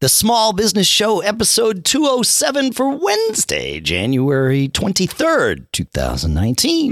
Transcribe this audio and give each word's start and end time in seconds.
the 0.00 0.08
Small 0.08 0.54
Business 0.54 0.86
Show, 0.86 1.20
episode 1.20 1.84
207 1.84 2.72
for 2.72 2.88
Wednesday, 2.88 3.80
January 3.80 4.66
23rd, 4.66 5.66
2019. 5.72 6.90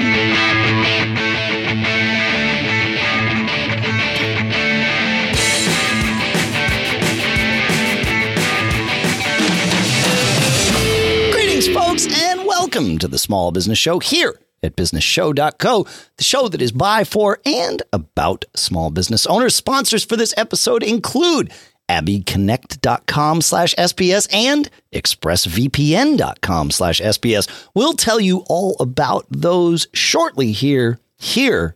Greetings, 11.32 11.68
folks, 11.68 12.06
and 12.12 12.44
welcome 12.44 12.98
to 12.98 13.08
the 13.08 13.18
Small 13.18 13.52
Business 13.52 13.78
Show 13.78 14.00
here 14.00 14.38
at 14.62 14.76
businessshow.co, 14.76 15.86
the 16.16 16.24
show 16.24 16.48
that 16.48 16.60
is 16.60 16.72
by, 16.72 17.04
for, 17.04 17.38
and 17.46 17.82
about 17.92 18.44
small 18.54 18.90
business 18.90 19.26
owners. 19.26 19.54
Sponsors 19.54 20.04
for 20.04 20.16
this 20.16 20.34
episode 20.36 20.82
include 20.82 21.50
abbyconnect.com 21.88 23.40
slash 23.40 23.74
SBS 23.74 24.32
and 24.32 24.70
expressvpn.com 24.92 26.70
slash 26.70 27.00
SBS. 27.00 27.66
We'll 27.74 27.94
tell 27.94 28.20
you 28.20 28.44
all 28.48 28.76
about 28.80 29.26
those 29.30 29.88
shortly 29.92 30.52
here, 30.52 30.98
here, 31.18 31.74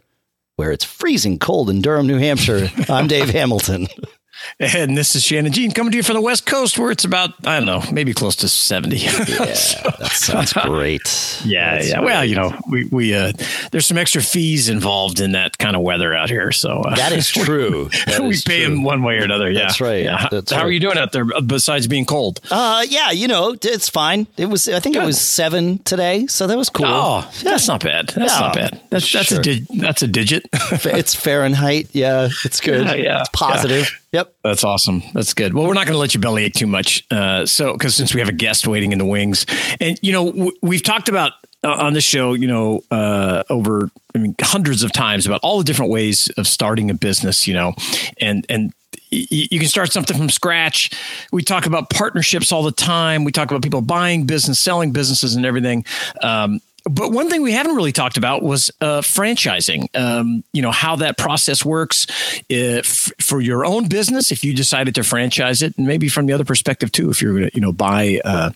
where 0.56 0.72
it's 0.72 0.84
freezing 0.84 1.38
cold 1.38 1.70
in 1.70 1.80
Durham, 1.82 2.06
New 2.06 2.18
Hampshire. 2.18 2.68
I'm 2.88 3.06
Dave 3.06 3.30
Hamilton. 3.30 3.88
And 4.58 4.96
this 4.96 5.14
is 5.16 5.22
Shannon 5.24 5.52
Jean 5.52 5.70
coming 5.72 5.90
to 5.92 5.96
you 5.96 6.02
from 6.02 6.14
the 6.14 6.20
West 6.20 6.46
Coast 6.46 6.78
where 6.78 6.90
it's 6.90 7.04
about, 7.04 7.30
I 7.46 7.58
don't 7.60 7.66
know, 7.66 7.82
maybe 7.92 8.12
close 8.14 8.36
to 8.36 8.48
70. 8.48 8.96
Yeah, 8.96 9.12
that 9.24 10.10
sounds 10.12 10.52
great. 10.52 11.40
yeah, 11.44 11.74
That's 11.76 11.88
yeah. 11.90 11.96
great. 11.98 12.04
Well, 12.06 12.24
you 12.24 12.36
know, 12.36 12.58
we, 12.68 12.84
we, 12.86 13.14
uh, 13.14 13.32
there's 13.70 13.86
some 13.86 13.98
extra 13.98 14.22
fees 14.22 14.68
involved 14.68 15.20
in 15.20 15.32
that 15.32 15.58
kind 15.58 15.76
of 15.76 15.82
weather 15.82 16.14
out 16.14 16.28
here. 16.30 16.52
So 16.52 16.78
uh, 16.80 16.94
That 16.96 17.12
is 17.12 17.28
true. 17.30 17.90
That 18.06 18.20
we 18.22 18.30
is 18.30 18.42
pay 18.44 18.64
true. 18.64 18.74
them 18.74 18.84
one 18.84 19.02
way 19.02 19.18
or 19.18 19.24
another. 19.24 19.50
Yeah. 19.50 19.60
That's 19.60 19.80
right. 19.80 20.04
Yeah. 20.04 20.28
That's 20.30 20.52
How 20.52 20.62
are 20.62 20.70
you 20.70 20.80
doing 20.80 20.98
out 20.98 21.12
there 21.12 21.26
uh, 21.34 21.40
besides 21.40 21.86
being 21.88 22.04
cold? 22.06 22.40
Uh, 22.50 22.84
yeah, 22.88 23.10
you 23.10 23.28
know, 23.28 23.56
it's 23.62 23.88
fine. 23.88 24.26
It 24.36 24.46
was, 24.46 24.68
I 24.68 24.80
think 24.80 24.96
it 24.96 25.02
was 25.04 25.20
seven 25.20 25.78
today, 25.78 26.26
so 26.26 26.46
that 26.46 26.56
was 26.58 26.68
cool. 26.70 26.86
Oh, 26.86 27.30
that's 27.42 27.68
not 27.68 27.82
bad. 27.82 28.08
That's 28.08 28.32
Yeah. 28.34 28.40
not 28.40 28.54
bad. 28.54 28.80
That's, 28.90 29.10
that's 29.12 29.28
Sure. 29.28 29.40
a 29.40 29.42
dig- 29.42 29.66
that's 29.80 30.02
a 30.02 30.06
digit. 30.06 30.46
It's 30.52 31.14
Fahrenheit. 31.14 31.88
Yeah, 31.92 32.28
it's 32.44 32.60
good. 32.60 32.86
Yeah, 32.86 32.94
yeah. 32.94 33.20
It's 33.20 33.28
positive. 33.32 33.90
Yep. 34.12 34.34
That's 34.44 34.62
awesome. 34.62 35.02
That's 35.14 35.32
good. 35.32 35.54
Well, 35.54 35.66
we're 35.66 35.72
not 35.74 35.86
going 35.86 35.94
to 35.94 35.98
let 35.98 36.14
you 36.14 36.20
bellyache 36.20 36.52
too 36.52 36.66
much. 36.66 37.04
Uh, 37.10 37.46
so, 37.46 37.72
because 37.72 37.94
since 37.94 38.12
we 38.12 38.20
have 38.20 38.28
a 38.28 38.32
guest 38.34 38.66
waiting 38.66 38.92
in 38.92 38.98
the 38.98 39.06
wings, 39.06 39.46
and 39.80 39.98
you 40.02 40.12
know, 40.12 40.26
w- 40.26 40.52
we've 40.60 40.82
talked 40.82 41.08
about 41.08 41.32
uh, 41.64 41.70
on 41.70 41.94
this 41.94 42.04
show, 42.04 42.34
you 42.34 42.46
know, 42.46 42.82
uh, 42.90 43.42
over 43.48 43.90
I 44.14 44.18
mean, 44.18 44.34
hundreds 44.40 44.82
of 44.82 44.92
times 44.92 45.24
about 45.26 45.40
all 45.42 45.58
the 45.58 45.64
different 45.64 45.90
ways 45.90 46.28
of 46.36 46.46
starting 46.46 46.90
a 46.90 46.94
business. 46.94 47.48
You 47.48 47.54
know, 47.54 47.74
and 48.20 48.44
and 48.50 48.74
you 49.10 49.58
can 49.58 49.68
start 49.68 49.92
something 49.92 50.16
from 50.16 50.28
scratch. 50.28 50.90
We 51.32 51.42
talk 51.42 51.66
about 51.66 51.90
partnerships 51.90 52.52
all 52.52 52.62
the 52.62 52.72
time. 52.72 53.24
We 53.24 53.32
talk 53.32 53.50
about 53.50 53.62
people 53.62 53.82
buying 53.82 54.24
business, 54.24 54.58
selling 54.58 54.92
businesses, 54.92 55.36
and 55.36 55.46
everything. 55.46 55.84
Um, 56.22 56.60
but 56.84 57.12
one 57.12 57.28
thing 57.28 57.42
we 57.42 57.52
haven't 57.52 57.76
really 57.76 57.92
talked 57.92 58.16
about 58.16 58.42
was 58.42 58.70
uh, 58.80 59.00
franchising. 59.00 59.88
Um, 59.94 60.44
you 60.52 60.62
know 60.62 60.70
how 60.70 60.96
that 60.96 61.16
process 61.16 61.64
works 61.64 62.06
if, 62.48 63.12
for 63.20 63.40
your 63.40 63.64
own 63.64 63.88
business. 63.88 64.32
If 64.32 64.44
you 64.44 64.54
decided 64.54 64.94
to 64.96 65.02
franchise 65.02 65.62
it, 65.62 65.76
and 65.78 65.86
maybe 65.86 66.08
from 66.08 66.26
the 66.26 66.32
other 66.32 66.44
perspective 66.44 66.92
too, 66.92 67.10
if 67.10 67.22
you're 67.22 67.32
going 67.32 67.50
to 67.50 67.54
you 67.54 67.60
know 67.60 67.72
buy. 67.72 68.20
Uh, 68.24 68.50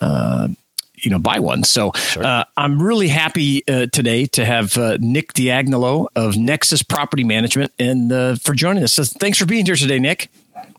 uh, 0.00 0.48
you 0.96 1.10
know, 1.10 1.18
buy 1.18 1.38
one. 1.38 1.64
So 1.64 1.92
uh, 2.16 2.44
I'm 2.56 2.82
really 2.82 3.08
happy 3.08 3.62
uh, 3.68 3.86
today 3.92 4.24
to 4.26 4.44
have 4.44 4.78
uh, 4.78 4.96
Nick 5.00 5.34
D'Agnillo 5.34 6.06
of 6.16 6.38
Nexus 6.38 6.82
Property 6.82 7.24
Management 7.24 7.72
and 7.78 8.10
uh, 8.10 8.36
for 8.36 8.54
joining 8.54 8.82
us. 8.82 8.94
So 8.94 9.04
thanks 9.04 9.36
for 9.36 9.44
being 9.44 9.66
here 9.66 9.76
today, 9.76 9.98
Nick. 9.98 10.30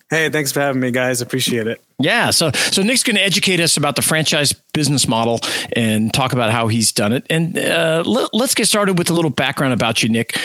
Hey, 0.09 0.29
thanks 0.29 0.51
for 0.51 0.59
having 0.59 0.81
me, 0.81 0.91
guys. 0.91 1.21
Appreciate 1.21 1.65
it. 1.65 1.81
Yeah, 1.97 2.29
so 2.29 2.51
so 2.51 2.83
Nick's 2.83 3.03
going 3.03 3.15
to 3.15 3.23
educate 3.23 3.59
us 3.59 3.75
about 3.75 3.95
the 3.95 4.01
franchise 4.01 4.53
business 4.73 5.07
model 5.07 5.39
and 5.75 6.13
talk 6.13 6.33
about 6.33 6.51
how 6.51 6.67
he's 6.67 6.91
done 6.91 7.11
it. 7.11 7.25
And 7.29 7.57
uh, 7.57 8.03
let, 8.05 8.29
us 8.33 8.53
get 8.53 8.67
started 8.67 8.97
with 8.97 9.09
a 9.09 9.13
little 9.13 9.31
background 9.31 9.73
about 9.73 10.03
you, 10.03 10.09
Nick. 10.09 10.37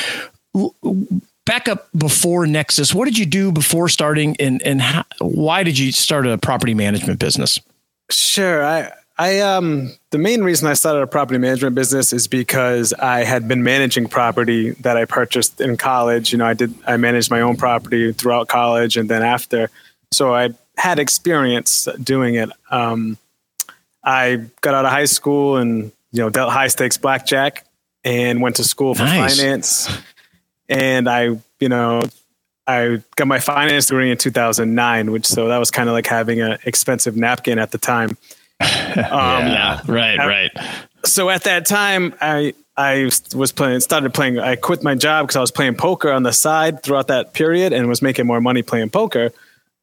Back 1.45 1.69
up 1.69 1.89
before 1.97 2.47
Nexus, 2.47 2.95
what 2.95 3.05
did 3.05 3.19
you 3.19 3.27
do 3.27 3.53
before 3.53 3.89
starting, 3.89 4.37
and 4.39 4.62
and 4.62 4.81
how, 4.81 5.05
why 5.19 5.63
did 5.63 5.79
you 5.79 5.93
start 5.93 6.27
a 6.27 6.39
property 6.39 6.75
management 6.75 7.19
business? 7.19 7.61
Sure. 8.11 8.65
I 8.65 8.93
I 9.21 9.41
um 9.41 9.93
the 10.13 10.17
main 10.17 10.43
reason 10.43 10.67
I 10.67 10.73
started 10.73 11.03
a 11.03 11.07
property 11.07 11.39
management 11.39 11.75
business 11.75 12.15
is 12.15 12.27
because 12.27 12.95
I 12.95 13.23
had 13.25 13.47
been 13.47 13.63
managing 13.63 14.09
property 14.09 14.71
that 14.81 14.97
I 14.97 15.05
purchased 15.05 15.61
in 15.61 15.77
college. 15.77 16.33
You 16.33 16.39
know, 16.39 16.47
I 16.47 16.55
did 16.55 16.73
I 16.87 16.97
managed 16.97 17.31
my 17.31 17.43
own 17.43 17.59
property 17.59 18.15
throughout 18.15 18.49
college 18.49 18.97
and 18.97 19.11
then 19.11 19.23
after. 19.23 19.69
So 20.11 20.35
I 20.35 20.55
had 20.79 20.99
experience 20.99 21.87
doing 22.03 22.37
it. 22.37 22.49
Um, 22.71 23.19
I 24.03 24.47
got 24.63 24.73
out 24.73 24.87
of 24.87 24.91
high 24.91 25.05
school 25.05 25.59
and 25.59 25.93
you 26.13 26.23
know 26.23 26.31
dealt 26.31 26.51
high 26.51 26.69
stakes 26.69 26.97
blackjack 26.97 27.67
and 28.03 28.41
went 28.41 28.57
to 28.57 28.65
school 28.65 28.95
for 28.95 29.03
Nice. 29.05 29.37
finance. 29.37 29.91
And 30.71 31.11
I, 31.11 31.37
you 31.59 31.69
know, 31.69 32.01
I 32.67 33.03
got 33.17 33.27
my 33.27 33.39
finance 33.39 33.87
degree 33.87 34.11
in 34.11 34.17
2009, 34.17 35.11
which 35.11 35.27
so 35.27 35.49
that 35.49 35.59
was 35.59 35.71
kind 35.71 35.91
of 35.91 35.93
like 35.93 36.07
having 36.07 36.41
an 36.41 36.57
expensive 36.65 37.17
napkin 37.17 37.59
at 37.59 37.71
the 37.71 37.77
time. 37.79 38.17
Um, 38.97 39.47
yeah, 39.47 39.81
right, 39.87 40.19
I- 40.19 40.26
right. 40.26 40.50
So 41.04 41.31
at 41.31 41.44
that 41.44 41.65
time, 41.66 42.15
I 42.21 42.54
I 42.76 43.10
was 43.34 43.53
playing, 43.53 43.81
started 43.81 44.12
playing. 44.15 44.38
I 44.38 44.56
quit 44.56 44.82
my 44.82 44.94
job 44.94 45.26
because 45.26 45.37
I 45.37 45.41
was 45.41 45.50
playing 45.50 45.76
poker 45.76 46.10
on 46.10 46.22
the 46.22 46.32
side 46.32 46.82
throughout 46.82 47.09
that 47.09 47.32
period 47.34 47.72
and 47.72 47.88
was 47.88 48.03
making 48.03 48.26
more 48.26 48.41
money 48.41 48.62
playing 48.62 48.91
poker. 48.91 49.31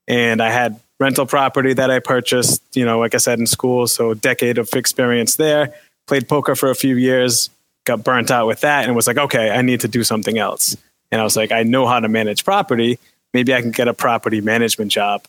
And 0.08 0.42
I 0.42 0.50
had 0.52 0.80
rental 1.00 1.26
property 1.26 1.74
that 1.74 1.92
I 1.92 2.00
purchased, 2.00 2.62
you 2.74 2.86
know, 2.86 3.00
like 3.00 3.14
I 3.16 3.18
said 3.18 3.40
in 3.40 3.46
school. 3.48 3.88
So 3.88 4.12
a 4.12 4.16
decade 4.16 4.58
of 4.58 4.74
experience 4.74 5.36
there. 5.36 5.74
Played 6.08 6.28
poker 6.28 6.56
for 6.56 6.70
a 6.70 6.76
few 6.76 6.96
years, 6.96 7.50
got 7.86 8.04
burnt 8.04 8.32
out 8.32 8.48
with 8.48 8.62
that, 8.62 8.86
and 8.86 8.96
was 8.96 9.08
like, 9.08 9.18
okay, 9.18 9.50
I 9.52 9.62
need 9.62 9.82
to 9.82 9.88
do 9.88 10.04
something 10.04 10.38
else. 10.38 10.76
And 11.12 11.20
I 11.22 11.24
was 11.24 11.36
like, 11.36 11.52
I 11.52 11.64
know 11.64 11.86
how 11.88 12.00
to 12.00 12.08
manage 12.10 12.46
property. 12.46 12.98
Maybe 13.34 13.54
I 13.54 13.62
can 13.62 13.72
get 13.72 13.88
a 13.88 13.94
property 13.94 14.42
management 14.42 14.92
job. 14.92 15.24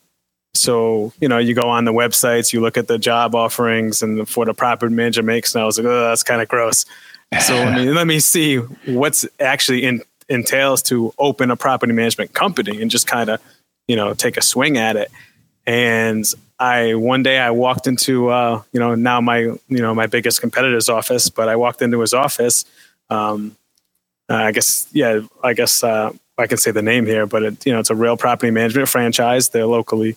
So, 0.55 1.13
you 1.21 1.29
know, 1.29 1.39
you 1.39 1.55
go 1.55 1.69
on 1.69 1.85
the 1.85 1.93
websites, 1.93 2.53
you 2.53 2.61
look 2.61 2.77
at 2.77 2.89
the 2.89 2.99
job 2.99 3.35
offerings 3.35 4.03
and 4.03 4.29
for 4.29 4.45
the 4.45 4.55
property 4.55 4.95
manager 4.95 5.23
makes. 5.23 5.55
And 5.55 5.63
I 5.63 5.65
was 5.65 5.79
like, 5.79 5.87
oh, 5.87 6.09
that's 6.09 6.23
kind 6.23 6.43
of 6.43 6.49
gross. 6.49 6.85
So 7.47 7.55
let 7.55 7.75
me, 7.75 7.91
let 7.93 8.07
me 8.07 8.19
see 8.19 8.57
what's 8.57 9.27
actually 9.39 9.85
in, 9.85 10.03
entails 10.29 10.83
to 10.83 11.15
open 11.19 11.51
a 11.51 11.57
property 11.57 11.93
management 11.93 12.33
company 12.33 12.83
and 12.83 12.91
just 12.91 13.07
kind 13.07 13.31
of, 13.31 13.41
you 13.87 13.97
know, 13.97 14.15
take 14.15 14.37
a 14.37 14.43
swing 14.43 14.77
at 14.77 14.97
it. 14.97 15.11
And 15.67 16.25
I, 16.59 16.95
one 16.95 17.23
day 17.23 17.39
I 17.39 17.51
walked 17.51 17.87
into, 17.87 18.29
uh, 18.29 18.63
you 18.73 18.81
know, 18.81 18.95
now 18.95 19.21
my, 19.21 19.39
you 19.39 19.59
know, 19.69 19.95
my 19.95 20.07
biggest 20.07 20.41
competitor's 20.41 20.89
office, 20.89 21.31
but 21.31 21.49
I 21.49 21.57
walked 21.57 21.83
into 21.83 22.01
his 22.01 22.15
office. 22.15 22.65
Um, 23.11 23.57
uh, 24.31 24.35
I 24.35 24.53
guess, 24.53 24.87
yeah, 24.93 25.21
I 25.43 25.53
guess, 25.53 25.85
uh, 25.85 26.13
I 26.37 26.47
can 26.47 26.59
say 26.59 26.71
the 26.71 26.83
name 26.83 27.07
here, 27.07 27.27
but 27.27 27.43
it, 27.43 27.67
you 27.67 27.73
know, 27.73 27.81
it's 27.81 27.91
a 27.91 27.95
real 27.95 28.17
property 28.17 28.51
management 28.51 28.89
franchise. 28.89 29.49
They're 29.49 29.67
locally, 29.67 30.17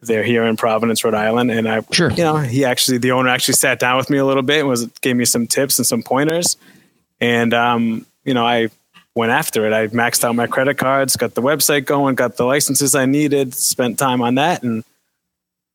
they're 0.00 0.24
here 0.24 0.44
in 0.44 0.56
Providence, 0.56 1.02
Rhode 1.04 1.14
Island, 1.14 1.50
and 1.50 1.68
I, 1.68 1.82
Sure. 1.90 2.10
you 2.10 2.22
know, 2.22 2.36
he 2.36 2.64
actually, 2.64 2.98
the 2.98 3.12
owner 3.12 3.28
actually 3.28 3.54
sat 3.54 3.78
down 3.78 3.96
with 3.96 4.10
me 4.10 4.18
a 4.18 4.24
little 4.24 4.42
bit 4.42 4.60
and 4.60 4.68
was 4.68 4.86
gave 5.00 5.16
me 5.16 5.24
some 5.24 5.46
tips 5.46 5.78
and 5.78 5.86
some 5.86 6.02
pointers, 6.02 6.56
and 7.20 7.54
um, 7.54 8.06
you 8.24 8.34
know, 8.34 8.46
I 8.46 8.68
went 9.14 9.32
after 9.32 9.66
it. 9.66 9.72
I 9.72 9.88
maxed 9.88 10.24
out 10.24 10.34
my 10.34 10.46
credit 10.46 10.76
cards, 10.76 11.16
got 11.16 11.34
the 11.34 11.42
website 11.42 11.86
going, 11.86 12.14
got 12.14 12.36
the 12.36 12.44
licenses 12.44 12.94
I 12.94 13.06
needed, 13.06 13.54
spent 13.54 13.98
time 13.98 14.20
on 14.20 14.34
that, 14.34 14.62
and 14.62 14.84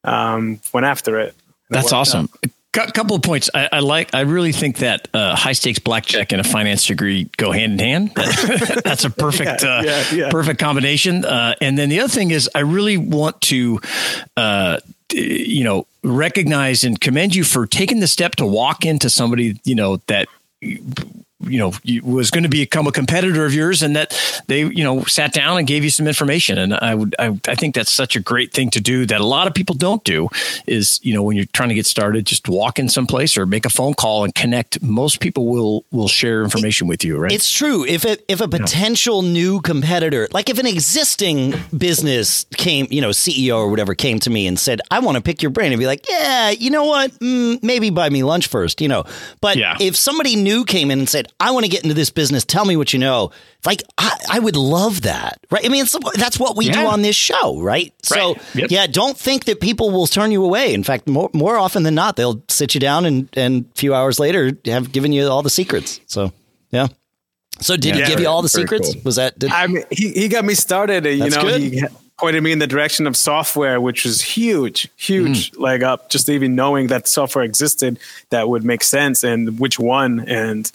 um, 0.04 0.60
went 0.74 0.86
after 0.86 1.20
it. 1.20 1.36
That's 1.70 1.92
awesome. 1.92 2.30
out. 2.44 2.51
A 2.74 2.92
couple 2.94 3.18
of 3.18 3.22
points. 3.22 3.50
I, 3.54 3.68
I 3.72 3.80
like. 3.80 4.14
I 4.16 4.22
really 4.22 4.54
think 4.54 4.78
that 4.78 5.10
uh, 5.14 5.36
high 5.36 5.52
stakes 5.52 5.80
blackjack 5.80 6.32
and 6.32 6.40
a 6.40 6.44
finance 6.44 6.86
degree 6.86 7.30
go 7.36 7.52
hand 7.52 7.74
in 7.74 7.80
hand. 7.80 8.12
That's 8.86 9.04
a 9.04 9.10
perfect, 9.10 9.62
Yeah, 9.64 9.70
uh, 9.70 9.82
yeah, 9.84 10.04
yeah. 10.14 10.30
perfect 10.32 10.60
combination. 10.60 11.26
Uh, 11.26 11.54
and 11.60 11.78
then 11.78 11.90
the 11.90 12.00
other 12.00 12.08
thing 12.10 12.32
is, 12.32 12.50
I 12.56 12.60
really 12.60 12.96
want 12.96 13.42
to, 13.42 13.82
uh, 14.38 14.78
you 15.12 15.66
know, 15.66 15.86
recognize 16.02 16.86
and 16.86 17.00
commend 17.00 17.36
you 17.36 17.44
for 17.44 17.68
taking 17.68 18.00
the 18.00 18.08
step 18.08 18.36
to 18.38 18.46
walk 18.46 18.86
into 18.86 19.10
somebody, 19.10 19.60
you 19.66 19.76
know, 19.76 19.98
that 20.08 20.30
you 21.44 21.58
know 21.60 21.74
you- 21.84 22.04
was 22.04 22.32
going 22.32 22.44
to 22.44 22.50
become 22.50 22.88
a 22.88 22.92
competitor 22.92 23.46
of 23.46 23.54
yours 23.54 23.82
and 23.84 23.96
that 23.96 24.14
they 24.48 24.60
you 24.66 24.84
know 24.84 25.04
sat 25.06 25.34
down 25.34 25.58
and 25.58 25.68
gave 25.68 25.84
you 25.84 25.90
some 25.90 26.08
information 26.08 26.58
and 26.58 26.74
i 26.76 26.94
would 26.96 27.16
I, 27.20 27.28
I 27.48 27.56
think 27.56 27.76
that's 27.76 27.92
such 27.92 28.16
a 28.16 28.20
great 28.20 28.54
thing 28.54 28.70
to 28.72 28.82
do 28.82 29.06
that 29.06 29.22
a 29.22 29.26
lot 29.26 29.48
of 29.48 29.54
people 29.54 29.76
don't 29.76 30.04
do 30.04 30.28
is 30.68 31.00
you 31.04 31.14
know 31.14 31.24
when 31.24 31.36
you're 31.38 31.46
trying 31.54 31.70
to 31.70 31.76
get 31.76 31.86
started 31.86 32.26
just 32.26 32.48
walk 32.50 32.80
in 32.80 32.90
someplace 32.90 33.38
or 33.38 33.46
make 33.46 33.66
a 33.66 33.70
phone 33.70 33.94
call 33.94 34.24
and 34.24 34.34
connect 34.36 34.82
most 34.82 35.20
people 35.20 35.48
will 35.48 35.84
will 35.92 36.08
share 36.08 36.44
information 36.44 36.88
with 36.88 37.04
you 37.04 37.18
right 37.18 37.32
It's 37.32 37.52
true. 37.52 37.84
If 37.86 38.06
it, 38.06 38.24
if 38.28 38.42
a 38.42 38.48
potential 38.48 39.22
new 39.22 39.62
competitor, 39.62 40.28
like 40.32 40.50
if 40.50 40.58
an 40.60 40.66
existing 40.68 41.54
business 41.78 42.46
came, 42.58 42.88
you 42.90 43.02
know, 43.02 43.10
CEO 43.10 43.58
or 43.58 43.70
whatever 43.70 43.96
came 43.96 44.20
to 44.20 44.30
me 44.30 44.48
and 44.48 44.60
said, 44.60 44.82
"I 44.92 45.00
want 45.00 45.16
to 45.18 45.22
pick 45.22 45.42
your 45.42 45.50
brain," 45.50 45.72
and 45.72 45.80
be 45.80 45.86
like, 45.88 46.06
"Yeah, 46.10 46.50
you 46.52 46.70
know 46.70 46.86
what? 46.86 47.12
Mm, 47.20 47.62
maybe 47.64 47.90
buy 47.90 48.10
me 48.10 48.24
lunch 48.24 48.48
first, 48.48 48.82
you 48.82 48.88
know." 48.88 49.04
But 49.42 49.58
Yeah. 49.58 49.76
if 49.80 49.96
somebody 49.96 50.36
new 50.36 50.64
came 50.66 50.92
in 50.92 51.00
and 51.00 51.10
said, 51.10 51.31
I 51.40 51.52
want 51.52 51.66
to 51.66 51.72
get 51.72 51.84
into 51.84 51.94
this 51.94 52.10
business. 52.10 52.46
Tell 52.46 52.66
me 52.66 52.76
what 52.76 52.94
you 52.94 53.00
know. 53.00 53.32
Like, 53.66 53.84
I, 53.98 54.18
I 54.32 54.40
would 54.40 54.56
love 54.56 55.04
that. 55.04 55.40
Right. 55.50 55.66
I 55.66 55.70
mean, 55.70 55.86
that's 56.16 56.40
what 56.40 56.58
we 56.58 56.66
yeah. 56.66 56.82
do 56.82 56.88
on 56.88 57.02
this 57.02 57.16
show. 57.16 57.60
Right. 57.60 57.94
So. 58.04 58.36
Yep. 58.54 58.72
yeah, 58.72 58.88
don't 58.88 59.18
think 59.18 59.46
that 59.46 59.62
people 59.62 59.92
will 59.92 60.08
turn 60.08 60.32
you 60.32 60.44
away. 60.44 60.74
In 60.74 60.84
fact, 60.84 61.08
more, 61.08 61.30
more 61.34 61.58
often 61.58 61.84
than 61.84 61.96
not, 61.96 62.16
they'll 62.16 62.44
sit 62.50 62.74
you 62.74 62.80
down 62.80 63.06
and, 63.06 63.30
and 63.34 63.66
a 63.66 63.78
few 63.78 63.94
hours 63.94 64.20
later 64.20 64.52
have 64.66 64.92
given 64.92 65.14
you 65.14 65.28
all 65.28 65.42
the 65.42 65.50
secrets. 65.50 66.00
So, 66.08 66.34
yeah. 66.72 66.88
So 67.60 67.78
did 67.78 67.96
yeah, 67.96 68.06
he 68.06 68.12
give 68.12 68.20
you 68.20 68.28
all 68.28 68.42
the 68.42 68.50
secrets? 68.50 68.94
Cool. 68.94 69.02
Was 69.04 69.16
that? 69.18 69.38
Did, 69.38 69.52
I 69.52 69.68
mean, 69.68 69.84
he, 69.92 70.12
he 70.12 70.28
got 70.28 70.44
me 70.44 70.56
started. 70.56 71.06
You 71.06 71.30
know, 71.30 71.42
good. 71.42 71.62
he 71.62 71.84
pointed 72.18 72.42
me 72.42 72.52
in 72.52 72.60
the 72.60 72.68
direction 72.68 73.08
of 73.08 73.16
software, 73.16 73.80
which 73.80 74.04
was 74.04 74.22
huge, 74.22 74.90
huge 74.96 75.52
mm. 75.52 75.60
leg 75.60 75.84
up. 75.84 76.10
Just 76.10 76.30
even 76.30 76.56
knowing 76.56 76.88
that 76.88 77.08
software 77.08 77.44
existed 77.44 78.00
that 78.30 78.50
would 78.50 78.64
make 78.64 78.84
sense 78.84 79.24
and 79.24 79.60
which 79.60 79.80
one, 79.80 80.22
and 80.28 80.72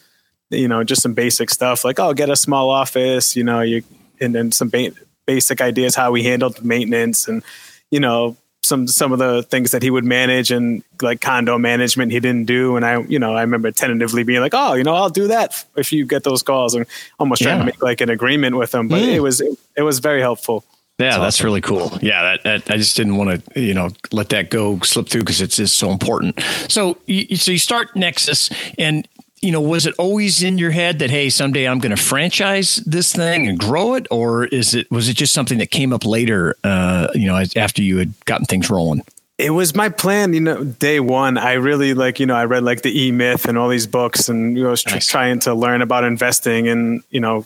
you 0.51 0.69
know, 0.69 0.85
just 0.85 1.03
some 1.03 1.15
basic 1.15 1.51
stuff 1.51 1.85
like, 1.85 1.99
oh, 1.99 2.15
get 2.15 2.31
a 2.31 2.37
small 2.37 2.71
office, 2.71 3.37
you 3.37 3.45
know, 3.45 3.61
you 3.61 3.83
and 4.21 4.35
then 4.35 4.53
some 4.53 4.69
ba- 4.69 4.93
basic 5.27 5.61
ideas 5.61 5.95
how 5.95 6.11
we 6.11 6.23
handled 6.23 6.65
maintenance 6.65 7.29
and 7.29 7.43
you 7.91 8.01
know 8.01 8.37
some 8.63 8.87
some 8.87 9.13
of 9.13 9.19
the 9.19 9.43
things 9.45 9.71
that 9.71 9.83
he 9.83 9.91
would 9.91 10.05
manage 10.05 10.51
and 10.51 10.83
like 11.03 11.21
condo 11.21 11.59
management 11.59 12.11
he 12.11 12.21
didn't 12.21 12.47
do 12.47 12.77
and 12.77 12.85
I 12.85 13.01
you 13.03 13.19
know 13.19 13.35
I 13.35 13.43
remember 13.43 13.71
tentatively 13.71 14.25
being 14.25 14.41
like 14.41 14.55
oh 14.55 14.75
you 14.75 14.85
know 14.85 14.95
I'll 14.95 15.11
do 15.11 15.29
that 15.29 15.65
if 15.77 15.93
you 15.93 16.07
get 16.07 16.25
those 16.25 16.43
calls 16.43 16.75
and 16.75 16.87
almost 17.19 17.43
trying 17.43 17.57
yeah. 17.57 17.61
to 17.61 17.67
make 17.67 17.83
like 17.83 18.01
an 18.01 18.11
agreement 18.11 18.57
with 18.57 18.75
him 18.75 18.89
but 18.89 19.03
it 19.03 19.17
hmm. 19.17 19.23
was 19.23 19.41
it, 19.41 19.59
it, 19.77 19.83
was 19.83 19.99
very 19.99 20.21
helpful. 20.21 20.65
Yeah, 20.99 21.11
that's, 21.11 21.21
that's 21.21 21.45
really 21.45 21.61
cool. 21.61 21.99
Yeah, 22.01 22.23
that, 22.23 22.43
that, 22.45 22.71
I 22.71 22.79
just 22.79 22.97
didn't 22.97 23.19
want 23.19 23.45
to, 23.45 23.61
you 23.61 23.75
know, 23.75 23.91
let 24.13 24.31
that 24.31 24.49
go 24.49 24.81
slip 24.81 25.11
through 25.11 25.21
because 25.21 25.43
it's 25.43 25.57
just 25.57 25.77
so 25.77 25.91
important. 25.91 26.41
So, 26.69 26.97
you, 27.05 27.37
so 27.37 27.51
you 27.51 27.59
start 27.59 27.95
Nexus, 27.95 28.49
and 28.79 29.07
you 29.43 29.53
know, 29.53 29.61
was 29.61 29.87
it 29.87 29.95
always 29.99 30.43
in 30.43 30.59
your 30.59 30.71
head 30.71 30.99
that 31.01 31.11
hey, 31.11 31.29
someday 31.29 31.69
I'm 31.69 31.79
going 31.79 31.95
to 31.95 32.03
franchise 32.03 32.77
this 32.87 33.13
thing 33.13 33.47
and 33.47 33.59
grow 33.59 33.95
it, 33.95 34.07
or 34.11 34.47
is 34.47 34.75
it 34.75 34.91
was 34.91 35.09
it 35.09 35.15
just 35.15 35.33
something 35.33 35.59
that 35.59 35.71
came 35.71 35.93
up 35.93 36.05
later? 36.05 36.57
Uh, 36.65 37.09
you 37.15 37.27
know, 37.27 37.43
after 37.55 37.83
you 37.83 37.99
had 37.99 38.13
gotten 38.25 38.47
things 38.47 38.71
rolling. 38.71 39.03
It 39.39 39.51
was 39.51 39.75
my 39.75 39.91
plan, 39.91 40.33
you 40.33 40.41
know, 40.41 40.65
day 40.65 40.99
one. 40.99 41.37
I 41.37 41.55
really 41.55 41.93
like, 41.93 42.19
you 42.19 42.25
know, 42.25 42.35
I 42.35 42.47
read 42.47 42.63
like 42.63 42.81
the 42.81 42.99
E 42.99 43.13
Myth 43.13 43.45
and 43.45 43.59
all 43.59 43.69
these 43.69 43.87
books, 43.87 44.31
and 44.31 44.57
you 44.57 44.65
know, 44.65 44.71
was 44.71 44.83
tr- 44.83 44.95
nice. 44.95 45.07
trying 45.07 45.41
to 45.41 45.53
learn 45.53 45.83
about 45.83 46.05
investing 46.05 46.69
and 46.69 47.03
you 47.11 47.21
know, 47.21 47.45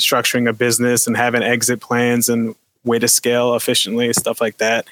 structuring 0.00 0.48
a 0.48 0.52
business 0.52 1.08
and 1.08 1.16
having 1.16 1.42
exit 1.42 1.80
plans 1.80 2.28
and 2.28 2.54
way 2.84 3.00
to 3.00 3.08
scale 3.08 3.56
efficiently, 3.56 4.12
stuff 4.12 4.40
like 4.40 4.58
that 4.58 4.86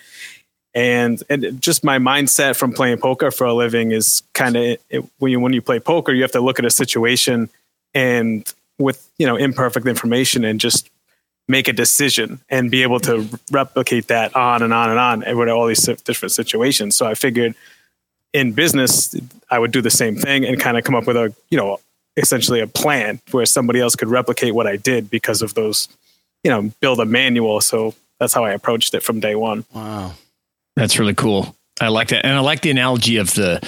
and 0.75 1.23
and 1.31 1.61
just 1.61 1.85
my 1.85 1.99
mindset 1.99 2.57
from 2.57 2.73
playing 2.73 2.99
poker 2.99 3.31
for 3.31 3.47
a 3.47 3.55
living 3.55 3.93
is 3.93 4.23
kind 4.33 4.57
of 4.57 4.79
when 5.19 5.31
you 5.31 5.39
when 5.39 5.53
you 5.53 5.63
play 5.63 5.79
poker 5.79 6.13
you 6.13 6.23
have 6.23 6.33
to 6.33 6.41
look 6.41 6.59
at 6.59 6.65
a 6.65 6.71
situation 6.71 7.49
and 7.95 8.53
with 8.79 9.09
you 9.19 9.27
know 9.27 9.37
imperfect 9.37 9.87
information 9.87 10.45
and 10.45 10.61
just 10.61 10.91
make 11.47 11.69
a 11.69 11.73
decision 11.73 12.41
and 12.49 12.71
be 12.71 12.83
able 12.83 12.99
to 12.99 13.29
replicate 13.51 14.09
that 14.09 14.35
on 14.35 14.63
and 14.63 14.73
on 14.73 14.91
and 14.91 14.99
on 14.99 15.37
with 15.37 15.49
all 15.49 15.67
these 15.67 15.85
different 16.05 16.33
situations. 16.33 16.97
So 16.97 17.07
i 17.07 17.15
figured 17.15 17.55
in 18.33 18.53
business 18.53 19.15
i 19.51 19.59
would 19.59 19.71
do 19.71 19.81
the 19.81 19.91
same 19.91 20.17
thing 20.17 20.45
and 20.45 20.59
kind 20.59 20.77
of 20.77 20.83
come 20.83 20.97
up 20.97 21.07
with 21.07 21.17
a 21.17 21.33
you 21.51 21.59
know 21.59 21.79
essentially 22.17 22.61
a 22.61 22.67
plan 22.67 23.21
where 23.31 23.47
somebody 23.47 23.81
else 23.81 23.95
could 23.95 24.09
replicate 24.09 24.55
what 24.55 24.67
i 24.67 24.77
did 24.77 25.09
because 25.09 25.41
of 25.41 25.55
those 25.55 25.89
you 26.43 26.51
know 26.51 26.73
build 26.81 26.99
a 26.99 27.05
manual. 27.05 27.61
So 27.61 27.95
that's 28.19 28.35
how 28.35 28.45
i 28.45 28.53
approached 28.53 28.93
it 28.95 29.05
from 29.05 29.21
day 29.21 29.37
one. 29.37 29.65
Wow 29.73 30.15
that's 30.77 30.99
really 30.99 31.15
cool. 31.15 31.57
I 31.81 31.89
like 31.89 32.09
that, 32.09 32.25
and 32.25 32.35
I 32.35 32.41
like 32.41 32.61
the 32.61 32.71
analogy 32.71 33.17
of 33.17 33.35
the, 33.35 33.61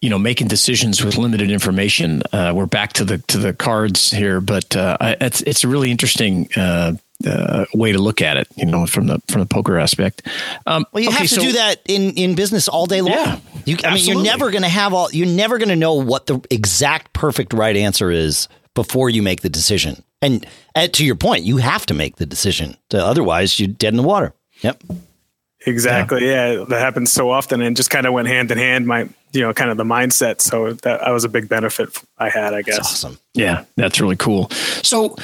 you 0.00 0.10
know, 0.10 0.18
making 0.18 0.48
decisions 0.48 1.04
with 1.04 1.16
limited 1.16 1.48
information. 1.50 2.22
Uh, 2.32 2.52
we're 2.54 2.66
back 2.66 2.92
to 2.94 3.04
the 3.04 3.18
to 3.18 3.38
the 3.38 3.52
cards 3.52 4.10
here, 4.10 4.40
but 4.40 4.74
uh, 4.74 4.96
it's 5.20 5.42
it's 5.42 5.62
a 5.62 5.68
really 5.68 5.92
interesting 5.92 6.48
uh, 6.56 6.94
uh, 7.24 7.64
way 7.72 7.92
to 7.92 7.98
look 7.98 8.20
at 8.20 8.36
it. 8.36 8.48
You 8.56 8.66
know, 8.66 8.84
from 8.86 9.06
the 9.06 9.20
from 9.28 9.42
the 9.42 9.46
poker 9.46 9.78
aspect. 9.78 10.26
Um, 10.66 10.86
well, 10.92 11.04
you 11.04 11.10
okay, 11.10 11.18
have 11.18 11.28
to 11.28 11.34
so, 11.36 11.40
do 11.40 11.52
that 11.52 11.82
in 11.86 12.14
in 12.14 12.34
business 12.34 12.66
all 12.66 12.86
day 12.86 13.00
long. 13.00 13.12
Yeah, 13.12 13.38
you, 13.64 13.76
I 13.84 13.94
mean, 13.94 14.06
you're 14.06 14.24
never 14.24 14.50
going 14.50 14.62
to 14.62 14.68
have 14.68 14.92
all. 14.92 15.12
You're 15.12 15.28
never 15.28 15.58
going 15.58 15.68
to 15.68 15.76
know 15.76 15.94
what 15.94 16.26
the 16.26 16.40
exact 16.50 17.12
perfect 17.12 17.52
right 17.52 17.76
answer 17.76 18.10
is 18.10 18.48
before 18.74 19.08
you 19.08 19.22
make 19.22 19.42
the 19.42 19.48
decision. 19.48 20.02
And, 20.20 20.46
and 20.74 20.92
to 20.94 21.04
your 21.04 21.16
point, 21.16 21.44
you 21.44 21.56
have 21.58 21.84
to 21.86 21.94
make 21.94 22.16
the 22.16 22.26
decision. 22.26 22.76
Otherwise, 22.92 23.58
you're 23.58 23.68
dead 23.68 23.92
in 23.92 23.96
the 23.96 24.02
water. 24.02 24.32
Yep. 24.60 24.82
Exactly. 25.66 26.26
Yeah. 26.26 26.52
yeah. 26.52 26.64
that 26.68 26.80
happens 26.80 27.12
so 27.12 27.30
often, 27.30 27.60
and 27.60 27.76
just 27.76 27.90
kind 27.90 28.06
of 28.06 28.12
went 28.12 28.28
hand 28.28 28.50
in 28.50 28.58
hand. 28.58 28.86
My, 28.86 29.08
you 29.32 29.40
know, 29.40 29.52
kind 29.52 29.70
of 29.70 29.76
the 29.76 29.84
mindset. 29.84 30.40
So 30.40 30.72
that, 30.72 31.00
that 31.00 31.10
was 31.10 31.24
a 31.24 31.28
big 31.28 31.48
benefit 31.48 31.96
I 32.18 32.28
had, 32.28 32.54
I 32.54 32.62
guess. 32.62 32.76
That's 32.76 32.92
awesome. 32.92 33.18
Yeah, 33.34 33.64
that's 33.76 34.00
really 34.00 34.16
cool. 34.16 34.50
So 34.82 35.16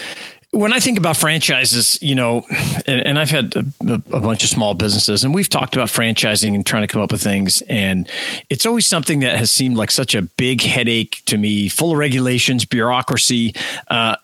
when 0.50 0.72
I 0.72 0.80
think 0.80 0.96
about 0.96 1.16
franchises, 1.16 1.98
you 2.00 2.14
know, 2.14 2.46
and, 2.86 3.06
and 3.06 3.18
I've 3.18 3.30
had 3.30 3.54
a, 3.54 3.64
a, 4.12 4.20
bunch 4.20 4.42
of 4.44 4.48
small 4.48 4.72
businesses, 4.72 5.22
and 5.22 5.34
we've 5.34 5.48
talked 5.48 5.76
about 5.76 5.88
franchising 5.88 6.54
and 6.54 6.64
trying 6.64 6.82
to 6.82 6.86
come 6.86 7.02
up 7.02 7.12
with 7.12 7.22
things, 7.22 7.60
and 7.62 8.08
it's 8.48 8.64
always 8.64 8.86
something 8.86 9.20
that 9.20 9.38
has 9.38 9.52
seemed 9.52 9.76
like 9.76 9.90
such 9.90 10.14
a 10.14 10.22
big 10.22 10.62
headache 10.62 11.22
to 11.26 11.36
me, 11.36 11.68
full 11.68 11.92
of 11.92 11.98
regulations, 11.98 12.64
bureaucracy. 12.64 13.54
Uh, 13.88 14.16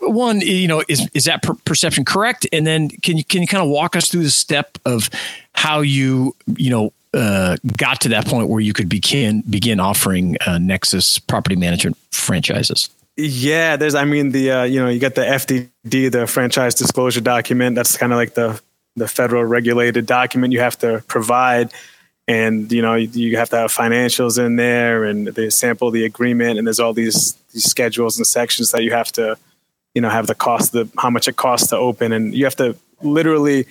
one, 0.00 0.42
you 0.42 0.68
know, 0.68 0.82
is 0.86 1.08
is 1.14 1.24
that 1.24 1.42
per- 1.42 1.54
perception 1.64 2.04
correct? 2.04 2.46
And 2.52 2.66
then 2.66 2.90
can 2.90 3.16
you 3.16 3.24
can 3.24 3.40
you 3.40 3.48
kind 3.48 3.62
of 3.62 3.70
walk 3.70 3.96
us 3.96 4.10
through 4.10 4.24
the 4.24 4.30
step 4.30 4.78
of 4.84 5.08
how 5.54 5.80
you 5.80 6.36
you 6.56 6.68
know 6.68 6.92
uh, 7.14 7.56
got 7.78 8.02
to 8.02 8.10
that 8.10 8.26
point 8.26 8.48
where 8.48 8.60
you 8.60 8.74
could 8.74 8.90
begin 8.90 9.42
begin 9.48 9.80
offering 9.80 10.36
uh, 10.46 10.58
Nexus 10.58 11.18
property 11.18 11.56
management 11.56 11.96
franchises? 12.10 12.90
Yeah, 13.16 13.76
there's. 13.76 13.94
I 13.94 14.04
mean, 14.04 14.30
the 14.30 14.50
uh, 14.50 14.62
you 14.64 14.78
know 14.78 14.88
you 14.88 15.00
got 15.00 15.14
the 15.14 15.22
FDD, 15.22 16.12
the 16.12 16.26
franchise 16.26 16.74
disclosure 16.74 17.22
document. 17.22 17.74
That's 17.74 17.96
kind 17.96 18.12
of 18.12 18.16
like 18.16 18.34
the 18.34 18.60
the 18.94 19.08
federal 19.08 19.44
regulated 19.44 20.04
document 20.06 20.52
you 20.52 20.60
have 20.60 20.78
to 20.80 21.02
provide, 21.06 21.72
and 22.28 22.70
you 22.70 22.82
know 22.82 22.94
you 22.94 23.38
have 23.38 23.48
to 23.50 23.56
have 23.56 23.72
financials 23.72 24.38
in 24.44 24.56
there, 24.56 25.04
and 25.04 25.28
they 25.28 25.48
sample 25.48 25.90
the 25.90 26.04
agreement, 26.04 26.58
and 26.58 26.66
there's 26.66 26.78
all 26.80 26.92
these 26.92 27.32
these 27.54 27.64
schedules 27.64 28.18
and 28.18 28.26
sections 28.26 28.70
that 28.72 28.82
you 28.82 28.92
have 28.92 29.10
to, 29.12 29.38
you 29.94 30.02
know, 30.02 30.10
have 30.10 30.26
the 30.26 30.34
cost, 30.34 30.72
the 30.72 30.86
how 30.98 31.08
much 31.08 31.26
it 31.26 31.36
costs 31.36 31.68
to 31.68 31.76
open, 31.76 32.12
and 32.12 32.34
you 32.34 32.44
have 32.44 32.56
to 32.56 32.76
literally 33.00 33.66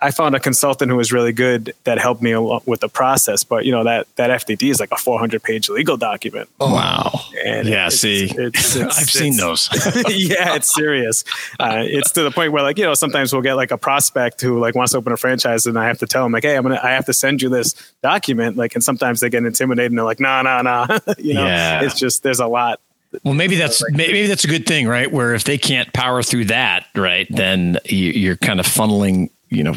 I 0.00 0.10
found 0.10 0.34
a 0.34 0.40
consultant 0.40 0.90
who 0.90 0.96
was 0.96 1.12
really 1.12 1.32
good 1.32 1.74
that 1.84 1.98
helped 1.98 2.22
me 2.22 2.36
with 2.36 2.80
the 2.80 2.88
process. 2.88 3.44
But 3.44 3.64
you 3.64 3.72
know 3.72 3.84
that 3.84 4.06
that 4.16 4.30
FDD 4.30 4.70
is 4.70 4.80
like 4.80 4.90
a 4.92 4.96
400 4.96 5.42
page 5.42 5.68
legal 5.68 5.96
document. 5.96 6.48
Oh, 6.60 6.72
wow! 6.72 7.20
And 7.44 7.68
yeah, 7.68 7.86
it's, 7.86 7.98
see, 7.98 8.24
it's, 8.24 8.76
it's, 8.76 8.76
I've 8.98 9.10
seen 9.10 9.36
those. 9.36 9.68
yeah, 10.08 10.54
it's 10.54 10.74
serious. 10.74 11.24
Uh, 11.58 11.82
it's 11.84 12.12
to 12.12 12.22
the 12.22 12.30
point 12.30 12.52
where 12.52 12.62
like 12.62 12.78
you 12.78 12.84
know 12.84 12.94
sometimes 12.94 13.32
we'll 13.32 13.42
get 13.42 13.54
like 13.54 13.70
a 13.70 13.78
prospect 13.78 14.40
who 14.40 14.58
like 14.58 14.74
wants 14.74 14.92
to 14.92 14.98
open 14.98 15.12
a 15.12 15.16
franchise, 15.16 15.66
and 15.66 15.78
I 15.78 15.86
have 15.86 15.98
to 15.98 16.06
tell 16.06 16.22
them 16.22 16.32
like, 16.32 16.44
hey, 16.44 16.56
I'm 16.56 16.62
gonna 16.62 16.80
I 16.82 16.90
have 16.92 17.06
to 17.06 17.12
send 17.12 17.42
you 17.42 17.48
this 17.48 17.74
document. 18.02 18.56
Like, 18.56 18.74
and 18.74 18.84
sometimes 18.84 19.20
they 19.20 19.30
get 19.30 19.44
intimidated 19.44 19.92
and 19.92 19.98
they're 19.98 20.04
like, 20.04 20.20
nah, 20.20 20.42
nah, 20.42 20.62
nah. 20.62 20.86
you 21.18 21.34
know, 21.34 21.46
yeah. 21.46 21.82
it's 21.82 21.98
just 21.98 22.22
there's 22.22 22.40
a 22.40 22.46
lot 22.46 22.80
well, 23.22 23.34
maybe 23.34 23.56
that's 23.56 23.82
maybe 23.92 24.26
that's 24.26 24.44
a 24.44 24.48
good 24.48 24.66
thing, 24.66 24.88
right? 24.88 25.10
Where 25.10 25.34
if 25.34 25.44
they 25.44 25.58
can't 25.58 25.92
power 25.92 26.22
through 26.22 26.46
that, 26.46 26.86
right, 26.96 27.26
then 27.30 27.78
you're 27.84 28.36
kind 28.36 28.58
of 28.58 28.66
funneling 28.66 29.30
you 29.50 29.62
know, 29.62 29.74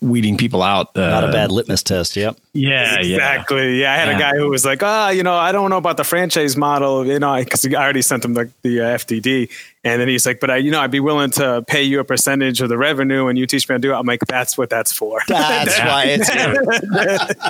weeding 0.00 0.36
people 0.36 0.62
out. 0.62 0.96
Uh, 0.96 1.08
Not 1.08 1.24
a 1.24 1.32
bad 1.32 1.52
litmus 1.52 1.82
test. 1.82 2.16
Yep. 2.16 2.36
Yeah. 2.52 2.98
Exactly. 2.98 3.78
Yeah. 3.78 3.82
yeah 3.84 3.92
I 3.92 3.96
had 3.96 4.08
yeah. 4.08 4.16
a 4.16 4.18
guy 4.18 4.36
who 4.36 4.48
was 4.48 4.64
like, 4.64 4.82
ah, 4.82 5.06
oh, 5.06 5.10
you 5.10 5.22
know, 5.22 5.34
I 5.34 5.52
don't 5.52 5.70
know 5.70 5.76
about 5.76 5.96
the 5.96 6.04
franchise 6.04 6.56
model, 6.56 7.06
you 7.06 7.18
know, 7.18 7.36
because 7.36 7.64
I 7.64 7.74
already 7.74 8.02
sent 8.02 8.24
him 8.24 8.34
the, 8.34 8.50
the 8.62 8.80
uh, 8.80 8.98
FDD. 8.98 9.50
And 9.84 10.00
then 10.00 10.06
he's 10.06 10.24
like, 10.26 10.38
but 10.38 10.50
I, 10.50 10.56
you 10.58 10.70
know, 10.70 10.80
I'd 10.80 10.92
be 10.92 11.00
willing 11.00 11.30
to 11.32 11.64
pay 11.66 11.82
you 11.82 11.98
a 11.98 12.04
percentage 12.04 12.60
of 12.60 12.68
the 12.68 12.78
revenue 12.78 13.26
and 13.26 13.36
you 13.36 13.46
teach 13.46 13.68
me 13.68 13.72
how 13.72 13.78
to 13.78 13.80
do 13.80 13.92
it. 13.92 13.96
I'm 13.96 14.06
like, 14.06 14.20
that's 14.20 14.56
what 14.56 14.70
that's 14.70 14.92
for. 14.92 15.20
That's 15.26 15.78
why 15.80 16.04
it's 16.06 16.28
here. 16.28 16.54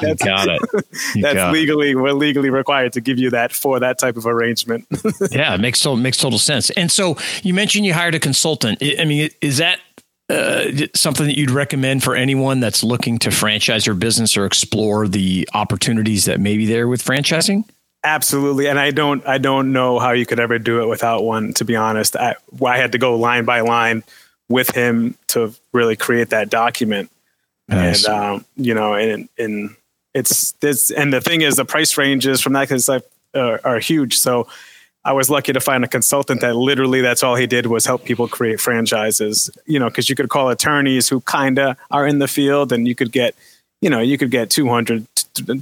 that's, 0.00 0.25
got 0.25 0.49
it. 0.49 0.62
You 1.14 1.23
that's 1.23 1.35
got 1.35 1.52
legally, 1.52 1.90
it. 1.90 1.95
we're 1.95 2.12
legally 2.12 2.49
required 2.49 2.95
to 2.95 3.00
give 3.00 3.19
you 3.19 3.31
that 3.31 3.52
for 3.52 3.81
that 3.81 3.99
type 3.99 4.16
of 4.16 4.26
arrangement. 4.26 4.87
yeah. 5.31 5.54
It 5.54 5.61
makes 5.61 5.83
total, 5.83 5.97
makes 5.97 6.16
total 6.16 6.38
sense. 6.38 6.71
And 6.71 6.90
so 6.90 7.16
you 7.42 7.52
mentioned 7.52 7.85
you 7.85 7.92
hired 7.92 8.14
a 8.14 8.21
consultant. 8.21 8.83
I 8.99 9.04
mean, 9.04 9.28
is 9.42 9.59
that, 9.59 9.81
uh, 10.32 10.86
something 10.94 11.26
that 11.26 11.36
you'd 11.36 11.50
recommend 11.50 12.02
for 12.02 12.14
anyone 12.14 12.60
that's 12.60 12.82
looking 12.82 13.18
to 13.18 13.30
franchise 13.30 13.86
your 13.86 13.94
business 13.94 14.36
or 14.36 14.46
explore 14.46 15.06
the 15.06 15.48
opportunities 15.52 16.24
that 16.24 16.40
may 16.40 16.56
be 16.56 16.64
there 16.64 16.88
with 16.88 17.04
franchising? 17.04 17.64
Absolutely, 18.04 18.66
and 18.66 18.80
I 18.80 18.90
don't 18.90 19.24
I 19.26 19.38
don't 19.38 19.72
know 19.72 19.98
how 19.98 20.12
you 20.12 20.26
could 20.26 20.40
ever 20.40 20.58
do 20.58 20.82
it 20.82 20.86
without 20.86 21.22
one. 21.22 21.52
To 21.54 21.64
be 21.64 21.76
honest, 21.76 22.16
I, 22.16 22.34
I 22.64 22.78
had 22.78 22.92
to 22.92 22.98
go 22.98 23.16
line 23.16 23.44
by 23.44 23.60
line 23.60 24.02
with 24.48 24.70
him 24.70 25.16
to 25.28 25.54
really 25.72 25.94
create 25.96 26.30
that 26.30 26.50
document, 26.50 27.10
nice. 27.68 28.04
and 28.04 28.14
um, 28.14 28.44
you 28.56 28.74
know, 28.74 28.94
and 28.94 29.28
and 29.38 29.76
it's 30.14 30.52
this, 30.52 30.90
and 30.90 31.12
the 31.12 31.20
thing 31.20 31.42
is, 31.42 31.56
the 31.56 31.64
price 31.64 31.96
ranges 31.96 32.40
from 32.40 32.54
that 32.54 32.68
because 32.68 32.88
are, 32.88 33.60
are 33.64 33.78
huge. 33.78 34.16
So 34.18 34.48
I 35.04 35.12
was 35.12 35.28
lucky 35.28 35.52
to 35.52 35.61
find 35.61 35.85
a 35.85 35.88
consultant 35.88 36.40
that 36.42 36.54
literally 36.54 37.00
that's 37.00 37.23
all 37.23 37.35
he 37.35 37.47
did 37.47 37.66
was 37.66 37.85
help 37.85 38.04
people 38.04 38.28
create 38.28 38.61
franchises. 38.61 39.50
You 39.66 39.78
know, 39.78 39.88
because 39.88 40.09
you 40.09 40.14
could 40.14 40.28
call 40.28 40.49
attorneys 40.49 41.09
who 41.09 41.21
kind 41.23 41.59
of 41.59 41.76
are 41.90 42.06
in 42.06 42.18
the 42.18 42.28
field, 42.28 42.73
and 42.73 42.87
you 42.87 42.94
could 42.94 43.12
get, 43.12 43.35
you 43.80 43.90
know, 43.90 44.00
you 44.00 44.16
could 44.16 44.30
get 44.30 44.50
two 44.50 44.68
hundred, 44.68 45.06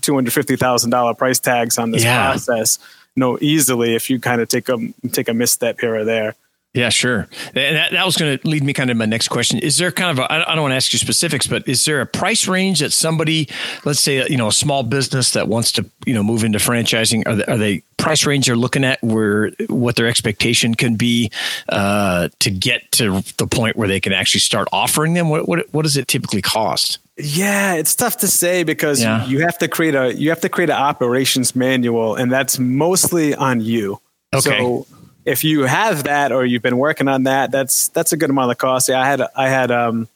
two 0.02 0.14
hundred 0.14 0.32
fifty 0.32 0.56
thousand 0.56 0.90
dollar 0.90 1.14
price 1.14 1.38
tags 1.38 1.78
on 1.78 1.90
this 1.90 2.04
yeah. 2.04 2.30
process. 2.30 2.78
know 3.16 3.38
easily 3.40 3.94
if 3.94 4.08
you 4.10 4.20
kind 4.20 4.40
of 4.40 4.48
take 4.48 4.68
a 4.68 4.76
take 5.12 5.28
a 5.28 5.34
misstep 5.34 5.80
here 5.80 5.94
or 5.94 6.04
there. 6.04 6.34
Yeah, 6.72 6.88
sure. 6.90 7.26
And 7.52 7.76
that, 7.76 7.90
that 7.90 8.06
was 8.06 8.16
going 8.16 8.38
to 8.38 8.48
lead 8.48 8.62
me 8.62 8.72
kind 8.72 8.90
of 8.90 8.96
my 8.96 9.04
next 9.04 9.26
question. 9.26 9.58
Is 9.58 9.76
there 9.78 9.90
kind 9.90 10.16
of, 10.16 10.24
a, 10.24 10.32
I 10.32 10.54
don't 10.54 10.62
want 10.62 10.70
to 10.70 10.76
ask 10.76 10.92
you 10.92 11.00
specifics, 11.00 11.48
but 11.48 11.66
is 11.66 11.84
there 11.84 12.00
a 12.00 12.06
price 12.06 12.46
range 12.46 12.78
that 12.78 12.92
somebody, 12.92 13.48
let's 13.84 13.98
say, 13.98 14.24
you 14.28 14.36
know, 14.36 14.46
a 14.46 14.52
small 14.52 14.84
business 14.84 15.32
that 15.32 15.48
wants 15.48 15.72
to, 15.72 15.84
you 16.06 16.14
know, 16.14 16.22
move 16.22 16.44
into 16.44 16.58
franchising, 16.58 17.26
are 17.26 17.34
they, 17.34 17.44
are 17.46 17.58
they 17.58 17.82
price 17.96 18.24
range 18.24 18.46
they're 18.46 18.54
looking 18.54 18.84
at 18.84 19.02
where 19.02 19.50
what 19.66 19.96
their 19.96 20.06
expectation 20.06 20.76
can 20.76 20.94
be 20.94 21.32
uh, 21.70 22.28
to 22.38 22.52
get 22.52 22.92
to 22.92 23.20
the 23.38 23.48
point 23.48 23.74
where 23.74 23.88
they 23.88 23.98
can 23.98 24.12
actually 24.12 24.40
start 24.40 24.68
offering 24.70 25.14
them? 25.14 25.28
What, 25.28 25.48
what, 25.48 25.66
what 25.74 25.82
does 25.82 25.96
it 25.96 26.06
typically 26.06 26.40
cost? 26.40 26.98
Yeah, 27.16 27.74
it's 27.74 27.96
tough 27.96 28.18
to 28.18 28.28
say 28.28 28.62
because 28.62 29.02
yeah. 29.02 29.26
you 29.26 29.40
have 29.40 29.58
to 29.58 29.66
create 29.66 29.94
a 29.94 30.14
you 30.14 30.30
have 30.30 30.40
to 30.40 30.48
create 30.48 30.70
an 30.70 30.76
operations 30.76 31.54
manual, 31.54 32.14
and 32.14 32.32
that's 32.32 32.58
mostly 32.58 33.34
on 33.34 33.60
you. 33.60 34.00
Okay. 34.32 34.58
So 34.58 34.86
if 35.24 35.44
you 35.44 35.62
have 35.62 36.04
that 36.04 36.32
or 36.32 36.44
you've 36.44 36.62
been 36.62 36.78
working 36.78 37.08
on 37.08 37.24
that, 37.24 37.50
that's 37.50 37.88
that's 37.88 38.12
a 38.12 38.16
good 38.16 38.30
amount 38.30 38.50
of 38.50 38.58
cost. 38.58 38.88
Yeah, 38.88 39.00
I 39.00 39.06
had 39.06 39.22
I 39.36 39.48
had 39.48 39.70
um 39.70 40.08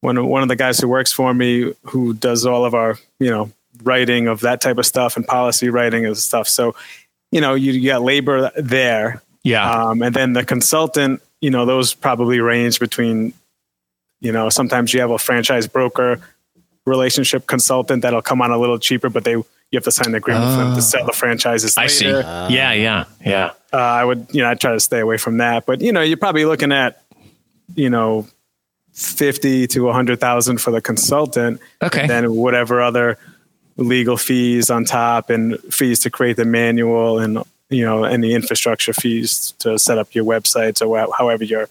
one 0.00 0.26
one 0.26 0.42
of 0.42 0.48
the 0.48 0.56
guys 0.56 0.78
who 0.78 0.88
works 0.88 1.12
for 1.12 1.32
me 1.32 1.72
who 1.84 2.14
does 2.14 2.44
all 2.44 2.64
of 2.64 2.74
our 2.74 2.98
you 3.18 3.30
know 3.30 3.50
writing 3.82 4.28
of 4.28 4.40
that 4.40 4.60
type 4.60 4.78
of 4.78 4.86
stuff 4.86 5.16
and 5.16 5.26
policy 5.26 5.68
writing 5.70 6.04
and 6.04 6.16
stuff. 6.16 6.48
So 6.48 6.74
you 7.30 7.40
know 7.40 7.54
you, 7.54 7.72
you 7.72 7.90
got 7.90 8.02
labor 8.02 8.50
there, 8.56 9.22
yeah, 9.42 9.68
um, 9.70 10.02
and 10.02 10.14
then 10.14 10.34
the 10.34 10.44
consultant, 10.44 11.22
you 11.40 11.50
know, 11.50 11.64
those 11.64 11.94
probably 11.94 12.40
range 12.40 12.78
between 12.80 13.32
you 14.20 14.32
know 14.32 14.48
sometimes 14.48 14.92
you 14.92 15.00
have 15.00 15.10
a 15.10 15.18
franchise 15.18 15.66
broker 15.66 16.20
relationship 16.84 17.46
consultant 17.46 18.02
that'll 18.02 18.22
come 18.22 18.42
on 18.42 18.50
a 18.50 18.58
little 18.58 18.78
cheaper, 18.78 19.08
but 19.08 19.24
they 19.24 19.36
you 19.72 19.78
have 19.78 19.84
to 19.84 19.90
sign 19.90 20.08
an 20.08 20.14
agreement 20.14 20.52
for 20.52 20.58
them 20.58 20.74
to 20.76 20.82
sell 20.82 21.06
the 21.06 21.12
franchises. 21.12 21.76
Later. 21.76 21.84
I 21.84 21.86
see. 21.88 22.12
Uh, 22.12 22.48
yeah, 22.50 22.72
yeah, 22.72 23.04
yeah. 23.24 23.52
Uh, 23.72 23.78
I 23.78 24.04
would, 24.04 24.26
you 24.30 24.42
know, 24.42 24.50
I 24.50 24.54
try 24.54 24.72
to 24.72 24.80
stay 24.80 25.00
away 25.00 25.16
from 25.16 25.38
that. 25.38 25.64
But 25.64 25.80
you 25.80 25.92
know, 25.92 26.02
you're 26.02 26.18
probably 26.18 26.44
looking 26.44 26.72
at, 26.72 27.02
you 27.74 27.88
know, 27.88 28.28
fifty 28.92 29.66
to 29.68 29.88
a 29.88 29.92
hundred 29.92 30.20
thousand 30.20 30.60
for 30.60 30.70
the 30.70 30.82
consultant. 30.82 31.60
Okay. 31.82 32.02
And 32.02 32.10
then 32.10 32.36
whatever 32.36 32.82
other 32.82 33.18
legal 33.78 34.18
fees 34.18 34.68
on 34.68 34.84
top 34.84 35.30
and 35.30 35.58
fees 35.70 36.00
to 36.00 36.10
create 36.10 36.36
the 36.36 36.44
manual 36.44 37.18
and 37.18 37.38
you 37.70 37.82
know 37.82 38.04
any 38.04 38.34
infrastructure 38.34 38.92
fees 38.92 39.54
to 39.60 39.78
set 39.78 39.96
up 39.96 40.14
your 40.14 40.24
websites 40.24 40.86
or 40.86 41.10
however 41.16 41.42
you're 41.42 41.70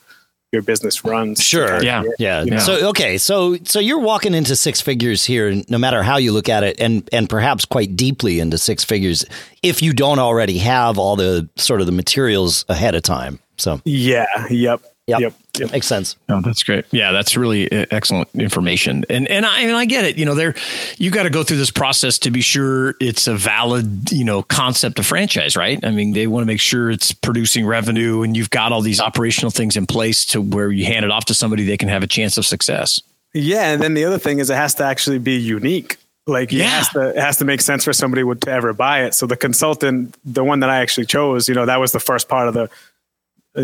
your 0.51 0.62
business 0.62 1.05
runs. 1.05 1.43
Sure. 1.43 1.81
Yeah. 1.84 2.03
Yeah. 2.20 2.43
You 2.43 2.51
know? 2.51 2.60
So 2.60 2.89
okay. 2.89 3.17
So 3.17 3.58
so 3.63 3.79
you're 3.79 4.00
walking 4.00 4.34
into 4.34 4.55
six 4.55 4.81
figures 4.81 5.24
here, 5.25 5.62
no 5.70 5.77
matter 5.77 6.03
how 6.03 6.17
you 6.17 6.31
look 6.31 6.50
at 6.50 6.63
it, 6.63 6.79
and 6.79 7.08
and 7.13 7.29
perhaps 7.29 7.65
quite 7.65 7.96
deeply 7.96 8.39
into 8.39 8.58
six 8.58 8.84
figures 8.84 9.25
if 9.63 9.81
you 9.81 9.93
don't 9.93 10.20
already 10.20 10.58
have 10.58 10.98
all 10.98 11.15
the 11.15 11.48
sort 11.55 11.79
of 11.79 11.86
the 11.86 11.93
materials 11.93 12.65
ahead 12.67 12.96
of 12.96 13.03
time. 13.03 13.39
So 13.58 13.81
yeah. 13.86 14.27
Yep. 14.50 14.81
Yep. 15.08 15.20
Yep. 15.20 15.34
Yep. 15.58 15.72
Makes 15.72 15.88
sense. 15.88 16.15
Oh, 16.29 16.41
that's 16.41 16.63
great. 16.63 16.86
Yeah, 16.91 17.12
that's 17.12 17.36
really 17.36 17.72
uh, 17.72 17.86
excellent 17.91 18.29
information. 18.34 19.03
And 19.10 19.27
and 19.27 19.46
I 19.46 19.62
and 19.62 19.75
I 19.75 19.86
get 19.86 20.05
it. 20.05 20.17
You 20.17 20.25
know, 20.25 20.36
there 20.36 20.55
you 20.98 21.12
got 21.12 21.24
to 21.24 21.29
go 21.29 21.43
through 21.43 21.58
this 21.58 21.72
process 21.72 22.17
to 22.20 22.31
be 22.31 22.41
sure 22.41 22.96
it's 23.00 23.27
a 23.27 23.36
valid, 23.36 24.12
you 24.12 24.24
know, 24.24 24.43
concept 24.43 25.00
of 25.00 25.05
franchise, 25.05 25.55
right? 25.55 25.84
I 25.84 25.91
mean, 25.91 26.13
they 26.13 26.27
want 26.27 26.43
to 26.43 26.48
make 26.48 26.62
sure 26.62 26.89
it's 26.89 27.12
producing 27.12 27.65
revenue 27.65 28.22
and 28.24 28.36
you've 28.36 28.50
got 28.50 28.72
all 28.72 28.81
these 28.81 29.00
operational 29.00 29.51
things 29.51 29.75
in 29.75 29.86
place 29.88 30.25
to 30.27 30.41
where 30.41 30.72
you 30.72 30.86
hand 30.86 31.05
it 31.05 31.12
off 31.12 31.25
to 31.25 31.34
somebody 31.34 31.65
they 31.65 31.77
can 31.77 31.89
have 31.89 32.03
a 32.03 32.08
chance 32.08 32.38
of 32.38 32.46
success. 32.46 33.01
Yeah, 33.34 33.72
and 33.72 33.81
then 33.81 33.93
the 33.93 34.05
other 34.05 34.20
thing 34.20 34.39
is 34.39 34.50
it 34.50 34.55
has 34.55 34.75
to 34.75 34.84
actually 34.84 35.20
be 35.20 35.38
unique. 35.38 35.98
Like 36.27 36.51
yeah. 36.51 36.65
it 36.65 36.70
has 36.70 36.89
to 36.89 37.10
it 37.10 37.17
has 37.17 37.38
to 37.38 37.46
make 37.46 37.62
sense 37.62 37.84
for 37.84 37.93
somebody 37.93 38.24
would 38.24 38.41
to 38.41 38.51
ever 38.51 38.74
buy 38.74 39.03
it. 39.03 39.15
So 39.15 39.25
the 39.25 39.38
consultant, 39.38 40.15
the 40.24 40.43
one 40.43 40.60
that 40.60 40.70
I 40.70 40.79
actually 40.79 41.08
chose, 41.08 41.50
you 41.50 41.55
know, 41.55 41.65
that 41.65 41.79
was 41.79 41.93
the 41.93 42.00
first 42.00 42.29
part 42.29 42.48
of 42.48 42.53
the 42.53 42.70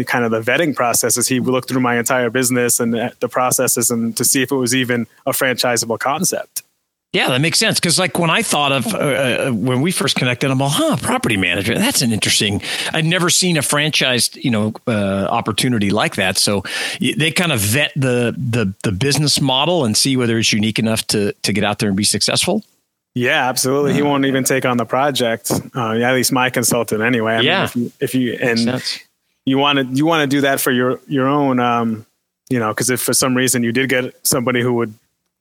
kind 0.05 0.25
of 0.25 0.31
the 0.31 0.41
vetting 0.41 0.75
processes. 0.75 1.27
He 1.27 1.39
looked 1.39 1.69
through 1.69 1.81
my 1.81 1.97
entire 1.97 2.29
business 2.29 2.79
and 2.79 2.93
the 2.93 3.29
processes 3.29 3.89
and 3.89 4.15
to 4.17 4.25
see 4.25 4.41
if 4.41 4.51
it 4.51 4.55
was 4.55 4.75
even 4.75 5.07
a 5.25 5.31
franchisable 5.31 5.99
concept. 5.99 6.63
Yeah, 7.13 7.29
that 7.29 7.39
makes 7.39 7.57
sense. 7.57 7.79
Because 7.79 7.97
like 7.97 8.19
when 8.19 8.29
I 8.29 8.41
thought 8.41 8.71
of 8.73 8.93
uh, 8.93 8.97
uh, 8.97 9.51
when 9.51 9.81
we 9.81 9.91
first 9.91 10.17
connected, 10.17 10.51
I'm 10.51 10.61
all, 10.61 10.69
huh, 10.69 10.97
property 10.97 11.37
manager. 11.37 11.73
That's 11.73 12.01
an 12.01 12.11
interesting. 12.11 12.61
I'd 12.93 13.05
never 13.05 13.29
seen 13.29 13.55
a 13.57 13.61
franchised, 13.61 14.43
you 14.43 14.51
know, 14.51 14.73
uh, 14.87 15.27
opportunity 15.31 15.89
like 15.89 16.15
that. 16.15 16.37
So 16.37 16.63
they 16.99 17.31
kind 17.31 17.53
of 17.53 17.61
vet 17.61 17.93
the 17.95 18.35
the 18.37 18.73
the 18.83 18.91
business 18.91 19.39
model 19.39 19.85
and 19.85 19.95
see 19.95 20.17
whether 20.17 20.37
it's 20.37 20.51
unique 20.51 20.79
enough 20.79 21.07
to 21.07 21.31
to 21.31 21.53
get 21.53 21.63
out 21.63 21.79
there 21.79 21.87
and 21.87 21.95
be 21.95 22.03
successful. 22.03 22.63
Yeah, 23.15 23.49
absolutely. 23.49 23.93
He 23.93 24.03
won't 24.03 24.25
even 24.25 24.43
take 24.43 24.65
on 24.65 24.77
the 24.77 24.85
project. 24.85 25.49
Uh, 25.75 25.93
at 25.93 26.13
least 26.13 26.31
my 26.31 26.51
consultant, 26.51 27.01
anyway. 27.01 27.35
I 27.35 27.39
yeah. 27.39 27.59
Mean, 27.61 27.65
if 27.65 27.75
you, 27.75 27.91
if 27.99 28.15
you 28.15 28.33
and 28.33 28.83
you 29.47 29.57
want 29.57 29.79
to 29.79 29.85
you 29.85 30.05
want 30.05 30.29
to 30.29 30.35
do 30.35 30.41
that 30.41 30.59
for 30.59 30.71
your 30.71 30.99
your 31.07 31.25
own 31.25 31.59
um, 31.59 32.05
you 32.49 32.59
know 32.59 32.69
because 32.69 32.89
if 32.89 33.01
for 33.01 33.13
some 33.13 33.35
reason 33.35 33.63
you 33.63 33.71
did 33.71 33.89
get 33.89 34.13
somebody 34.27 34.61
who 34.61 34.73
would 34.73 34.93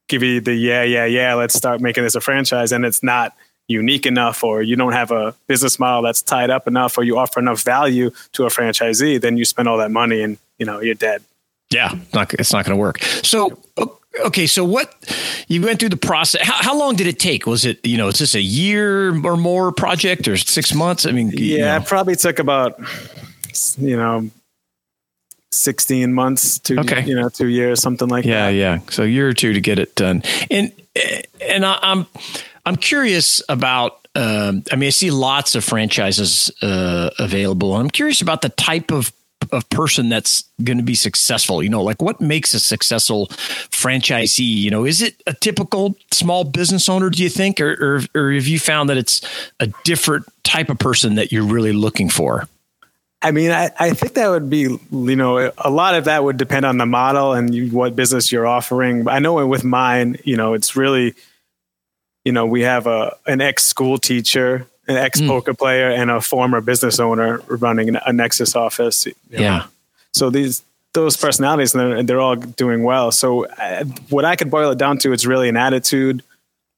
give 0.07 0.23
you 0.23 0.39
the 0.39 0.55
yeah 0.55 0.81
yeah 0.83 1.05
yeah 1.05 1.33
let's 1.33 1.53
start 1.53 1.81
making 1.81 2.03
this 2.03 2.15
a 2.15 2.21
franchise 2.21 2.71
and 2.71 2.85
it's 2.85 3.03
not 3.03 3.35
unique 3.67 4.05
enough 4.05 4.45
or 4.45 4.61
you 4.61 4.77
don't 4.77 4.93
have 4.93 5.11
a 5.11 5.35
business 5.47 5.77
model 5.77 6.01
that's 6.01 6.21
tied 6.21 6.49
up 6.49 6.67
enough 6.67 6.97
or 6.97 7.03
you 7.03 7.17
offer 7.17 7.41
enough 7.41 7.61
value 7.63 8.09
to 8.31 8.45
a 8.45 8.47
franchisee 8.47 9.19
then 9.19 9.35
you 9.35 9.43
spend 9.43 9.67
all 9.67 9.77
that 9.77 9.91
money 9.91 10.21
and 10.21 10.37
you 10.57 10.65
know 10.65 10.79
you're 10.79 10.95
dead. 10.95 11.21
Yeah 11.69 11.93
not, 12.13 12.33
it's 12.35 12.53
not 12.53 12.63
going 12.63 12.77
to 12.77 12.79
work. 12.79 12.99
So 13.23 13.59
okay 14.23 14.47
so 14.47 14.63
what 14.63 14.95
you 15.49 15.61
went 15.61 15.81
through 15.81 15.89
the 15.89 15.97
process 15.97 16.41
how, 16.47 16.63
how, 16.63 16.79
long 16.79 16.95
did 16.95 17.07
it 17.07 17.19
take? 17.19 17.45
Was 17.45 17.65
it 17.65 17.85
you 17.85 17.97
know 17.97 18.07
is 18.07 18.19
this 18.19 18.35
a 18.35 18.41
year 18.41 19.09
or 19.25 19.35
more 19.35 19.73
project 19.73 20.29
or 20.29 20.37
six 20.37 20.73
months? 20.73 21.05
I 21.05 21.11
mean 21.11 21.31
yeah 21.31 21.39
you 21.39 21.57
know. 21.57 21.75
it 21.75 21.85
probably 21.85 22.15
took 22.15 22.39
about 22.39 22.79
you 23.77 23.97
know, 23.97 24.29
16 25.51 26.13
months 26.13 26.59
to, 26.59 26.79
okay. 26.79 27.03
you 27.05 27.15
know, 27.15 27.29
two 27.29 27.47
years, 27.47 27.81
something 27.81 28.07
like 28.07 28.25
yeah, 28.25 28.47
that. 28.47 28.55
Yeah. 28.55 28.73
Yeah. 28.75 28.79
So 28.89 29.03
a 29.03 29.07
year 29.07 29.27
or 29.27 29.33
two 29.33 29.53
to 29.53 29.61
get 29.61 29.79
it 29.79 29.95
done. 29.95 30.23
And, 30.49 30.71
and 31.41 31.65
I, 31.65 31.79
I'm, 31.81 32.07
I'm 32.65 32.75
curious 32.75 33.41
about, 33.47 34.07
um, 34.15 34.63
I 34.71 34.75
mean, 34.75 34.87
I 34.87 34.91
see 34.91 35.11
lots 35.11 35.55
of 35.55 35.63
franchises 35.63 36.51
uh, 36.61 37.11
available. 37.19 37.75
I'm 37.75 37.89
curious 37.89 38.21
about 38.21 38.41
the 38.41 38.49
type 38.49 38.91
of 38.91 39.11
of 39.51 39.69
person 39.69 40.09
that's 40.09 40.43
going 40.63 40.77
to 40.77 40.83
be 40.83 40.95
successful 40.95 41.63
you 41.63 41.69
know 41.69 41.81
like 41.81 42.01
what 42.01 42.19
makes 42.19 42.53
a 42.53 42.59
successful 42.59 43.27
franchisee 43.27 44.39
you 44.39 44.69
know 44.69 44.83
is 44.83 45.01
it 45.01 45.21
a 45.27 45.33
typical 45.33 45.95
small 46.11 46.43
business 46.43 46.89
owner 46.89 47.09
do 47.09 47.23
you 47.23 47.29
think 47.29 47.61
or, 47.61 47.71
or, 47.79 48.01
or 48.19 48.31
have 48.31 48.47
you 48.47 48.59
found 48.59 48.89
that 48.89 48.97
it's 48.97 49.21
a 49.59 49.67
different 49.83 50.25
type 50.43 50.69
of 50.69 50.77
person 50.79 51.15
that 51.15 51.31
you're 51.31 51.45
really 51.45 51.71
looking 51.71 52.09
for 52.09 52.47
I 53.21 53.31
mean, 53.31 53.51
I, 53.51 53.71
I 53.79 53.91
think 53.91 54.13
that 54.13 54.29
would 54.29 54.49
be, 54.49 54.59
you 54.59 55.15
know, 55.15 55.51
a 55.57 55.71
lot 55.71 55.95
of 55.95 56.05
that 56.05 56.23
would 56.23 56.37
depend 56.37 56.65
on 56.65 56.77
the 56.77 56.85
model 56.85 57.33
and 57.33 57.53
you, 57.53 57.69
what 57.69 57.95
business 57.95 58.31
you're 58.31 58.45
offering. 58.45 59.07
I 59.09 59.19
know 59.19 59.45
with 59.47 59.63
mine, 59.63 60.19
you 60.23 60.37
know, 60.37 60.53
it's 60.53 60.75
really, 60.75 61.15
you 62.23 62.31
know, 62.31 62.45
we 62.45 62.61
have 62.61 62.85
a 62.85 63.15
an 63.25 63.41
ex 63.41 63.65
school 63.65 63.97
teacher, 63.97 64.67
an 64.87 64.97
ex 64.97 65.19
poker 65.19 65.53
mm. 65.53 65.57
player, 65.57 65.89
and 65.89 66.11
a 66.11 66.21
former 66.21 66.61
business 66.61 66.99
owner 66.99 67.39
running 67.47 67.95
a 67.95 68.13
Nexus 68.13 68.55
office. 68.55 69.07
Yeah. 69.29 69.39
Know. 69.39 69.63
So 70.13 70.29
these 70.29 70.61
those 70.93 71.17
personalities, 71.17 71.73
and 71.73 71.91
they're, 71.91 72.03
they're 72.03 72.21
all 72.21 72.35
doing 72.35 72.83
well. 72.83 73.11
So 73.11 73.45
uh, 73.45 73.85
what 74.09 74.25
I 74.25 74.35
could 74.35 74.51
boil 74.51 74.71
it 74.71 74.77
down 74.77 74.97
to, 74.99 75.13
it's 75.13 75.25
really 75.25 75.49
an 75.49 75.57
attitude, 75.57 76.23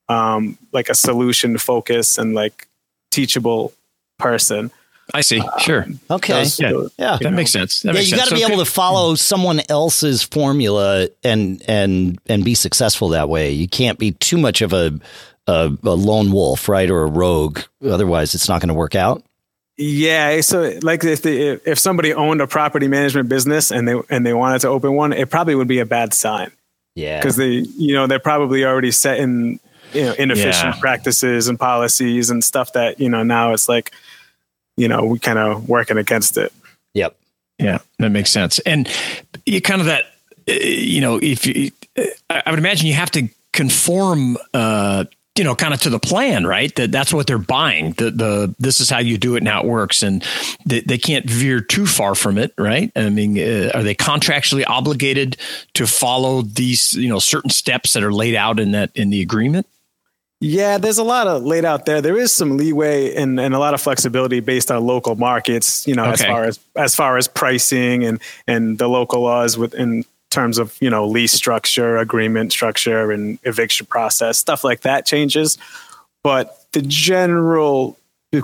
um, 0.08 0.58
like 0.72 0.90
a 0.90 0.96
solution 0.96 1.58
focus, 1.58 2.18
and 2.18 2.34
like 2.34 2.68
teachable 3.12 3.74
person. 4.18 4.72
I 5.14 5.22
see. 5.22 5.40
Uh, 5.40 5.58
sure. 5.60 5.86
Okay. 6.10 6.46
Yeah, 6.60 6.88
yeah 6.98 7.18
that 7.22 7.34
makes 7.34 7.52
sense. 7.52 7.82
That 7.82 7.94
yeah, 7.94 8.00
makes 8.00 8.12
you 8.12 8.18
got 8.18 8.28
to 8.30 8.36
be 8.36 8.44
able 8.44 8.64
to 8.64 8.70
follow 8.70 9.16
someone 9.16 9.62
else's 9.70 10.24
formula 10.24 11.10
and 11.24 11.64
and 11.68 12.20
and 12.28 12.44
be 12.44 12.56
successful 12.56 13.10
that 13.10 13.30
way. 13.30 13.52
You 13.52 13.68
can't 13.68 13.98
be 13.98 14.12
too 14.12 14.38
much 14.38 14.62
of 14.62 14.74
a 14.74 15.00
a, 15.48 15.76
a 15.84 15.92
lone 15.92 16.32
wolf, 16.32 16.70
right, 16.70 16.90
or 16.90 17.04
a 17.04 17.08
rogue. 17.08 17.60
Otherwise, 17.84 18.36
it's 18.36 18.48
not 18.48 18.62
going 18.62 18.70
to 18.70 18.76
work 18.76 18.96
out. 18.96 19.24
Yeah. 19.78 20.42
So, 20.42 20.78
like, 20.82 21.04
if 21.04 21.22
the, 21.22 21.62
if 21.66 21.80
somebody 21.80 22.14
owned 22.14 22.42
a 22.42 22.48
property 22.48 22.88
management 22.88 23.30
business 23.30 23.72
and 23.72 23.88
they 23.88 24.00
and 24.10 24.26
they 24.26 24.34
wanted 24.34 24.62
to 24.62 24.68
open 24.68 24.94
one, 24.94 25.14
it 25.14 25.30
probably 25.30 25.56
would 25.56 25.68
be 25.68 25.80
a 25.80 25.86
bad 25.86 26.14
sign. 26.14 26.52
Yeah. 26.96 27.20
Because 27.20 27.38
they, 27.38 27.66
you 27.78 27.96
know, 27.96 28.06
they're 28.06 28.20
probably 28.20 28.66
already 28.66 28.92
set 28.92 29.20
in 29.20 29.60
you 29.94 30.04
know 30.04 30.14
inefficient 30.14 30.76
yeah. 30.76 30.80
practices 30.80 31.48
and 31.48 31.60
policies 31.60 32.30
and 32.30 32.44
stuff 32.44 32.74
that 32.74 33.00
you 33.00 33.10
know 33.10 33.24
now 33.24 33.54
it's 33.54 33.68
like 33.68 33.92
you 34.80 34.88
know, 34.88 35.04
we 35.06 35.20
kind 35.20 35.38
of 35.38 35.68
working 35.68 35.98
against 35.98 36.38
it. 36.38 36.54
Yep. 36.94 37.16
Yeah, 37.60 37.80
that 38.00 38.10
makes 38.10 38.32
sense. 38.32 38.60
And 38.60 38.88
you 39.46 39.62
kind 39.62 39.82
of 39.82 39.88
that, 39.88 40.06
uh, 40.48 40.54
you 40.54 41.02
know, 41.02 41.20
if 41.22 41.46
you, 41.46 41.72
uh, 41.98 42.06
I 42.30 42.50
would 42.50 42.60
imagine 42.60 42.88
you 42.88 42.94
have 42.94 43.12
to 43.12 43.28
conform, 43.52 44.38
uh, 44.54 45.04
you 45.38 45.44
know, 45.44 45.56
kind 45.56 45.74
of 45.74 45.82
to 45.82 45.90
the 45.90 46.00
plan, 46.00 46.46
right? 46.46 46.74
That 46.76 46.92
that's 46.92 47.14
what 47.14 47.28
they're 47.28 47.38
buying. 47.38 47.92
The 47.94 48.12
the 48.12 48.56
this 48.60 48.80
is 48.80 48.90
how 48.90 49.00
you 49.00 49.18
do 49.18 49.36
it 49.36 49.40
and 49.40 49.48
how 49.48 49.62
it 49.62 49.68
works, 49.68 50.04
and 50.04 50.24
they, 50.66 50.82
they 50.82 50.98
can't 50.98 51.30
veer 51.30 51.62
too 51.62 51.86
far 51.86 52.16
from 52.16 52.38
it, 52.38 52.54
right? 52.58 52.92
I 52.96 53.10
mean, 53.10 53.38
uh, 53.38 53.72
are 53.74 53.84
they 53.84 53.96
contractually 53.96 54.64
obligated 54.66 55.38
to 55.74 55.86
follow 55.86 56.42
these, 56.42 56.94
you 56.94 57.10
know, 57.10 57.20
certain 57.20 57.52
steps 57.52 57.94
that 57.94 58.04
are 58.04 58.14
laid 58.14 58.36
out 58.36 58.60
in 58.60 58.72
that 58.72 58.92
in 58.96 59.10
the 59.10 59.22
agreement? 59.22 59.68
Yeah, 60.42 60.78
there's 60.78 60.98
a 60.98 61.04
lot 61.04 61.28
of 61.28 61.44
laid 61.44 61.66
out 61.66 61.86
there. 61.86 62.02
There 62.02 62.18
is 62.18 62.32
some 62.32 62.56
leeway 62.56 63.14
and, 63.14 63.40
and 63.40 63.54
a 63.54 63.60
lot 63.60 63.74
of 63.74 63.82
flexibility 63.82 64.40
based 64.40 64.72
on 64.72 64.86
local 64.86 65.16
markets, 65.16 65.86
you 65.86 65.96
know, 65.96 66.06
okay. 66.06 66.12
as 66.14 66.22
far 66.24 66.44
as 66.46 66.60
as 66.76 66.96
far 66.96 67.18
as 67.18 67.28
pricing 67.28 68.06
and 68.06 68.22
and 68.48 68.78
the 68.78 68.88
local 68.88 69.22
laws 69.22 69.58
within 69.58 70.06
terms 70.30 70.58
of, 70.58 70.78
you 70.80 70.90
know, 70.90 71.06
lease 71.06 71.34
structure, 71.34 71.98
agreement 71.98 72.54
structure 72.54 73.12
and 73.12 73.38
eviction 73.44 73.86
process, 73.86 74.38
stuff 74.38 74.64
like 74.64 74.82
that 74.82 75.06
changes. 75.06 75.58
But 76.24 76.66
the 76.72 76.84
general 76.84 77.98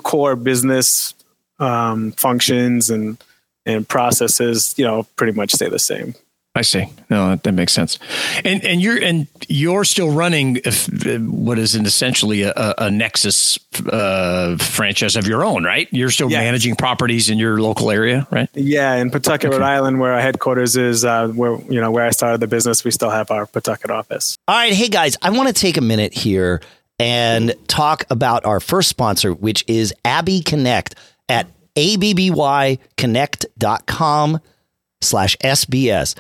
core 0.04 0.36
business 0.36 1.14
um, 1.60 2.12
functions 2.14 2.90
and 2.90 3.24
and 3.66 3.88
processes, 3.88 4.76
you 4.78 4.86
know, 4.86 5.04
pretty 5.16 5.32
much 5.32 5.54
stay 5.54 5.70
the 5.70 5.80
same. 5.80 6.14
I 6.58 6.62
see. 6.62 6.86
No, 7.10 7.36
that 7.36 7.52
makes 7.52 7.74
sense. 7.74 8.00
And 8.46 8.64
and 8.64 8.82
you're 8.82 8.98
and 9.04 9.28
you're 9.50 9.84
still 9.84 10.10
running 10.10 10.62
if, 10.64 10.88
what 11.20 11.60
is 11.60 11.76
an 11.76 11.86
essentially 11.86 12.44
a, 12.44 12.74
a 12.78 12.90
Nexus 12.90 13.60
uh, 13.92 14.56
franchise 14.58 15.18
of 15.18 15.28
your 15.28 15.44
own, 15.44 15.66
right? 15.66 15.90
You're 15.92 16.12
still 16.12 16.32
yes. 16.32 16.40
managing 16.40 16.78
properties 16.78 17.30
in 17.30 17.40
your 17.40 17.60
local 17.60 17.92
area, 17.92 18.26
right? 18.32 18.48
Yeah, 18.54 18.96
in 18.96 19.12
Pawtucket, 19.12 19.50
okay. 19.50 19.58
Rhode 19.58 19.66
Island, 19.66 20.00
where 20.00 20.14
our 20.14 20.22
headquarters 20.22 20.78
is, 20.78 21.04
uh, 21.04 21.28
where 21.28 21.60
you 21.70 21.82
know 21.82 21.92
where 21.92 22.06
I 22.06 22.12
started 22.12 22.40
the 22.40 22.48
business, 22.48 22.86
we 22.86 22.92
still 22.92 23.10
have 23.10 23.32
our 23.32 23.46
Pawtucket 23.46 23.92
office. 23.92 24.38
All 24.48 24.56
right, 24.56 24.72
hey 24.72 24.88
guys, 24.88 25.18
I 25.22 25.32
want 25.32 25.50
to 25.50 25.54
take 25.54 25.76
a 25.76 25.82
minute 25.82 26.14
here 26.14 26.62
and 27.00 27.54
talk 27.68 28.06
about 28.10 28.46
our 28.46 28.62
first 28.62 28.88
sponsor, 28.88 29.34
which 29.34 29.66
is 29.68 29.94
Abby 30.06 30.40
Connect 30.40 30.96
at 31.28 31.50
abbyconnect.com 31.76 34.40
slash 35.02 35.36
SBS. 35.44 36.16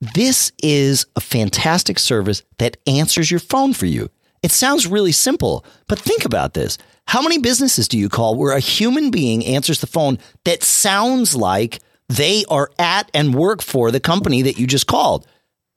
This 0.00 0.50
is 0.62 1.04
a 1.14 1.20
fantastic 1.20 1.98
service 1.98 2.42
that 2.58 2.78
answers 2.86 3.30
your 3.30 3.40
phone 3.40 3.74
for 3.74 3.84
you. 3.84 4.08
It 4.42 4.50
sounds 4.50 4.86
really 4.86 5.12
simple, 5.12 5.62
but 5.88 5.98
think 5.98 6.24
about 6.24 6.54
this. 6.54 6.78
How 7.06 7.20
many 7.20 7.36
businesses 7.36 7.86
do 7.86 7.98
you 7.98 8.08
call 8.08 8.34
where 8.34 8.56
a 8.56 8.60
human 8.60 9.10
being 9.10 9.44
answers 9.44 9.80
the 9.80 9.86
phone 9.86 10.18
that 10.44 10.62
sounds 10.62 11.36
like 11.36 11.80
they 12.08 12.44
are 12.48 12.70
at 12.78 13.10
and 13.12 13.34
work 13.34 13.60
for 13.60 13.90
the 13.90 14.00
company 14.00 14.40
that 14.42 14.58
you 14.58 14.66
just 14.66 14.86
called? 14.86 15.26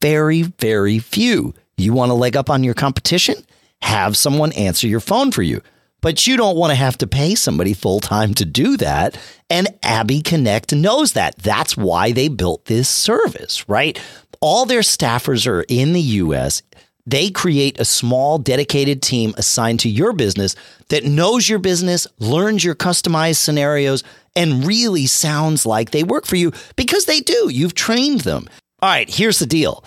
Very, 0.01 0.43
very 0.43 0.99
few. 0.99 1.53
You 1.75 1.91
want 1.91 2.09
to 2.09 2.15
leg 2.15 2.37
up 2.37 2.49
on 2.49 2.63
your 2.63 2.75
competition? 2.75 3.35
Have 3.81 4.15
someone 4.15 4.53
answer 4.53 4.87
your 4.87 5.01
phone 5.01 5.31
for 5.31 5.41
you. 5.41 5.61
But 6.03 6.27
you 6.27 6.35
don't 6.35 6.57
want 6.57 6.71
to 6.71 6.75
have 6.75 6.97
to 6.97 7.07
pay 7.07 7.33
somebody 7.33 7.73
full 7.73 8.01
time 8.01 8.33
to 8.33 8.43
do 8.43 8.75
that. 8.77 9.17
And 9.49 9.69
Abby 9.81 10.21
Connect 10.21 10.75
knows 10.75 11.13
that. 11.13 11.37
That's 11.37 11.77
why 11.77 12.11
they 12.11 12.27
built 12.27 12.65
this 12.65 12.89
service, 12.89 13.67
right? 13.69 13.99
All 14.41 14.65
their 14.65 14.81
staffers 14.81 15.47
are 15.47 15.63
in 15.69 15.93
the 15.93 16.01
US. 16.01 16.61
They 17.05 17.29
create 17.29 17.79
a 17.79 17.85
small 17.85 18.37
dedicated 18.37 19.01
team 19.01 19.33
assigned 19.37 19.79
to 19.81 19.89
your 19.89 20.11
business 20.11 20.57
that 20.89 21.05
knows 21.05 21.47
your 21.47 21.59
business, 21.59 22.05
learns 22.19 22.65
your 22.65 22.75
customized 22.75 23.37
scenarios, 23.37 24.03
and 24.35 24.67
really 24.67 25.05
sounds 25.05 25.65
like 25.65 25.91
they 25.91 26.03
work 26.03 26.25
for 26.25 26.35
you 26.35 26.51
because 26.75 27.05
they 27.05 27.21
do. 27.21 27.49
You've 27.49 27.75
trained 27.75 28.21
them. 28.21 28.49
All 28.81 28.89
right, 28.89 29.09
here's 29.09 29.39
the 29.39 29.45
deal. 29.45 29.85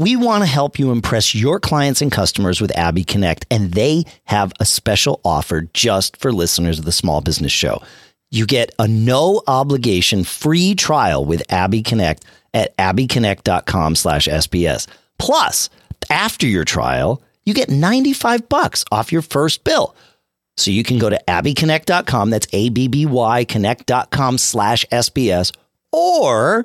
We 0.00 0.16
want 0.16 0.42
to 0.42 0.48
help 0.48 0.78
you 0.78 0.92
impress 0.92 1.34
your 1.34 1.60
clients 1.60 2.00
and 2.00 2.10
customers 2.10 2.58
with 2.58 2.74
Abby 2.74 3.04
Connect, 3.04 3.44
and 3.50 3.72
they 3.72 4.04
have 4.24 4.50
a 4.58 4.64
special 4.64 5.20
offer 5.26 5.68
just 5.74 6.16
for 6.16 6.32
listeners 6.32 6.78
of 6.78 6.86
the 6.86 6.90
Small 6.90 7.20
Business 7.20 7.52
Show. 7.52 7.82
You 8.30 8.46
get 8.46 8.74
a 8.78 8.88
no 8.88 9.42
obligation 9.46 10.24
free 10.24 10.74
trial 10.74 11.26
with 11.26 11.42
Abby 11.52 11.82
Connect 11.82 12.24
at 12.54 12.74
abbyconnect.com 12.78 13.94
slash 13.94 14.26
SBS. 14.26 14.86
Plus, 15.18 15.68
after 16.08 16.46
your 16.46 16.64
trial, 16.64 17.22
you 17.44 17.52
get 17.52 17.68
95 17.68 18.48
bucks 18.48 18.86
off 18.90 19.12
your 19.12 19.20
first 19.20 19.64
bill. 19.64 19.94
So 20.56 20.70
you 20.70 20.82
can 20.82 20.98
go 20.98 21.10
to 21.10 21.22
abbyconnect.com, 21.28 22.30
that's 22.30 22.46
A-B-B-Y 22.54 23.44
connect.com 23.44 24.38
slash 24.38 24.86
SBS, 24.90 25.52
or 25.92 26.64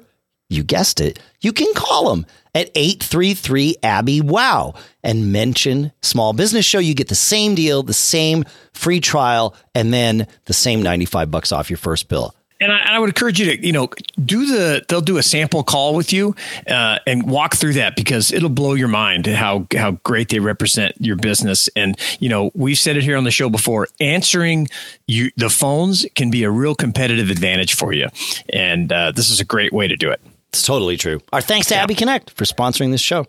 you 0.49 0.63
guessed 0.63 1.01
it, 1.01 1.19
you 1.41 1.51
can 1.51 1.73
call 1.73 2.15
them 2.15 2.25
at 2.55 2.71
833 2.73 3.75
Abby 3.83 4.21
Wow 4.21 4.73
and 5.03 5.31
mention 5.31 5.91
Small 6.01 6.33
Business 6.33 6.65
Show. 6.65 6.79
You 6.79 6.95
get 6.95 7.09
the 7.09 7.15
same 7.15 7.53
deal, 7.53 7.83
the 7.83 7.93
same 7.93 8.45
free 8.73 9.01
trial, 9.01 9.53
and 9.75 9.93
then 9.93 10.27
the 10.45 10.53
same 10.53 10.81
95 10.81 11.29
bucks 11.29 11.51
off 11.51 11.69
your 11.69 11.77
first 11.77 12.07
bill. 12.07 12.33
And 12.61 12.71
I, 12.71 12.95
I, 12.95 12.99
would 12.99 13.09
encourage 13.09 13.37
you 13.37 13.47
to, 13.47 13.65
you 13.65 13.73
know, 13.73 13.89
do 14.23 14.45
the, 14.45 14.85
they'll 14.87 15.01
do 15.01 15.17
a 15.17 15.23
sample 15.23 15.61
call 15.61 15.93
with 15.93 16.13
you 16.13 16.35
uh, 16.69 16.99
and 17.05 17.29
walk 17.29 17.55
through 17.55 17.73
that 17.73 17.97
because 17.97 18.31
it'll 18.31 18.49
blow 18.49 18.75
your 18.75 18.87
mind 18.87 19.27
how, 19.27 19.67
how 19.75 19.91
great 20.03 20.29
they 20.29 20.39
represent 20.39 20.95
your 20.97 21.17
business. 21.17 21.67
And, 21.75 21.99
you 22.21 22.29
know, 22.29 22.51
we've 22.55 22.77
said 22.77 22.95
it 22.95 23.03
here 23.03 23.17
on 23.17 23.25
the 23.25 23.31
show 23.31 23.49
before, 23.49 23.89
answering 23.99 24.69
you, 25.05 25.31
the 25.35 25.49
phones 25.49 26.05
can 26.15 26.31
be 26.31 26.45
a 26.45 26.49
real 26.49 26.75
competitive 26.75 27.29
advantage 27.29 27.75
for 27.75 27.91
you. 27.91 28.07
And 28.53 28.89
uh, 28.89 29.11
this 29.11 29.29
is 29.29 29.41
a 29.41 29.45
great 29.45 29.73
way 29.73 29.89
to 29.89 29.97
do 29.97 30.09
it. 30.09 30.21
It's 30.49 30.63
totally 30.63 30.97
true. 30.97 31.19
Our 31.33 31.41
thanks 31.41 31.67
to 31.67 31.75
yeah. 31.75 31.83
Abby 31.83 31.95
Connect 31.95 32.31
for 32.31 32.45
sponsoring 32.45 32.91
this 32.91 33.01
show. 33.01 33.25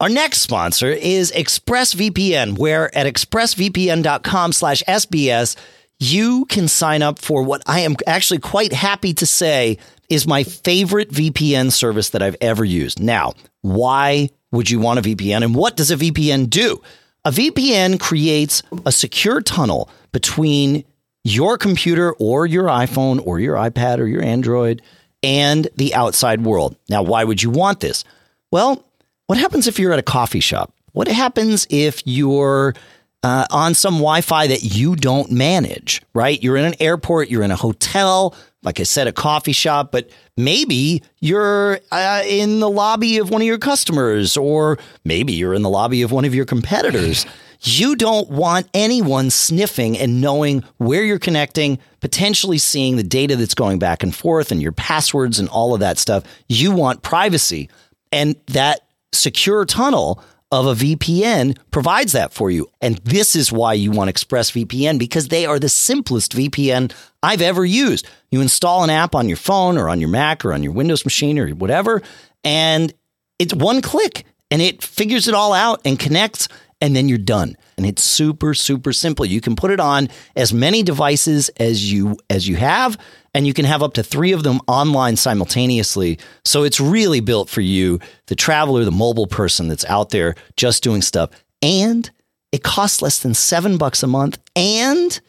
Our 0.00 0.08
next 0.08 0.40
sponsor 0.40 0.88
is 0.88 1.30
ExpressVPN, 1.32 2.58
where 2.58 2.96
at 2.96 3.06
expressvpn.com 3.06 4.52
slash 4.52 4.82
SBS, 4.88 5.56
you 5.98 6.46
can 6.46 6.68
sign 6.68 7.02
up 7.02 7.18
for 7.18 7.42
what 7.42 7.62
I 7.66 7.80
am 7.80 7.96
actually 8.06 8.40
quite 8.40 8.72
happy 8.72 9.12
to 9.14 9.26
say 9.26 9.76
is 10.08 10.26
my 10.26 10.42
favorite 10.42 11.10
VPN 11.10 11.70
service 11.70 12.10
that 12.10 12.22
I've 12.22 12.36
ever 12.40 12.64
used. 12.64 12.98
Now, 12.98 13.34
why 13.60 14.30
would 14.50 14.70
you 14.70 14.80
want 14.80 14.98
a 14.98 15.02
VPN 15.02 15.44
and 15.44 15.54
what 15.54 15.76
does 15.76 15.90
a 15.90 15.96
VPN 15.96 16.48
do? 16.48 16.80
A 17.26 17.30
VPN 17.30 18.00
creates 18.00 18.62
a 18.86 18.92
secure 18.92 19.42
tunnel 19.42 19.90
between 20.12 20.84
your 21.24 21.58
computer 21.58 22.14
or 22.14 22.46
your 22.46 22.64
iPhone 22.64 23.24
or 23.26 23.38
your 23.38 23.56
iPad 23.56 23.98
or 23.98 24.06
your 24.06 24.22
Android– 24.22 24.80
and 25.22 25.68
the 25.76 25.94
outside 25.94 26.42
world. 26.42 26.76
Now, 26.88 27.02
why 27.02 27.24
would 27.24 27.42
you 27.42 27.50
want 27.50 27.80
this? 27.80 28.04
Well, 28.50 28.84
what 29.26 29.38
happens 29.38 29.66
if 29.66 29.78
you're 29.78 29.92
at 29.92 29.98
a 29.98 30.02
coffee 30.02 30.40
shop? 30.40 30.72
What 30.92 31.08
happens 31.08 31.66
if 31.70 32.02
you're 32.04 32.74
uh, 33.22 33.46
on 33.50 33.74
some 33.74 33.94
Wi 33.94 34.22
Fi 34.22 34.46
that 34.46 34.62
you 34.62 34.96
don't 34.96 35.30
manage, 35.30 36.02
right? 36.14 36.42
You're 36.42 36.56
in 36.56 36.64
an 36.64 36.74
airport, 36.80 37.28
you're 37.28 37.42
in 37.42 37.50
a 37.50 37.56
hotel, 37.56 38.34
like 38.62 38.80
I 38.80 38.82
said, 38.82 39.06
a 39.06 39.12
coffee 39.12 39.52
shop, 39.52 39.92
but 39.92 40.10
maybe 40.36 41.02
you're 41.20 41.80
uh, 41.92 42.22
in 42.26 42.60
the 42.60 42.68
lobby 42.70 43.18
of 43.18 43.30
one 43.30 43.42
of 43.42 43.46
your 43.46 43.58
customers, 43.58 44.36
or 44.36 44.78
maybe 45.04 45.32
you're 45.32 45.54
in 45.54 45.62
the 45.62 45.70
lobby 45.70 46.02
of 46.02 46.12
one 46.12 46.24
of 46.24 46.34
your 46.34 46.44
competitors. 46.46 47.26
You 47.62 47.94
don't 47.94 48.30
want 48.30 48.68
anyone 48.72 49.30
sniffing 49.30 49.98
and 49.98 50.20
knowing 50.20 50.64
where 50.78 51.04
you're 51.04 51.18
connecting, 51.18 51.78
potentially 52.00 52.58
seeing 52.58 52.96
the 52.96 53.02
data 53.02 53.36
that's 53.36 53.54
going 53.54 53.78
back 53.78 54.02
and 54.02 54.14
forth 54.14 54.50
and 54.50 54.62
your 54.62 54.72
passwords 54.72 55.38
and 55.38 55.48
all 55.48 55.74
of 55.74 55.80
that 55.80 55.98
stuff. 55.98 56.24
You 56.48 56.72
want 56.72 57.02
privacy. 57.02 57.68
And 58.12 58.36
that 58.46 58.80
secure 59.12 59.64
tunnel 59.64 60.22
of 60.52 60.66
a 60.66 60.74
VPN 60.74 61.56
provides 61.70 62.12
that 62.12 62.32
for 62.32 62.50
you. 62.50 62.68
And 62.80 62.96
this 62.98 63.36
is 63.36 63.52
why 63.52 63.74
you 63.74 63.92
want 63.92 64.10
ExpressVPN 64.10 64.98
because 64.98 65.28
they 65.28 65.46
are 65.46 65.58
the 65.58 65.68
simplest 65.68 66.34
VPN 66.34 66.92
I've 67.22 67.42
ever 67.42 67.64
used. 67.64 68.08
You 68.30 68.40
install 68.40 68.82
an 68.82 68.90
app 68.90 69.14
on 69.14 69.28
your 69.28 69.36
phone 69.36 69.78
or 69.78 69.88
on 69.88 70.00
your 70.00 70.08
Mac 70.08 70.44
or 70.44 70.52
on 70.52 70.62
your 70.62 70.72
Windows 70.72 71.04
machine 71.04 71.38
or 71.38 71.48
whatever, 71.50 72.02
and 72.42 72.92
it's 73.38 73.54
one 73.54 73.80
click 73.80 74.24
and 74.50 74.60
it 74.60 74.82
figures 74.82 75.28
it 75.28 75.34
all 75.34 75.52
out 75.52 75.80
and 75.84 75.98
connects 75.98 76.48
and 76.80 76.96
then 76.96 77.08
you're 77.08 77.18
done. 77.18 77.56
And 77.76 77.86
it's 77.86 78.02
super 78.02 78.54
super 78.54 78.92
simple. 78.92 79.24
You 79.24 79.40
can 79.40 79.56
put 79.56 79.70
it 79.70 79.80
on 79.80 80.08
as 80.36 80.52
many 80.52 80.82
devices 80.82 81.48
as 81.56 81.92
you 81.92 82.18
as 82.28 82.48
you 82.48 82.56
have 82.56 82.98
and 83.32 83.46
you 83.46 83.54
can 83.54 83.64
have 83.64 83.82
up 83.82 83.94
to 83.94 84.02
3 84.02 84.32
of 84.32 84.42
them 84.42 84.60
online 84.66 85.16
simultaneously. 85.16 86.18
So 86.44 86.64
it's 86.64 86.80
really 86.80 87.20
built 87.20 87.48
for 87.48 87.60
you, 87.60 88.00
the 88.26 88.34
traveler, 88.34 88.84
the 88.84 88.90
mobile 88.90 89.28
person 89.28 89.68
that's 89.68 89.84
out 89.84 90.10
there 90.10 90.34
just 90.56 90.82
doing 90.82 91.00
stuff. 91.00 91.30
And 91.62 92.10
it 92.50 92.64
costs 92.64 93.02
less 93.02 93.20
than 93.20 93.34
7 93.34 93.78
bucks 93.78 94.02
a 94.02 94.08
month 94.08 94.38
and 94.56 95.20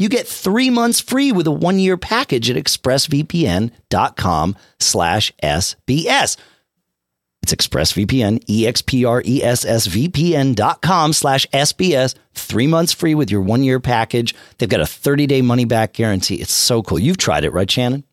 you 0.00 0.08
get 0.08 0.26
three 0.26 0.70
months 0.70 0.98
free 0.98 1.30
with 1.30 1.46
a 1.46 1.50
one-year 1.50 1.98
package 1.98 2.48
at 2.48 2.56
expressvpn.com 2.56 4.56
slash 4.78 5.32
SBS. 5.42 6.38
It's 7.42 7.54
ExpressVPN, 7.54 8.44
E-X-P-R-E-S-S-V-P-N 8.48 10.54
dot 10.54 10.82
com 10.82 11.12
slash 11.12 11.46
SBS. 11.52 12.14
Three 12.34 12.66
months 12.66 12.92
free 12.92 13.14
with 13.14 13.30
your 13.30 13.40
one-year 13.40 13.80
package. 13.80 14.34
They've 14.58 14.68
got 14.68 14.80
a 14.80 14.84
30-day 14.84 15.42
money-back 15.42 15.94
guarantee. 15.94 16.36
It's 16.36 16.52
so 16.52 16.82
cool. 16.82 16.98
You've 16.98 17.16
tried 17.16 17.44
it, 17.44 17.50
right, 17.50 17.70
Shannon? 17.70 18.04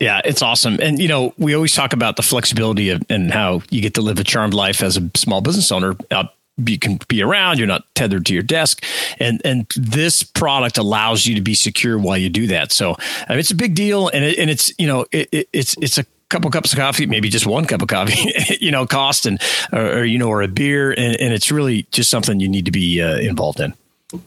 Yeah, 0.00 0.20
it's 0.24 0.42
awesome. 0.42 0.78
And, 0.80 0.98
you 0.98 1.08
know, 1.08 1.34
we 1.36 1.54
always 1.54 1.74
talk 1.74 1.92
about 1.92 2.16
the 2.16 2.22
flexibility 2.22 2.90
of, 2.90 3.02
and 3.10 3.30
how 3.30 3.62
you 3.70 3.82
get 3.82 3.94
to 3.94 4.00
live 4.00 4.18
a 4.18 4.24
charmed 4.24 4.54
life 4.54 4.82
as 4.82 4.96
a 4.96 5.10
small 5.14 5.40
business 5.40 5.70
owner 5.70 5.94
out 6.10 6.34
you 6.66 6.78
can 6.78 6.98
be 7.08 7.22
around 7.22 7.58
you're 7.58 7.66
not 7.66 7.84
tethered 7.94 8.26
to 8.26 8.34
your 8.34 8.42
desk 8.42 8.84
and 9.18 9.40
and 9.46 9.66
this 9.76 10.22
product 10.22 10.76
allows 10.76 11.24
you 11.24 11.34
to 11.34 11.40
be 11.40 11.54
secure 11.54 11.98
while 11.98 12.18
you 12.18 12.28
do 12.28 12.48
that 12.48 12.70
so 12.70 12.96
I 13.26 13.30
mean, 13.30 13.38
it's 13.38 13.50
a 13.50 13.54
big 13.54 13.74
deal 13.74 14.08
and, 14.08 14.24
it, 14.24 14.38
and 14.38 14.50
it's 14.50 14.70
you 14.78 14.86
know 14.86 15.06
it, 15.10 15.28
it, 15.32 15.48
it's 15.54 15.74
it's 15.80 15.96
a 15.96 16.04
couple 16.30 16.50
cups 16.50 16.72
of 16.72 16.78
coffee, 16.78 17.06
maybe 17.06 17.28
just 17.28 17.46
one 17.46 17.66
cup 17.66 17.82
of 17.82 17.88
coffee, 17.88 18.32
you 18.60 18.70
know, 18.70 18.86
cost 18.86 19.26
and 19.26 19.40
or, 19.72 19.98
or, 19.98 20.04
you 20.04 20.18
know, 20.18 20.28
or 20.28 20.40
a 20.40 20.48
beer, 20.48 20.90
and, 20.92 21.20
and, 21.20 21.34
it's 21.34 21.50
really 21.50 21.86
just 21.90 22.08
something 22.08 22.40
you 22.40 22.48
need 22.48 22.64
to 22.64 22.70
be 22.70 23.02
uh, 23.02 23.18
involved 23.18 23.60
in. 23.60 23.74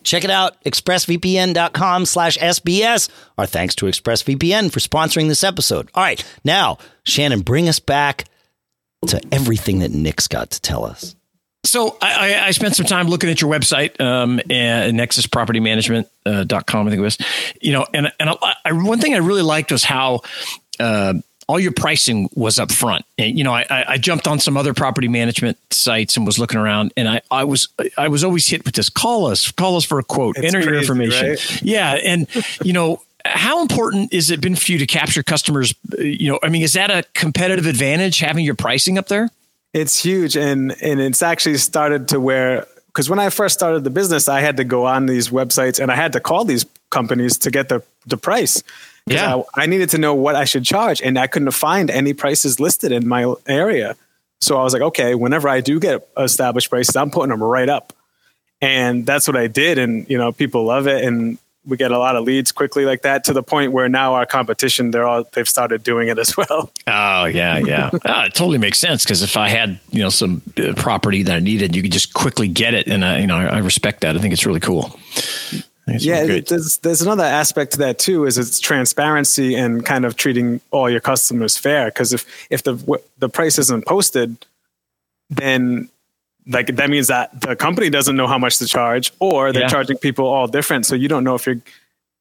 Check 0.04 0.24
it 0.24 0.30
out, 0.30 0.62
expressvpn.com 0.64 2.06
slash 2.06 2.38
SBS. 2.38 3.10
Our 3.38 3.46
thanks 3.46 3.76
to 3.76 3.86
ExpressVPN 3.88 4.72
for 4.72 4.80
sponsoring 4.80 5.28
this 5.28 5.44
episode. 5.44 5.90
All 5.96 6.04
right, 6.04 6.24
now, 6.44 6.78
Shannon, 7.04 7.42
bring 7.42 7.68
us 7.68 7.80
back 7.80 8.26
to 9.08 9.22
everything 9.32 9.80
that 9.80 9.92
Nick's 9.92 10.28
got 10.28 10.52
to 10.52 10.62
tell 10.62 10.86
us. 10.86 11.16
So 11.66 11.98
I, 12.02 12.48
I, 12.48 12.52
spent 12.52 12.76
some 12.76 12.86
time 12.86 13.08
looking 13.08 13.30
at 13.30 13.42
your 13.42 13.50
website, 13.50 14.00
um, 14.02 14.42
and 14.50 15.00
nexuspropertymanagement.com, 15.00 16.06
uh, 16.26 16.90
I 16.90 16.90
think 16.90 17.00
it 17.00 17.02
was, 17.02 17.18
you 17.62 17.72
know, 17.72 17.88
and, 17.94 18.12
and 18.20 18.30
I, 18.30 18.74
one 18.74 19.00
thing 19.00 19.14
I 19.14 19.20
really 19.20 19.42
liked 19.42 19.72
was 19.72 19.86
how, 19.86 20.22
uh, 20.80 21.14
all 21.48 21.60
your 21.60 21.72
pricing 21.72 22.30
was 22.36 22.60
up 22.60 22.72
front. 22.72 23.06
And, 23.18 23.38
you 23.38 23.44
know, 23.44 23.54
I, 23.54 23.86
I 23.88 23.98
jumped 23.98 24.28
on 24.28 24.40
some 24.40 24.58
other 24.58 24.74
property 24.74 25.08
management 25.08 25.58
sites 25.72 26.18
and 26.18 26.26
was 26.26 26.40
looking 26.40 26.60
around 26.60 26.94
and 26.96 27.08
I, 27.08 27.22
I 27.30 27.44
was, 27.44 27.68
I 27.98 28.08
was 28.08 28.24
always 28.24 28.48
hit 28.48 28.66
with 28.66 28.76
this, 28.76 28.90
call 28.90 29.26
us, 29.26 29.52
call 29.52 29.76
us 29.76 29.86
for 29.86 30.00
a 30.00 30.04
quote, 30.04 30.38
it's 30.38 30.48
enter 30.48 30.60
crazy, 30.60 30.70
your 30.72 30.80
information. 30.80 31.30
Right? 31.30 31.62
Yeah. 31.62 31.94
And, 32.04 32.28
you 32.64 32.74
know, 32.74 33.02
how 33.26 33.62
important 33.62 34.14
is 34.14 34.32
it 34.32 34.42
been 34.42 34.56
for 34.56 34.72
you 34.72 34.78
to 34.80 34.86
capture 34.86 35.24
customers? 35.24 35.74
You 35.98 36.34
know, 36.34 36.40
I 36.44 36.50
mean, 36.50 36.62
is 36.62 36.74
that 36.74 36.92
a 36.92 37.04
competitive 37.14 37.66
advantage 37.66 38.20
having 38.20 38.44
your 38.44 38.56
pricing 38.56 38.98
up 38.98 39.08
there? 39.08 39.30
It's 39.74 40.04
huge, 40.04 40.36
and 40.38 40.76
and 40.84 41.02
it's 41.02 41.24
actually 41.24 41.58
started 41.58 42.10
to 42.10 42.20
where 42.20 42.68
because 42.88 43.10
when 43.10 43.20
I 43.20 43.30
first 43.30 43.56
started 43.56 43.84
the 43.84 43.90
business, 43.90 44.28
I 44.28 44.42
had 44.42 44.58
to 44.58 44.64
go 44.64 44.86
on 44.86 45.08
these 45.08 45.30
websites 45.30 45.80
and 45.82 45.92
I 45.92 45.96
had 45.96 46.14
to 46.14 46.20
call 46.20 46.46
these 46.46 46.66
companies 46.92 47.38
to 47.40 47.50
get 47.50 47.70
the 47.70 47.82
the 48.06 48.18
price. 48.18 48.62
Yeah, 49.06 49.36
I, 49.56 49.64
I, 49.64 49.66
needed 49.66 49.90
to 49.90 49.98
know 49.98 50.14
what 50.14 50.36
I 50.36 50.46
should 50.46 50.64
charge, 50.64 51.02
and 51.02 51.20
I 51.20 51.28
couldn't 51.28 51.52
find 51.52 51.92
any 51.92 52.14
prices 52.14 52.60
listed 52.60 52.92
in 52.92 53.08
my 53.08 53.34
area. 53.48 53.98
So 54.40 54.58
I 54.58 54.64
was 54.64 54.74
like, 54.74 54.82
okay, 54.82 55.16
whenever 55.16 55.50
I 55.50 55.62
do 55.62 55.80
get 55.80 56.08
established 56.18 56.70
prices, 56.70 56.96
I'm 56.96 57.12
putting 57.12 57.30
them 57.30 57.44
right 57.44 57.68
up, 57.68 57.94
and 58.62 59.06
that's 59.06 59.28
what 59.28 59.36
I 59.36 59.48
did. 59.48 59.78
And 59.78 60.10
you 60.10 60.18
know, 60.18 60.32
people 60.32 60.64
love 60.66 60.88
it, 60.88 61.04
and 61.04 61.38
we 61.66 61.78
get 61.78 61.92
a 61.92 61.98
lot 61.98 62.16
of 62.16 62.24
leads 62.24 62.52
quickly 62.52 62.86
like 62.86 63.04
that 63.04 63.24
to 63.26 63.34
the 63.34 63.44
point 63.44 63.72
where 63.72 63.88
now 63.88 64.16
our 64.16 64.26
competition 64.26 64.92
they're 64.92 65.08
all 65.08 65.26
they've 65.34 65.48
started 65.48 65.84
doing 65.84 66.10
it 66.10 66.20
as 66.20 66.36
well. 66.38 66.72
Oh 66.88 67.26
yeah, 67.26 67.58
yeah, 67.58 67.90
oh, 67.94 67.98
it 68.24 68.34
totally 68.34 68.58
makes 68.58 68.80
sense 68.80 69.04
because 69.04 69.22
if 69.22 69.38
I 69.38 69.50
had 69.50 69.80
you 69.92 70.02
know 70.02 70.10
some 70.10 70.42
uh, 70.58 70.74
property 70.76 71.24
that 71.24 71.36
I 71.36 71.40
needed, 71.40 71.76
you 71.76 71.82
could 71.82 71.92
just 71.92 72.14
quickly 72.14 72.48
get 72.48 72.74
it, 72.74 72.88
and 72.88 73.04
I, 73.04 73.20
you 73.20 73.28
know 73.28 73.38
I 73.38 73.60
respect 73.60 74.02
that. 74.02 74.16
I 74.16 74.20
think 74.20 74.34
it's 74.34 74.46
really 74.46 74.60
cool. 74.60 74.98
It's 75.88 76.06
yeah, 76.06 76.22
really 76.22 76.40
there's 76.40 76.78
there's 76.78 77.02
another 77.02 77.24
aspect 77.24 77.74
to 77.74 77.78
that 77.80 78.00
too 78.00 78.26
is 78.26 78.38
it's 78.38 78.60
transparency 78.60 79.56
and 79.56 79.86
kind 79.86 80.06
of 80.06 80.16
treating 80.16 80.62
all 80.72 80.90
your 80.90 81.02
customers 81.02 81.58
fair 81.58 81.86
because 81.88 82.14
if 82.14 82.26
if 82.50 82.64
the 82.64 83.02
the 83.20 83.28
price 83.28 83.60
isn't 83.60 83.86
posted, 83.86 84.38
then 85.30 85.90
like 86.48 86.76
that 86.76 86.90
means 86.90 87.08
that 87.08 87.40
the 87.42 87.56
company 87.56 87.90
doesn't 87.90 88.16
know 88.16 88.28
how 88.28 88.38
much 88.38 88.58
to 88.60 88.66
charge 88.66 89.12
or 89.20 89.52
they're 89.52 89.64
yeah. 89.64 89.68
charging 89.68 89.98
people 89.98 90.26
all 90.26 90.48
different 90.48 90.86
so 90.86 90.96
you 90.96 91.08
don't 91.08 91.24
know 91.24 91.36
if 91.36 91.46
you're 91.46 91.60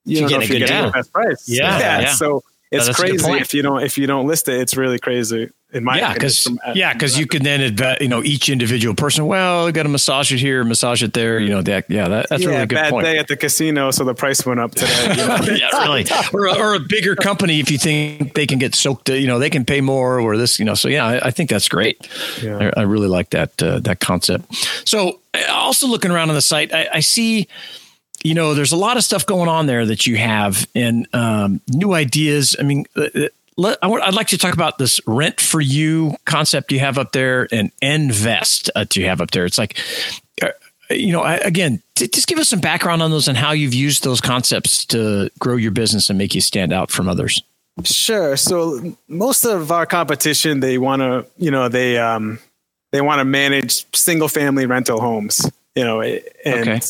you 0.05 0.21
don't 0.21 0.31
know 0.31 0.41
if 0.41 0.49
you're 0.49 0.61
getting 0.61 0.87
the 0.87 0.93
best 0.93 1.13
price 1.13 1.49
yeah, 1.49 1.79
yeah. 1.79 2.01
yeah. 2.01 2.13
so 2.15 2.43
it's 2.73 2.97
crazy. 2.97 3.31
if 3.33 3.55
you 3.55 3.63
don't 3.63 3.83
if 3.83 3.99
you 3.99 4.07
don't 4.07 4.27
list 4.27 4.49
it 4.49 4.61
it's 4.61 4.77
really 4.77 4.99
crazy 4.99 5.51
in 5.73 5.85
my 5.85 5.99
yeah 5.99 6.13
because 6.13 6.49
yeah 6.75 6.93
because 6.93 7.19
you 7.19 7.27
can 7.27 7.43
then 7.43 7.61
adv- 7.61 8.01
you 8.01 8.09
know 8.09 8.23
each 8.23 8.49
individual 8.49 8.95
person. 8.95 9.27
Well 9.27 9.71
got 9.73 9.85
to 9.85 9.89
massage 9.89 10.33
it 10.33 10.39
here 10.39 10.65
massage 10.65 11.03
it 11.03 11.15
there 11.15 11.39
you 11.39 11.49
know 11.49 11.63
that 11.63 11.89
yeah 11.89 12.09
that, 12.09 12.29
that's 12.29 12.43
yeah, 12.43 12.51
really 12.51 12.63
a 12.63 12.67
good 12.67 12.75
bad 12.75 12.91
point. 12.91 13.05
day 13.05 13.19
at 13.19 13.29
the 13.29 13.37
casino 13.37 13.91
so 13.91 14.05
the 14.05 14.15
price 14.15 14.45
went 14.45 14.61
up 14.61 14.75
today 14.75 15.11
you 15.11 15.17
know? 15.17 15.39
yeah 15.55 15.85
really. 15.85 16.07
Or, 16.33 16.49
or 16.59 16.75
a 16.75 16.81
bigger 16.81 17.17
company 17.17 17.61
if 17.61 17.71
you 17.71 17.79
think 17.79 18.35
they 18.35 18.47
can 18.47 18.59
get 18.59 18.75
soaked 18.75 19.09
you 19.09 19.27
know 19.27 19.39
they 19.39 19.51
can 19.51 19.65
pay 19.65 19.81
more 19.81 20.21
or 20.21 20.37
this 20.37 20.59
you 20.59 20.65
know 20.65 20.75
so 20.75 20.89
yeah 20.89 21.07
I, 21.07 21.29
I 21.29 21.31
think 21.31 21.51
that's 21.51 21.69
great. 21.69 22.09
Yeah. 22.43 22.71
I, 22.77 22.81
I, 22.81 22.83
really 22.83 23.09
like 23.09 23.31
that 23.31 23.63
uh, 23.63 23.81
that 23.81 24.01
concept. 24.01 24.55
So 24.87 25.21
also 25.49 25.87
looking 25.87 26.11
around 26.11 26.29
on 26.29 26.35
the 26.35 26.43
site 26.43 26.75
I, 26.75 26.89
I 26.95 27.01
see 27.01 27.49
you 28.23 28.35
know, 28.35 28.55
there's 28.55 28.73
a 28.73 28.77
lot 28.77 28.97
of 28.97 29.05
stuff 29.05 29.27
going 29.27 29.49
on 29.49 29.67
there 29.67 29.85
that 29.87 30.07
you 30.07 30.17
have 30.17 30.67
and 30.75 31.07
um, 31.13 31.61
new 31.69 31.93
ideas. 31.93 32.57
I 32.59 32.63
mean, 32.63 32.87
uh, 32.97 33.09
uh, 33.15 33.29
let, 33.57 33.79
I 33.83 33.87
would 33.87 34.15
like 34.15 34.29
to 34.29 34.39
talk 34.39 34.55
about 34.55 34.79
this 34.79 35.01
rent 35.07 35.41
for 35.41 35.61
you 35.61 36.17
concept 36.25 36.73
you 36.73 36.79
have 36.79 36.99
up 36.99 37.13
there 37.13 37.49
and 37.53 37.71
invest 37.83 38.71
uh, 38.75 38.85
you 38.95 39.07
have 39.07 39.21
up 39.21 39.31
there. 39.33 39.45
It's 39.45 39.59
like, 39.59 39.79
you 40.91 41.13
know, 41.13 41.23
I, 41.23 41.35
again, 41.37 41.83
t- 41.95 42.09
just 42.09 42.27
give 42.27 42.39
us 42.39 42.49
some 42.49 42.61
background 42.61 43.03
on 43.03 43.11
those 43.11 43.29
and 43.29 43.37
how 43.37 43.53
you've 43.53 43.75
used 43.75 44.05
those 44.05 44.21
concepts 44.21 44.85
to 44.87 45.31
grow 45.39 45.57
your 45.57 45.71
business 45.71 46.09
and 46.09 46.19
make 46.19 46.35
you 46.35 46.41
stand 46.41 46.73
out 46.73 46.91
from 46.91 47.09
others. 47.09 47.43
Sure. 47.85 48.37
So 48.37 48.97
most 49.09 49.45
of 49.45 49.73
our 49.73 49.87
competition, 49.87 50.61
they 50.61 50.79
want 50.79 51.01
to, 51.01 51.27
you 51.39 51.51
know, 51.51 51.69
they 51.69 51.99
um, 51.99 52.39
they 52.91 53.01
want 53.01 53.21
to 53.21 53.25
manage 53.25 53.87
single 53.95 54.29
family 54.29 54.67
rental 54.67 55.01
homes. 55.01 55.51
You 55.75 55.85
know, 55.85 56.03
and 56.03 56.23
okay. 56.47 56.81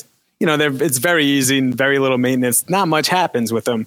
You 0.43 0.47
know, 0.47 0.57
it's 0.59 0.99
very 0.99 1.25
easy 1.25 1.57
and 1.57 1.73
very 1.73 2.01
little 2.01 2.19
maintenance. 2.19 2.69
Not 2.69 2.89
much 2.89 3.09
happens 3.09 3.53
with 3.53 3.65
them. 3.65 3.87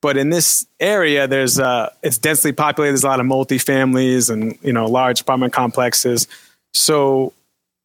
But 0.00 0.16
in 0.16 0.30
this 0.30 0.64
area, 0.78 1.26
there's 1.26 1.58
uh, 1.58 1.92
it's 2.00 2.16
densely 2.16 2.52
populated. 2.52 2.92
There's 2.92 3.02
a 3.02 3.08
lot 3.08 3.18
of 3.18 3.26
multifamilies 3.26 4.30
and 4.30 4.56
you 4.62 4.72
know 4.72 4.86
large 4.86 5.22
apartment 5.22 5.52
complexes. 5.52 6.28
So 6.74 7.32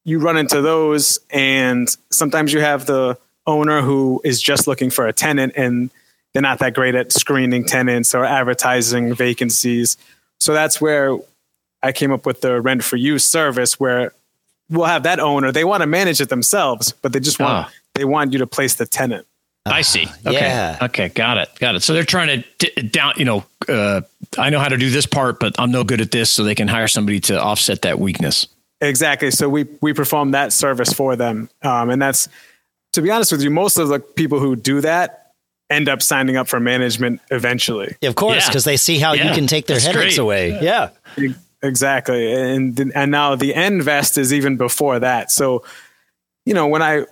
you 0.05 0.19
run 0.19 0.37
into 0.37 0.61
those, 0.61 1.17
and 1.31 1.89
sometimes 2.11 2.53
you 2.53 2.59
have 2.59 2.85
the 2.85 3.17
owner 3.47 3.81
who 3.81 4.21
is 4.23 4.39
just 4.39 4.67
looking 4.67 4.91
for 4.91 5.07
a 5.07 5.13
tenant, 5.13 5.53
and 5.55 5.89
they're 6.33 6.43
not 6.43 6.59
that 6.59 6.75
great 6.75 6.93
at 6.93 7.11
screening 7.11 7.65
tenants 7.65 8.13
or 8.13 8.23
advertising 8.23 9.15
vacancies. 9.15 9.97
So 10.39 10.53
that's 10.53 10.79
where 10.79 11.17
I 11.81 11.91
came 11.91 12.11
up 12.11 12.27
with 12.27 12.41
the 12.41 12.61
rent 12.61 12.83
for 12.83 12.97
you 12.97 13.17
service, 13.17 13.79
where 13.79 14.13
we'll 14.69 14.85
have 14.85 15.03
that 15.03 15.19
owner. 15.19 15.51
They 15.51 15.63
want 15.63 15.81
to 15.81 15.87
manage 15.87 16.21
it 16.21 16.29
themselves, 16.29 16.91
but 17.01 17.13
they 17.13 17.19
just 17.19 17.39
want 17.39 17.65
ah. 17.65 17.71
They 17.95 18.05
want 18.05 18.33
you 18.33 18.39
to 18.39 18.47
place 18.47 18.75
the 18.75 18.85
tenant. 18.85 19.27
I 19.65 19.83
see. 19.83 20.07
Okay. 20.25 20.39
Yeah. 20.39 20.79
Okay. 20.81 21.09
Got 21.09 21.37
it. 21.37 21.49
Got 21.59 21.75
it. 21.75 21.83
So 21.83 21.93
they're 21.93 22.03
trying 22.03 22.41
to 22.41 22.47
d- 22.57 22.81
down, 22.81 23.13
you 23.17 23.25
know, 23.25 23.45
uh, 23.69 24.01
I 24.37 24.49
know 24.49 24.59
how 24.59 24.69
to 24.69 24.77
do 24.77 24.89
this 24.89 25.05
part, 25.05 25.39
but 25.39 25.53
I'm 25.59 25.71
no 25.71 25.83
good 25.83 26.01
at 26.01 26.09
this. 26.09 26.31
So 26.31 26.43
they 26.43 26.55
can 26.55 26.67
hire 26.67 26.87
somebody 26.87 27.19
to 27.21 27.39
offset 27.39 27.83
that 27.83 27.99
weakness. 27.99 28.47
Exactly. 28.81 29.29
So 29.29 29.47
we, 29.47 29.67
we 29.81 29.93
perform 29.93 30.31
that 30.31 30.51
service 30.51 30.91
for 30.91 31.15
them. 31.15 31.47
Um, 31.61 31.91
and 31.91 32.01
that's, 32.01 32.27
to 32.93 33.03
be 33.03 33.11
honest 33.11 33.31
with 33.31 33.43
you, 33.43 33.51
most 33.51 33.77
of 33.77 33.89
the 33.89 33.99
people 33.99 34.39
who 34.39 34.55
do 34.55 34.81
that 34.81 35.33
end 35.69 35.87
up 35.87 36.01
signing 36.01 36.37
up 36.37 36.47
for 36.47 36.59
management 36.59 37.21
eventually. 37.29 37.95
Of 38.01 38.15
course, 38.15 38.47
because 38.47 38.65
yeah. 38.65 38.71
they 38.71 38.77
see 38.77 38.97
how 38.97 39.13
yeah. 39.13 39.29
you 39.29 39.35
can 39.35 39.45
take 39.45 39.67
their 39.67 39.75
that's 39.75 39.85
headaches 39.85 40.15
great. 40.15 40.17
away. 40.17 40.59
Yeah. 40.59 40.89
Exactly. 41.61 42.33
And, 42.33 42.91
and 42.95 43.11
now 43.11 43.35
the 43.35 43.53
invest 43.53 44.17
is 44.17 44.33
even 44.33 44.57
before 44.57 44.97
that. 44.97 45.29
So, 45.29 45.63
you 46.47 46.55
know, 46.55 46.65
when 46.65 46.81
I, 46.81 47.05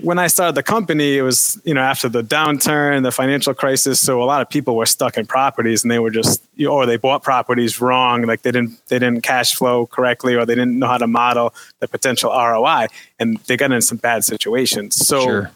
when 0.00 0.18
I 0.18 0.26
started 0.26 0.54
the 0.54 0.62
company, 0.62 1.16
it 1.16 1.22
was 1.22 1.60
you 1.64 1.72
know 1.72 1.80
after 1.80 2.08
the 2.08 2.22
downturn, 2.22 3.02
the 3.02 3.10
financial 3.10 3.54
crisis. 3.54 4.00
So 4.00 4.22
a 4.22 4.24
lot 4.24 4.42
of 4.42 4.50
people 4.50 4.76
were 4.76 4.86
stuck 4.86 5.16
in 5.16 5.26
properties, 5.26 5.82
and 5.82 5.90
they 5.90 5.98
were 5.98 6.10
just 6.10 6.42
or 6.68 6.84
they 6.84 6.96
bought 6.96 7.22
properties 7.22 7.80
wrong, 7.80 8.22
like 8.22 8.42
they 8.42 8.50
didn't 8.50 8.86
they 8.88 8.98
didn't 8.98 9.22
cash 9.22 9.54
flow 9.54 9.86
correctly, 9.86 10.34
or 10.34 10.44
they 10.44 10.54
didn't 10.54 10.78
know 10.78 10.88
how 10.88 10.98
to 10.98 11.06
model 11.06 11.54
the 11.80 11.88
potential 11.88 12.30
ROI, 12.30 12.88
and 13.18 13.38
they 13.46 13.56
got 13.56 13.72
in 13.72 13.80
some 13.82 13.98
bad 13.98 14.24
situations. 14.24 14.94
So. 14.94 15.22
Sure. 15.22 15.50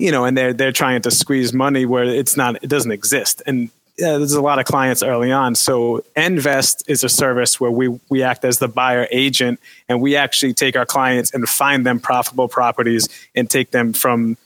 You 0.00 0.10
know, 0.10 0.24
and 0.24 0.36
they're 0.36 0.52
they're 0.52 0.72
trying 0.72 1.02
to 1.02 1.10
squeeze 1.12 1.52
money 1.52 1.86
where 1.86 2.02
it's 2.02 2.36
not, 2.36 2.56
it 2.64 2.66
doesn't 2.66 2.90
exist, 2.90 3.42
and 3.46 3.70
yeah, 3.98 4.18
there's 4.18 4.32
a 4.32 4.42
lot 4.42 4.58
of 4.58 4.64
clients 4.64 5.02
early 5.02 5.30
on. 5.30 5.54
So 5.54 6.04
Invest 6.16 6.82
is 6.88 7.04
a 7.04 7.08
service 7.08 7.60
where 7.60 7.70
we 7.70 7.88
we 8.08 8.22
act 8.22 8.44
as 8.44 8.58
the 8.58 8.68
buyer 8.68 9.06
agent, 9.10 9.60
and 9.88 10.00
we 10.00 10.16
actually 10.16 10.52
take 10.52 10.76
our 10.76 10.86
clients 10.86 11.32
and 11.32 11.48
find 11.48 11.86
them 11.86 12.00
profitable 12.00 12.48
properties 12.48 13.08
and 13.34 13.48
take 13.48 13.70
them 13.70 13.92
from 13.92 14.36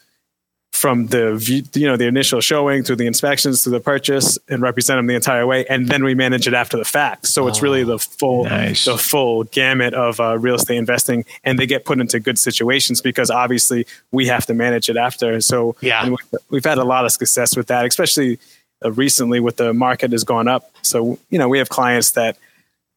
from 0.78 1.06
the 1.08 1.64
you 1.74 1.87
know 1.87 1.96
the 1.96 2.06
initial 2.06 2.40
showing 2.40 2.82
through 2.82 2.96
the 2.96 3.06
inspections 3.06 3.62
to 3.62 3.70
the 3.70 3.80
purchase 3.80 4.38
and 4.48 4.62
represent 4.62 4.98
them 4.98 5.06
the 5.06 5.14
entire 5.14 5.46
way, 5.46 5.64
and 5.66 5.88
then 5.88 6.04
we 6.04 6.14
manage 6.14 6.46
it 6.46 6.54
after 6.54 6.76
the 6.76 6.84
fact. 6.84 7.26
So 7.26 7.44
oh, 7.44 7.48
it's 7.48 7.62
really 7.62 7.84
the 7.84 7.98
full 7.98 8.44
nice. 8.44 8.84
the 8.84 8.98
full 8.98 9.44
gamut 9.44 9.94
of 9.94 10.20
uh, 10.20 10.38
real 10.38 10.56
estate 10.56 10.76
investing, 10.76 11.24
and 11.42 11.58
they 11.58 11.66
get 11.66 11.87
put 11.87 12.00
into 12.00 12.20
good 12.20 12.38
situations 12.38 13.00
because 13.00 13.30
obviously 13.30 13.87
we 14.12 14.26
have 14.26 14.44
to 14.46 14.54
manage 14.54 14.88
it 14.90 14.96
after. 14.96 15.40
So 15.40 15.74
yeah, 15.80 16.14
we've 16.50 16.64
had 16.64 16.78
a 16.78 16.84
lot 16.84 17.06
of 17.06 17.12
success 17.12 17.56
with 17.56 17.66
that, 17.68 17.87
especially 17.87 18.38
uh, 18.84 18.92
recently 18.92 19.40
with 19.40 19.56
the 19.56 19.72
market 19.72 20.12
has 20.12 20.24
gone 20.24 20.48
up. 20.48 20.70
So, 20.82 21.18
you 21.30 21.38
know, 21.38 21.48
we 21.48 21.58
have 21.58 21.68
clients 21.68 22.12
that 22.12 22.38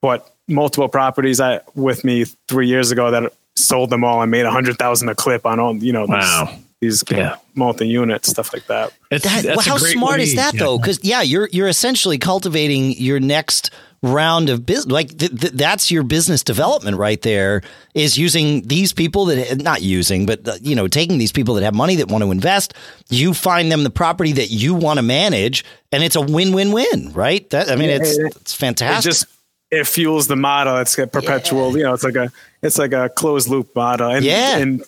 bought 0.02 0.30
multiple 0.48 0.90
properties 0.90 1.40
I, 1.40 1.62
with 1.76 2.04
me 2.04 2.26
three 2.48 2.68
years 2.68 2.92
ago 2.92 3.12
that 3.12 3.34
sold 3.56 3.90
them 3.90 4.04
all 4.04 4.22
and 4.22 4.32
made 4.32 4.46
a 4.46 4.52
hundred 4.52 4.78
thousand 4.78 5.10
a 5.10 5.16
clip 5.16 5.46
on 5.46 5.60
all, 5.60 5.76
you 5.76 5.94
know, 5.94 6.06
wow. 6.06 6.58
These, 6.82 7.02
these 7.02 7.18
yeah. 7.18 7.36
multi-unit 7.56 8.26
stuff 8.26 8.54
like 8.54 8.66
that. 8.68 8.92
that 9.10 9.44
well, 9.46 9.62
how 9.62 9.78
smart 9.78 10.18
way. 10.18 10.24
is 10.24 10.36
that 10.36 10.58
though? 10.58 10.78
Cause 10.80 11.00
yeah, 11.04 11.22
you're, 11.22 11.48
you're 11.52 11.68
essentially 11.68 12.18
cultivating 12.18 12.94
your 12.94 13.20
next 13.20 13.72
round 14.04 14.50
of 14.50 14.66
business. 14.66 14.92
Like 14.92 15.18
th- 15.18 15.40
th- 15.40 15.54
that's 15.54 15.92
your 15.92 16.04
business 16.04 16.44
development 16.44 16.98
right 16.98 17.22
there 17.22 17.62
is 17.94 18.18
using 18.18 18.64
these 18.64 18.94
people 18.94 19.26
that 19.26 19.62
not 19.62 19.82
using, 19.82 20.26
but 20.26 20.48
uh, 20.48 20.54
you 20.62 20.76
know, 20.76 20.88
taking 20.88 21.18
these 21.20 21.32
people 21.32 21.56
that 21.56 21.64
have 21.64 21.76
money 21.76 21.96
that 21.98 22.08
want 22.08 22.24
to 22.24 22.32
invest. 22.32 22.74
You 23.10 23.34
find 23.34 23.72
them 23.72 23.84
the 23.84 23.90
property 23.90 24.32
that 24.34 24.48
you 24.48 24.74
want 24.74 24.98
to 24.98 25.04
manage, 25.04 25.64
and 25.92 26.04
it's 26.04 26.16
a 26.16 26.22
win-win-win, 26.22 27.14
right? 27.14 27.48
That 27.52 27.70
I 27.70 27.76
mean, 27.76 27.90
yeah, 27.90 27.98
it's 27.98 28.18
it, 28.18 28.36
it's 28.38 28.54
fantastic. 28.54 29.10
It 29.10 29.14
just 29.14 29.26
it 29.70 29.88
fuels 29.88 30.28
the 30.28 30.36
model. 30.36 30.78
It's 30.78 30.98
a 30.98 31.08
perpetual, 31.08 31.78
you 31.78 31.84
know, 31.84 31.94
it's 31.94 32.04
like 32.04 32.16
a 32.16 32.32
it's 32.62 32.78
like 32.78 32.94
a 32.94 33.10
closed 33.10 33.50
loop 33.50 33.76
model. 33.76 34.10
And 34.10 34.26
Yeah. 34.26 34.58
and 34.58 34.84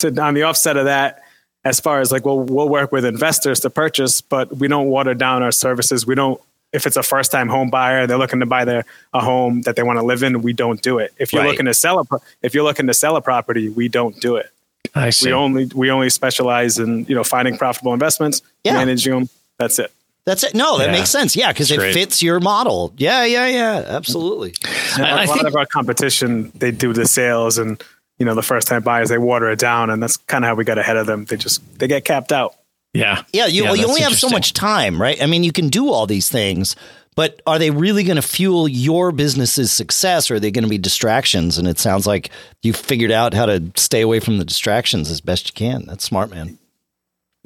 to, 0.00 0.08
on 0.20 0.34
the 0.34 0.42
offset 0.42 0.76
of 0.76 0.86
that, 0.86 1.22
as 1.66 1.80
far 1.80 2.00
as 2.00 2.12
like 2.12 2.24
well, 2.24 2.38
we'll 2.40 2.68
work 2.68 2.92
with 2.92 3.04
investors 3.04 3.60
to 3.60 3.70
purchase, 3.70 4.20
but 4.20 4.56
we 4.56 4.68
don't 4.68 4.86
water 4.86 5.14
down 5.14 5.42
our 5.42 5.52
services. 5.52 6.06
We 6.06 6.14
don't 6.14 6.40
if 6.72 6.86
it's 6.86 6.96
a 6.96 7.02
first 7.02 7.30
time 7.32 7.48
home 7.48 7.70
buyer, 7.70 8.06
they're 8.06 8.18
looking 8.18 8.40
to 8.40 8.46
buy 8.46 8.64
their 8.64 8.84
a 9.14 9.20
home 9.20 9.62
that 9.62 9.76
they 9.76 9.82
want 9.82 9.98
to 9.98 10.04
live 10.04 10.22
in, 10.22 10.42
we 10.42 10.52
don't 10.52 10.80
do 10.82 10.98
it. 10.98 11.12
If 11.18 11.32
you're 11.32 11.42
Right. 11.42 11.50
looking 11.50 11.66
to 11.66 11.74
sell 11.74 12.00
a 12.00 12.04
if 12.42 12.54
you're 12.54 12.64
looking 12.64 12.86
to 12.88 12.94
sell 12.94 13.16
a 13.16 13.20
property, 13.20 13.68
we 13.68 13.88
don't 13.88 14.18
do 14.20 14.36
it. 14.36 14.50
I 14.94 15.10
see. 15.10 15.28
We 15.28 15.32
only 15.32 15.64
we 15.74 15.90
only 15.90 16.10
specialize 16.10 16.78
in, 16.78 17.04
you 17.08 17.14
know, 17.14 17.24
finding 17.24 17.56
profitable 17.56 17.92
investments, 17.94 18.42
Yeah. 18.64 18.74
managing 18.74 19.12
them. 19.14 19.28
That's 19.58 19.78
it. 19.78 19.90
That's 20.26 20.42
it. 20.42 20.54
No, 20.54 20.76
that 20.78 20.86
Yeah. 20.86 20.92
makes 20.98 21.10
sense. 21.10 21.36
Yeah, 21.36 21.52
because 21.52 21.70
it 21.70 21.78
great. 21.78 21.94
fits 21.94 22.20
your 22.22 22.40
model. 22.40 22.92
Yeah, 22.96 23.24
yeah, 23.24 23.46
yeah. 23.46 23.84
Absolutely. 23.86 24.54
a 24.98 25.02
I 25.02 25.24
lot 25.24 25.34
think- 25.36 25.46
of 25.48 25.54
our 25.56 25.66
competition, 25.66 26.50
they 26.56 26.72
do 26.72 26.92
the 26.92 27.06
sales 27.06 27.58
and 27.58 27.80
you 28.18 28.26
know 28.26 28.34
the 28.34 28.42
first 28.42 28.68
time 28.68 28.82
buyers 28.82 29.08
they 29.08 29.18
water 29.18 29.50
it 29.50 29.58
down, 29.58 29.90
and 29.90 30.02
that's 30.02 30.16
kind 30.16 30.44
of 30.44 30.48
how 30.48 30.54
we 30.54 30.64
got 30.64 30.78
ahead 30.78 30.96
of 30.96 31.06
them. 31.06 31.24
They 31.24 31.36
just 31.36 31.78
they 31.78 31.86
get 31.88 32.04
capped 32.04 32.32
out. 32.32 32.54
yeah. 32.92 33.22
Yeah, 33.32 33.46
you, 33.46 33.64
well, 33.64 33.76
you 33.76 33.86
only 33.86 34.00
have 34.00 34.14
so 34.14 34.28
much 34.28 34.52
time, 34.52 35.00
right? 35.00 35.20
I 35.22 35.26
mean, 35.26 35.44
you 35.44 35.52
can 35.52 35.68
do 35.68 35.90
all 35.90 36.06
these 36.06 36.30
things, 36.30 36.76
but 37.14 37.40
are 37.46 37.58
they 37.58 37.70
really 37.70 38.04
going 38.04 38.16
to 38.16 38.22
fuel 38.22 38.68
your 38.68 39.12
business's 39.12 39.72
success 39.72 40.30
or 40.30 40.36
are 40.36 40.40
they 40.40 40.50
going 40.50 40.64
to 40.64 40.70
be 40.70 40.78
distractions? 40.78 41.58
And 41.58 41.68
it 41.68 41.78
sounds 41.78 42.06
like 42.06 42.30
you 42.62 42.72
figured 42.72 43.10
out 43.10 43.34
how 43.34 43.46
to 43.46 43.70
stay 43.76 44.00
away 44.00 44.20
from 44.20 44.38
the 44.38 44.44
distractions 44.44 45.10
as 45.10 45.20
best 45.20 45.48
you 45.48 45.54
can. 45.54 45.84
That's 45.86 46.04
smart, 46.04 46.30
man. 46.30 46.58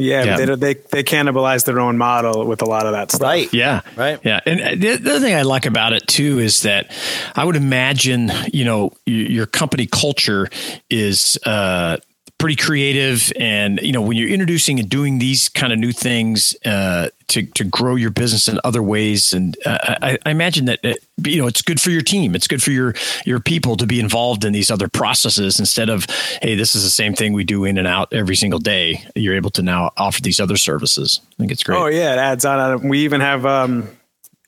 Yeah, 0.01 0.25
Yeah. 0.25 0.37
They, 0.37 0.55
they 0.55 0.75
they 0.75 1.05
cannibalize 1.05 1.65
their 1.65 1.81
own 1.81 1.99
model 1.99 2.47
with 2.47 2.63
a 2.63 2.67
lot 2.67 2.87
of 2.87 2.93
that 2.93 3.11
stuff. 3.13 3.23
Right. 3.23 3.53
Yeah. 3.53 3.83
Right. 3.97 4.19
Yeah. 4.25 4.41
And 4.47 4.61
uh, 4.61 4.71
the, 4.71 4.97
the 4.97 5.11
other 5.11 5.21
thing 5.21 5.35
I 5.35 5.43
like 5.43 5.67
about 5.67 5.93
it 5.93 6.07
too 6.07 6.39
is 6.39 6.63
that 6.63 6.91
I 7.37 7.45
would 7.45 7.57
imagine, 7.57 8.31
you 8.53 8.65
know, 8.65 8.93
your, 9.07 9.27
your 9.27 9.47
company 9.47 9.87
culture 9.87 10.49
is 10.89 11.39
uh, 11.47 11.99
pretty 12.40 12.57
creative. 12.57 13.33
And, 13.38 13.79
you 13.83 13.92
know, 13.92 14.00
when 14.00 14.16
you're 14.16 14.31
introducing 14.31 14.81
and 14.81 14.88
doing 14.88 15.18
these 15.18 15.48
kind 15.50 15.72
of 15.72 15.79
new 15.79 15.92
things 15.92 16.57
uh, 16.64 17.11
to, 17.29 17.44
to 17.46 17.64
grow 17.64 17.94
your 17.94 18.11
business 18.11 18.48
in 18.48 18.59
other 18.64 18.83
ways. 18.83 19.33
And 19.33 19.57
uh, 19.64 19.79
I, 20.03 20.18
I 20.24 20.31
imagine 20.31 20.64
that, 20.64 20.85
uh, 20.85 20.94
you 21.22 21.40
know, 21.40 21.46
it's 21.46 21.62
good 21.62 21.81
for 21.81 21.90
your 21.90 22.00
team. 22.00 22.35
It's 22.35 22.48
good 22.48 22.62
for 22.62 22.70
your, 22.70 22.94
your 23.26 23.38
people 23.38 23.76
to 23.76 23.87
be 23.87 24.00
involved 24.00 24.44
in 24.44 24.53
these 24.53 24.70
other 24.70 24.88
processes 24.88 25.61
instead 25.61 25.90
of, 25.90 26.07
hey, 26.40 26.57
this 26.57 26.74
is 26.74 26.83
the 26.83 26.90
same 26.90 27.14
thing 27.14 27.35
we 27.35 27.44
do 27.44 27.64
in 27.64 27.76
and 27.76 27.87
out 27.87 28.12
every 28.12 28.37
single 28.37 28.59
day. 28.59 29.05
You're 29.14 29.37
able 29.37 29.50
to 29.50 29.62
now 29.62 29.92
offer 29.98 30.22
these 30.22 30.40
other 30.40 30.57
services. 30.57 31.20
I 31.33 31.35
think 31.37 31.53
it's 31.53 31.62
great. 31.62 31.79
Oh 31.79 31.87
yeah, 31.87 32.14
it 32.14 32.18
adds 32.18 32.44
on. 32.44 32.88
We 32.88 33.00
even 33.00 33.20
have 33.20 33.44
um, 33.44 33.88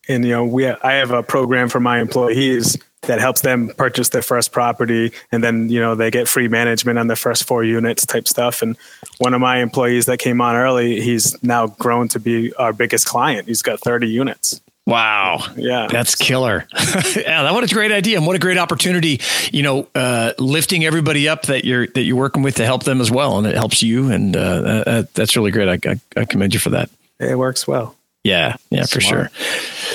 and 0.09 0.24
you 0.24 0.31
know 0.31 0.44
we 0.44 0.66
I 0.66 0.94
have 0.94 1.11
a 1.11 1.22
program 1.22 1.68
for 1.68 1.78
my 1.78 2.00
employees 2.00 2.78
that 3.03 3.21
helps 3.21 3.41
them 3.41 3.73
purchase 3.77 4.11
their 4.11 4.23
first 4.23 4.53
property, 4.53 5.12
and 5.31 5.43
then 5.43 5.69
you 5.69 5.81
know 5.81 5.95
they 5.95 6.11
get 6.11 6.29
free 6.29 6.49
management 6.49 6.99
on 6.99 7.07
their 7.07 7.17
first 7.17 7.45
four 7.45 7.65
units 7.65 8.07
type 8.07 8.29
stuff. 8.29 8.62
And 8.62 8.77
one 9.19 9.35
of 9.35 9.41
my 9.41 9.59
employees 9.59 10.07
that 10.07 10.19
came 10.19 10.41
on 10.41 10.57
early, 10.57 11.01
he's 11.01 11.41
now 11.43 11.67
grown 11.67 12.09
to 12.09 12.21
be 12.21 12.53
our 12.55 12.73
biggest 12.73 13.07
client. 13.07 13.49
He's 13.49 13.62
got 13.62 13.81
thirty 13.81 14.09
units. 14.09 14.61
Wow. 14.85 15.45
Yeah. 15.57 15.87
That's 15.88 16.17
killer. 16.17 16.67
yeah, 16.75 17.45
that 17.45 17.53
what 17.53 17.62
a 17.62 17.73
great 17.73 17.93
idea 17.93 18.17
and 18.17 18.27
what 18.27 18.35
a 18.35 18.41
great 18.41 18.59
opportunity, 18.59 19.21
you 19.53 19.62
know, 19.62 19.87
uh, 19.95 20.33
lifting 20.38 20.85
everybody 20.85 21.29
up 21.29 21.43
that 21.43 21.65
you're 21.65 21.87
that 21.87 22.03
you're 22.03 22.17
working 22.17 22.43
with 22.43 22.57
to 22.57 22.65
help 22.65 22.83
them 22.83 23.01
as 23.01 23.09
well 23.09 23.38
and 23.38 23.47
it 23.47 23.55
helps 23.55 23.83
you 23.83 24.11
and 24.11 24.37
uh, 24.37 24.41
uh, 24.87 25.03
that's 25.15 25.37
really 25.37 25.53
great. 25.53 25.69
I, 25.69 25.91
I, 25.91 26.01
I 26.21 26.25
commend 26.25 26.53
you 26.55 26.59
for 26.61 26.71
that. 26.71 26.91
It 27.21 27.38
works 27.38 27.69
well. 27.69 27.95
Yeah, 28.25 28.57
yeah, 28.71 28.87
for 28.87 29.01
sure. 29.01 29.31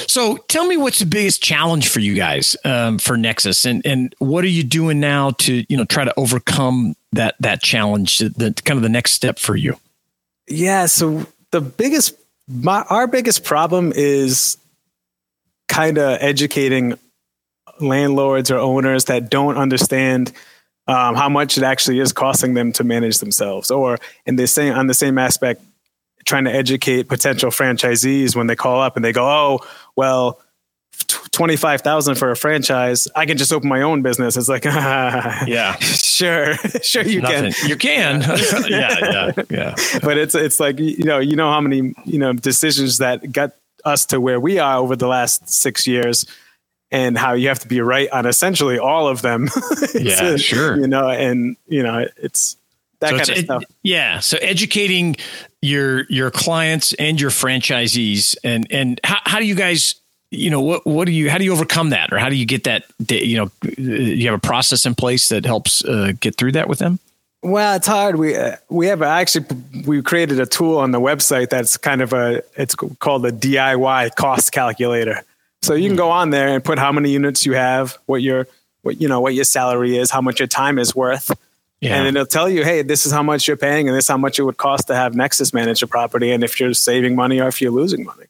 So, 0.08 0.38
tell 0.50 0.68
me 0.68 0.76
what's 0.76 1.00
the 1.00 1.06
biggest 1.06 1.42
challenge 1.42 1.88
for 1.88 2.02
you 2.02 2.13
guys 2.13 2.58
um, 2.66 2.98
for 2.98 3.16
Nexus, 3.16 3.66
and 3.66 3.86
and 3.86 4.13
what 4.20 4.44
are 4.44 4.50
you 4.50 4.63
doing 4.63 5.00
now 5.00 5.32
to 5.32 5.66
you 5.70 5.78
know 5.78 5.86
try 5.86 6.04
to 6.04 6.13
overcome 6.18 6.96
that 7.13 7.36
that 7.40 7.62
challenge, 7.62 8.20
the 8.20 8.54
kind 8.66 8.78
of 8.78 8.84
the 8.84 8.90
next 8.90 9.13
step 9.13 9.40
for 9.40 9.56
you? 9.56 9.78
Yeah. 10.48 10.88
So 10.88 11.26
the 11.52 11.62
biggest, 11.62 12.16
my, 12.48 12.82
our 12.90 13.08
biggest 13.08 13.44
problem 13.44 13.94
is 13.96 14.58
kind 15.68 15.98
of 15.98 16.18
educating 16.22 16.98
landlords 17.80 18.50
or 18.52 18.58
owners 18.58 19.06
that 19.06 19.30
don't 19.30 19.58
understand 19.58 20.32
um, 20.88 21.16
how 21.16 21.30
much 21.30 21.58
it 21.58 21.63
actually 21.63 22.00
is 22.00 22.13
costing 22.13 22.54
them 22.54 22.72
to 22.74 22.84
manage 22.84 23.20
themselves, 23.20 23.72
or 23.72 24.00
in 24.26 24.38
the 24.38 24.48
same 24.48 24.74
on 24.74 24.88
the 24.88 24.94
same 24.94 25.18
aspect, 25.18 25.62
trying 26.28 26.44
to 26.44 26.52
educate 26.54 27.08
potential 27.08 27.50
franchisees 27.50 28.36
when 28.36 28.46
they 28.48 28.56
call 28.56 28.82
up 28.82 28.96
and 28.98 29.04
they 29.04 29.13
go, 29.13 29.26
"Oh, 29.28 29.60
well." 29.96 30.40
Twenty 31.32 31.56
five 31.56 31.82
thousand 31.82 32.16
for 32.16 32.32
a 32.32 32.36
franchise. 32.36 33.08
I 33.16 33.28
can 33.28 33.38
just 33.38 33.54
open 33.54 33.70
my 33.70 33.84
own 33.84 34.02
business. 34.02 34.36
It's 34.36 34.50
like, 34.50 34.66
Yeah, 34.66 35.76
sure, 35.76 36.56
sure 36.82 37.04
you 37.04 37.22
can. 37.22 37.54
You 37.68 37.76
can. 37.76 38.22
yeah, 38.68 38.98
yeah, 39.00 39.32
yeah. 39.50 39.76
but 40.02 40.18
it's 40.18 40.34
it's 40.34 40.60
like 40.60 40.80
you 40.80 41.04
know 41.04 41.20
you 41.20 41.36
know 41.36 41.52
how 41.52 41.62
many 41.62 41.94
you 42.06 42.18
know 42.18 42.34
decisions 42.34 42.98
that 42.98 43.32
got 43.32 43.52
us 43.86 44.08
to 44.08 44.20
where 44.20 44.40
we 44.40 44.58
are 44.58 44.78
over 44.80 44.96
the 44.96 45.08
last 45.08 45.48
six 45.48 45.86
years 45.86 46.26
and 46.90 47.16
how 47.16 47.34
you 47.34 47.48
have 47.50 47.60
to 47.60 47.68
be 47.68 47.80
right 47.80 48.10
on 48.10 48.26
essentially 48.26 48.80
all 48.80 49.08
of 49.08 49.22
them 49.22 49.50
Yeah, 49.94 50.36
sure. 50.38 50.78
you 50.78 50.88
know 50.88 51.10
and 51.10 51.58
you 51.68 51.84
know 51.84 52.08
it's 52.18 52.58
that 53.02 53.12
So 53.12 53.18
kind 53.18 53.30
of 53.30 53.38
stuff 53.38 53.62
it- 53.62 53.70
yeah. 53.84 54.20
So 54.20 54.38
educating 54.42 55.16
your 55.62 56.06
your 56.06 56.32
clients 56.32 56.93
and 56.93 57.20
your 57.20 57.32
franchisees, 57.32 58.36
and 58.43 58.67
and 58.72 59.00
how, 59.04 59.17
how 59.26 59.39
do 59.39 59.46
you 59.46 59.56
guys, 59.56 59.96
you 60.32 60.50
know, 60.50 60.62
what 60.62 60.86
what 60.86 61.06
do 61.06 61.12
you 61.12 61.30
how 61.30 61.38
do 61.38 61.43
you 61.43 61.54
overcome 61.54 61.89
that, 61.91 62.12
or 62.13 62.17
how 62.17 62.30
do 62.30 62.36
you 62.36 62.46
get 62.46 62.63
that? 62.65 62.86
You 63.10 63.38
know, 63.38 63.52
you 63.78 64.26
have 64.26 64.38
a 64.38 64.41
process 64.41 64.86
in 64.86 64.96
place 64.96 65.30
that 65.30 65.46
helps 65.46 65.84
uh, 65.86 66.13
get 66.20 66.36
through 66.36 66.54
that 66.54 66.67
with 66.67 66.80
them. 66.80 67.00
Well, 67.43 67.76
it's 67.76 67.88
hard. 67.88 68.15
We 68.17 68.36
uh, 68.36 68.58
we 68.70 68.88
have 68.88 69.02
actually 69.02 69.46
we 69.86 70.02
created 70.02 70.39
a 70.39 70.46
tool 70.46 70.78
on 70.78 70.91
the 70.91 71.00
website 71.00 71.50
that's 71.50 71.78
kind 71.78 72.02
of 72.02 72.13
a 72.13 72.43
it's 72.56 72.76
called 72.76 73.26
a 73.26 73.32
DIY 73.32 74.15
cost 74.15 74.52
calculator. 74.52 75.24
So 75.62 75.74
you 75.74 75.89
can 75.89 75.96
go 75.96 76.10
on 76.12 76.30
there 76.30 76.50
and 76.50 76.63
put 76.63 76.80
how 76.80 76.91
many 76.91 77.12
units 77.12 77.46
you 77.46 77.54
have, 77.54 77.98
what 78.06 78.22
your 78.22 78.48
what 78.82 79.00
you 79.00 79.08
know 79.08 79.22
what 79.22 79.34
your 79.34 79.43
salary 79.43 79.98
is, 79.98 80.12
how 80.12 80.22
much 80.22 80.39
your 80.39 80.48
time 80.48 80.80
is 80.80 80.96
worth, 80.96 81.32
and 81.82 82.06
then 82.06 82.16
it'll 82.16 82.26
tell 82.26 82.50
you, 82.50 82.63
hey, 82.63 82.82
this 82.82 83.06
is 83.06 83.12
how 83.12 83.24
much 83.24 83.48
you're 83.48 83.58
paying, 83.58 83.88
and 83.88 83.96
this 83.96 84.06
is 84.06 84.10
how 84.10 84.18
much 84.18 84.40
it 84.40 84.44
would 84.44 84.58
cost 84.58 84.88
to 84.88 84.96
have 84.96 85.16
Nexus 85.16 85.54
manage 85.54 85.82
a 85.84 85.88
property, 85.88 86.32
and 86.32 86.44
if 86.44 86.60
you're 86.60 86.74
saving 86.74 87.16
money 87.16 87.40
or 87.40 87.48
if 87.48 87.62
you're 87.62 87.72
losing 87.72 88.04
money. 88.06 88.26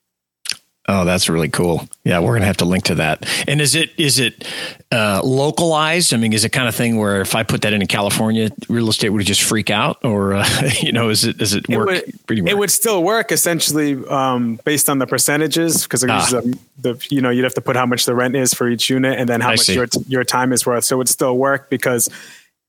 Oh, 0.89 1.03
that's 1.03 1.27
really 1.27 1.49
cool. 1.49 1.85
Yeah, 2.05 2.19
we're 2.19 2.31
gonna 2.35 2.45
have 2.45 2.57
to 2.57 2.65
link 2.65 2.85
to 2.85 2.95
that. 2.95 3.25
And 3.45 3.59
is 3.59 3.75
it 3.75 3.89
is 3.97 4.19
it 4.19 4.47
uh, 4.89 5.19
localized? 5.21 6.13
I 6.13 6.17
mean, 6.17 6.31
is 6.31 6.45
it 6.45 6.53
kind 6.53 6.65
of 6.69 6.75
thing 6.75 6.95
where 6.95 7.19
if 7.19 7.35
I 7.35 7.43
put 7.43 7.63
that 7.63 7.73
in 7.73 7.85
California, 7.87 8.51
real 8.69 8.87
estate 8.87 9.09
would 9.09 9.25
just 9.25 9.43
freak 9.43 9.69
out, 9.69 9.97
or 10.05 10.33
uh, 10.35 10.47
you 10.81 10.93
know, 10.93 11.09
is 11.09 11.25
it 11.25 11.37
does 11.39 11.53
it 11.53 11.67
work? 11.67 11.87
would- 11.87 12.25
pretty 12.25 12.41
much? 12.41 12.51
It 12.51 12.57
would 12.57 12.71
still 12.71 13.03
work 13.03 13.33
essentially 13.33 13.97
um, 14.07 14.61
based 14.63 14.87
on 14.89 14.99
the 14.99 15.05
percentages 15.07 15.83
because 15.83 16.05
Ah. 16.05 16.25
the, 16.31 16.57
the 16.79 17.07
you 17.11 17.19
know 17.19 17.31
you'd 17.31 17.43
have 17.43 17.55
to 17.55 17.61
put 17.61 17.75
how 17.75 17.85
much 17.85 18.05
the 18.05 18.15
rent 18.15 18.37
is 18.37 18.53
for 18.53 18.69
each 18.69 18.89
unit 18.89 19.19
and 19.19 19.27
then 19.27 19.41
how 19.41 19.49
I 19.49 19.51
much 19.53 19.59
see. 19.65 19.73
your 19.73 19.87
your 20.07 20.23
time 20.23 20.53
is 20.53 20.65
worth. 20.65 20.85
So 20.85 20.95
it 20.95 20.99
would 20.99 21.09
still 21.09 21.37
work 21.37 21.69
because 21.69 22.07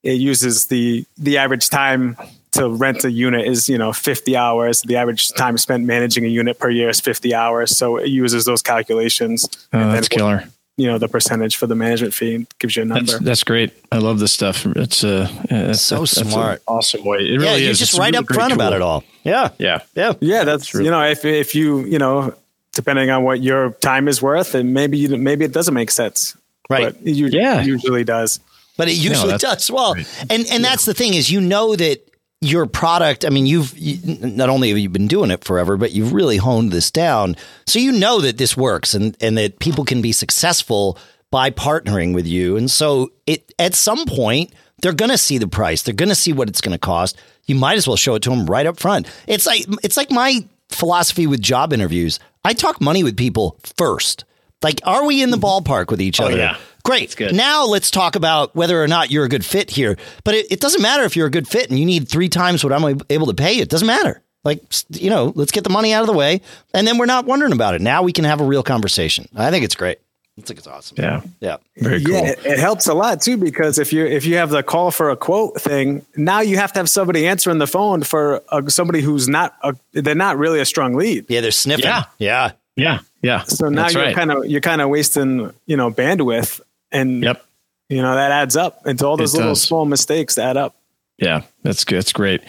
it 0.03 0.13
uses 0.19 0.67
the 0.67 1.05
the 1.17 1.37
average 1.37 1.69
time 1.69 2.15
to 2.51 2.67
rent 2.69 3.03
a 3.03 3.11
unit 3.11 3.45
is 3.47 3.69
you 3.69 3.77
know 3.77 3.93
50 3.93 4.35
hours. 4.35 4.81
The 4.81 4.95
average 4.95 5.29
time 5.33 5.57
spent 5.57 5.85
managing 5.85 6.25
a 6.25 6.29
unit 6.29 6.57
per 6.59 6.69
year 6.69 6.89
is 6.89 6.99
50 6.99 7.33
hours. 7.35 7.77
So 7.77 7.97
it 7.97 8.07
uses 8.09 8.45
those 8.45 8.61
calculations. 8.61 9.47
Oh, 9.73 9.79
and 9.79 9.93
that's 9.93 10.09
then, 10.09 10.17
killer. 10.17 10.43
You 10.77 10.87
know 10.87 10.97
the 10.97 11.09
percentage 11.09 11.57
for 11.57 11.67
the 11.67 11.75
management 11.75 12.13
fee 12.13 12.47
gives 12.57 12.77
you 12.77 12.83
a 12.83 12.85
number. 12.85 13.11
That's, 13.11 13.23
that's 13.23 13.43
great. 13.43 13.73
I 13.91 13.97
love 13.97 14.19
this 14.19 14.31
stuff. 14.31 14.65
It's 14.65 15.03
uh, 15.03 15.27
yeah, 15.51 15.63
that's, 15.67 15.81
So 15.81 15.95
that's- 15.95 16.15
that's 16.15 16.31
smart. 16.31 16.61
awesome 16.67 17.03
way. 17.03 17.19
It 17.19 17.31
really 17.33 17.45
yeah, 17.45 17.55
you 17.57 17.69
is. 17.69 17.79
just 17.79 17.91
It's 17.91 17.99
right 17.99 18.05
really 18.13 18.19
up 18.19 18.25
great 18.27 18.35
front 18.35 18.53
about 18.53 18.71
it 18.73 18.81
all. 18.81 19.03
Yeah. 19.23 19.49
Yeah. 19.57 19.79
Yeah. 19.95 20.13
Yeah, 20.21 20.45
that's 20.45 20.73
you 20.73 20.89
know 20.89 21.03
if 21.03 21.25
if 21.25 21.53
you 21.53 21.79
you 21.81 21.99
know 21.99 22.33
depending 22.73 23.09
on 23.09 23.23
what 23.23 23.41
your 23.41 23.71
time 23.81 24.07
is 24.07 24.21
worth, 24.21 24.55
and 24.55 24.73
maybe 24.73 24.97
you, 24.97 25.17
maybe 25.17 25.43
it 25.43 25.51
doesn't 25.51 25.73
make 25.73 25.91
sense, 25.91 26.37
Right. 26.69 26.93
But 26.93 26.95
it 27.05 27.15
Yeah. 27.15 27.61
usually 27.61 28.05
does. 28.05 28.39
But 28.79 28.87
it 28.87 28.95
usually 28.95 29.31
that's 29.31 29.43
does 29.43 29.69
well. 29.69 29.93
And 30.29 30.47
and 30.49 30.63
that's 30.63 30.85
the 30.85 30.93
thing 30.93 31.13
is 31.13 31.29
you 31.29 31.41
know 31.41 31.75
that 31.75 32.09
your 32.39 32.65
product. 32.65 33.25
I 33.25 33.29
mean, 33.29 33.45
you've 33.45 33.77
you, 33.77 34.17
not 34.25 34.47
only 34.47 34.69
have 34.69 34.77
you 34.77 34.87
been 34.87 35.09
doing 35.09 35.31
it 35.31 35.43
forever, 35.43 35.75
but 35.75 35.91
you've 35.91 36.13
really 36.13 36.37
honed 36.37 36.71
this 36.71 36.89
down, 36.89 37.35
so 37.67 37.77
you 37.77 37.91
know 37.91 38.21
that 38.21 38.37
this 38.37 38.55
works 38.55 38.93
and 38.93 39.17
and 39.19 39.37
that 39.37 39.59
people 39.59 39.83
can 39.83 40.01
be 40.01 40.13
successful 40.13 40.97
by 41.29 41.49
partnering 41.49 42.15
with 42.15 42.25
you. 42.25 42.55
And 42.55 42.71
so 42.71 43.11
it 43.27 43.53
at 43.59 43.75
some 43.75 44.05
point 44.05 44.53
they're 44.81 44.93
going 44.93 45.11
to 45.11 45.17
see 45.17 45.37
the 45.37 45.47
price. 45.49 45.81
They're 45.81 45.93
going 45.93 46.07
to 46.07 46.15
see 46.15 46.31
what 46.31 46.47
it's 46.47 46.61
going 46.61 46.71
to 46.71 46.79
cost. 46.79 47.17
You 47.47 47.55
might 47.55 47.77
as 47.77 47.85
well 47.85 47.97
show 47.97 48.15
it 48.15 48.23
to 48.23 48.29
them 48.29 48.45
right 48.45 48.65
up 48.65 48.79
front. 48.79 49.07
It's 49.27 49.45
like 49.45 49.65
it's 49.83 49.97
like 49.97 50.09
my 50.09 50.47
philosophy 50.69 51.27
with 51.27 51.41
job 51.41 51.73
interviews. 51.73 52.17
I 52.45 52.53
talk 52.53 52.79
money 52.79 53.03
with 53.03 53.17
people 53.17 53.59
first. 53.77 54.23
Like, 54.61 54.81
are 54.85 55.05
we 55.05 55.21
in 55.21 55.31
the 55.31 55.37
mm-hmm. 55.37 55.67
ballpark 55.69 55.89
with 55.89 56.01
each 56.01 56.19
oh, 56.21 56.25
other? 56.27 56.37
yeah. 56.37 56.57
Great. 56.83 57.15
good. 57.15 57.35
Now 57.35 57.65
let's 57.65 57.91
talk 57.91 58.15
about 58.15 58.55
whether 58.55 58.81
or 58.81 58.87
not 58.87 59.11
you're 59.11 59.25
a 59.25 59.29
good 59.29 59.45
fit 59.45 59.69
here. 59.69 59.97
But 60.23 60.35
it, 60.35 60.51
it 60.51 60.59
doesn't 60.59 60.81
matter 60.81 61.03
if 61.03 61.15
you're 61.15 61.27
a 61.27 61.31
good 61.31 61.47
fit 61.47 61.69
and 61.69 61.77
you 61.77 61.85
need 61.85 62.07
three 62.07 62.29
times 62.29 62.63
what 62.63 62.73
I'm 62.73 63.01
able 63.09 63.27
to 63.27 63.33
pay 63.33 63.53
you. 63.53 63.61
It 63.61 63.69
doesn't 63.69 63.87
matter. 63.87 64.21
Like, 64.43 64.63
you 64.89 65.09
know, 65.09 65.33
let's 65.35 65.51
get 65.51 65.63
the 65.63 65.69
money 65.69 65.93
out 65.93 66.01
of 66.01 66.07
the 66.07 66.13
way 66.13 66.41
and 66.73 66.87
then 66.87 66.97
we're 66.97 67.05
not 67.05 67.25
wondering 67.25 67.51
about 67.51 67.75
it. 67.75 67.81
Now 67.81 68.03
we 68.03 68.13
can 68.13 68.23
have 68.25 68.41
a 68.41 68.45
real 68.45 68.63
conversation. 68.63 69.27
I 69.35 69.51
think 69.51 69.65
it's 69.65 69.75
great. 69.75 69.99
I 70.37 70.41
think 70.41 70.57
it's 70.59 70.67
awesome. 70.67 70.95
Yeah. 70.97 71.21
Yeah. 71.41 71.57
Very 71.75 72.01
cool. 72.01 72.15
Yeah, 72.15 72.29
it, 72.29 72.45
it 72.45 72.59
helps 72.59 72.87
a 72.87 72.93
lot 72.93 73.21
too 73.21 73.35
because 73.35 73.77
if 73.77 73.91
you 73.91 74.05
if 74.05 74.25
you 74.25 74.37
have 74.37 74.49
the 74.49 74.63
call 74.63 74.89
for 74.89 75.09
a 75.09 75.17
quote 75.17 75.59
thing, 75.59 76.05
now 76.15 76.39
you 76.39 76.55
have 76.55 76.71
to 76.73 76.79
have 76.79 76.89
somebody 76.89 77.27
answering 77.27 77.57
the 77.57 77.67
phone 77.67 78.03
for 78.03 78.41
uh, 78.47 78.65
somebody 78.69 79.01
who's 79.01 79.27
not 79.27 79.55
a, 79.63 79.75
they're 79.91 80.15
not 80.15 80.37
really 80.37 80.61
a 80.61 80.65
strong 80.65 80.93
lead. 80.93 81.25
Yeah, 81.27 81.41
they're 81.41 81.51
sniffing. 81.51 81.83
Yeah. 81.85 82.05
Yeah. 82.19 82.51
Yeah. 82.77 82.99
Yeah. 83.21 83.43
So 83.43 83.67
now 83.67 83.81
That's 83.81 83.95
you're 83.95 84.03
right. 84.03 84.15
kind 84.15 84.31
of 84.31 84.45
you're 84.45 84.61
kind 84.61 84.79
of 84.81 84.87
wasting 84.87 85.51
you 85.65 85.75
know 85.75 85.91
bandwidth, 85.91 86.61
and 86.91 87.23
Yep. 87.23 87.45
you 87.89 88.01
know 88.01 88.15
that 88.15 88.31
adds 88.31 88.55
up 88.55 88.85
into 88.87 89.05
all 89.05 89.17
those 89.17 89.33
It 89.33 89.37
little 89.37 89.51
does. 89.53 89.61
small 89.61 89.85
mistakes 89.85 90.37
add 90.37 90.57
up. 90.57 90.75
Yeah, 91.17 91.41
that's 91.63 91.83
good. 91.83 91.97
That's 91.97 92.13
great. 92.13 92.41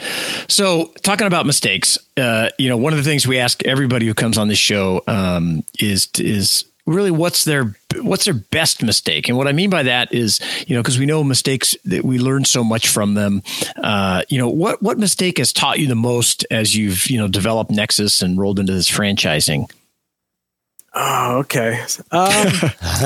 So, 0.46 0.92
talking 1.02 1.26
about 1.26 1.44
mistakes, 1.44 1.98
uh, 2.16 2.50
you 2.56 2.68
know, 2.68 2.76
one 2.76 2.92
of 2.92 2.98
the 2.98 3.02
things 3.02 3.26
we 3.26 3.38
ask 3.38 3.64
everybody 3.66 4.06
who 4.06 4.14
comes 4.14 4.38
on 4.38 4.46
the 4.46 4.54
show 4.54 5.02
um, 5.08 5.64
is 5.80 6.08
is 6.18 6.64
really 6.86 7.10
what's 7.10 7.44
their 7.44 7.74
what's 7.96 8.26
their 8.26 8.34
best 8.34 8.80
mistake, 8.84 9.28
and 9.28 9.36
what 9.36 9.48
I 9.48 9.52
mean 9.52 9.70
by 9.70 9.82
that 9.82 10.14
is, 10.14 10.38
you 10.68 10.76
know, 10.76 10.82
because 10.82 11.00
we 11.00 11.06
know 11.06 11.24
mistakes 11.24 11.76
that 11.86 12.04
we 12.04 12.20
learn 12.20 12.44
so 12.44 12.62
much 12.62 12.86
from 12.86 13.14
them. 13.14 13.42
Uh, 13.82 14.22
you 14.28 14.38
know, 14.38 14.48
what 14.48 14.80
what 14.80 14.98
mistake 14.98 15.38
has 15.38 15.52
taught 15.52 15.80
you 15.80 15.88
the 15.88 15.96
most 15.96 16.46
as 16.52 16.76
you've 16.76 17.10
you 17.10 17.18
know 17.18 17.26
developed 17.26 17.72
Nexus 17.72 18.22
and 18.22 18.38
rolled 18.38 18.60
into 18.60 18.72
this 18.72 18.88
franchising? 18.88 19.68
Oh, 20.94 21.38
okay. 21.38 21.84
Um, 22.12 22.46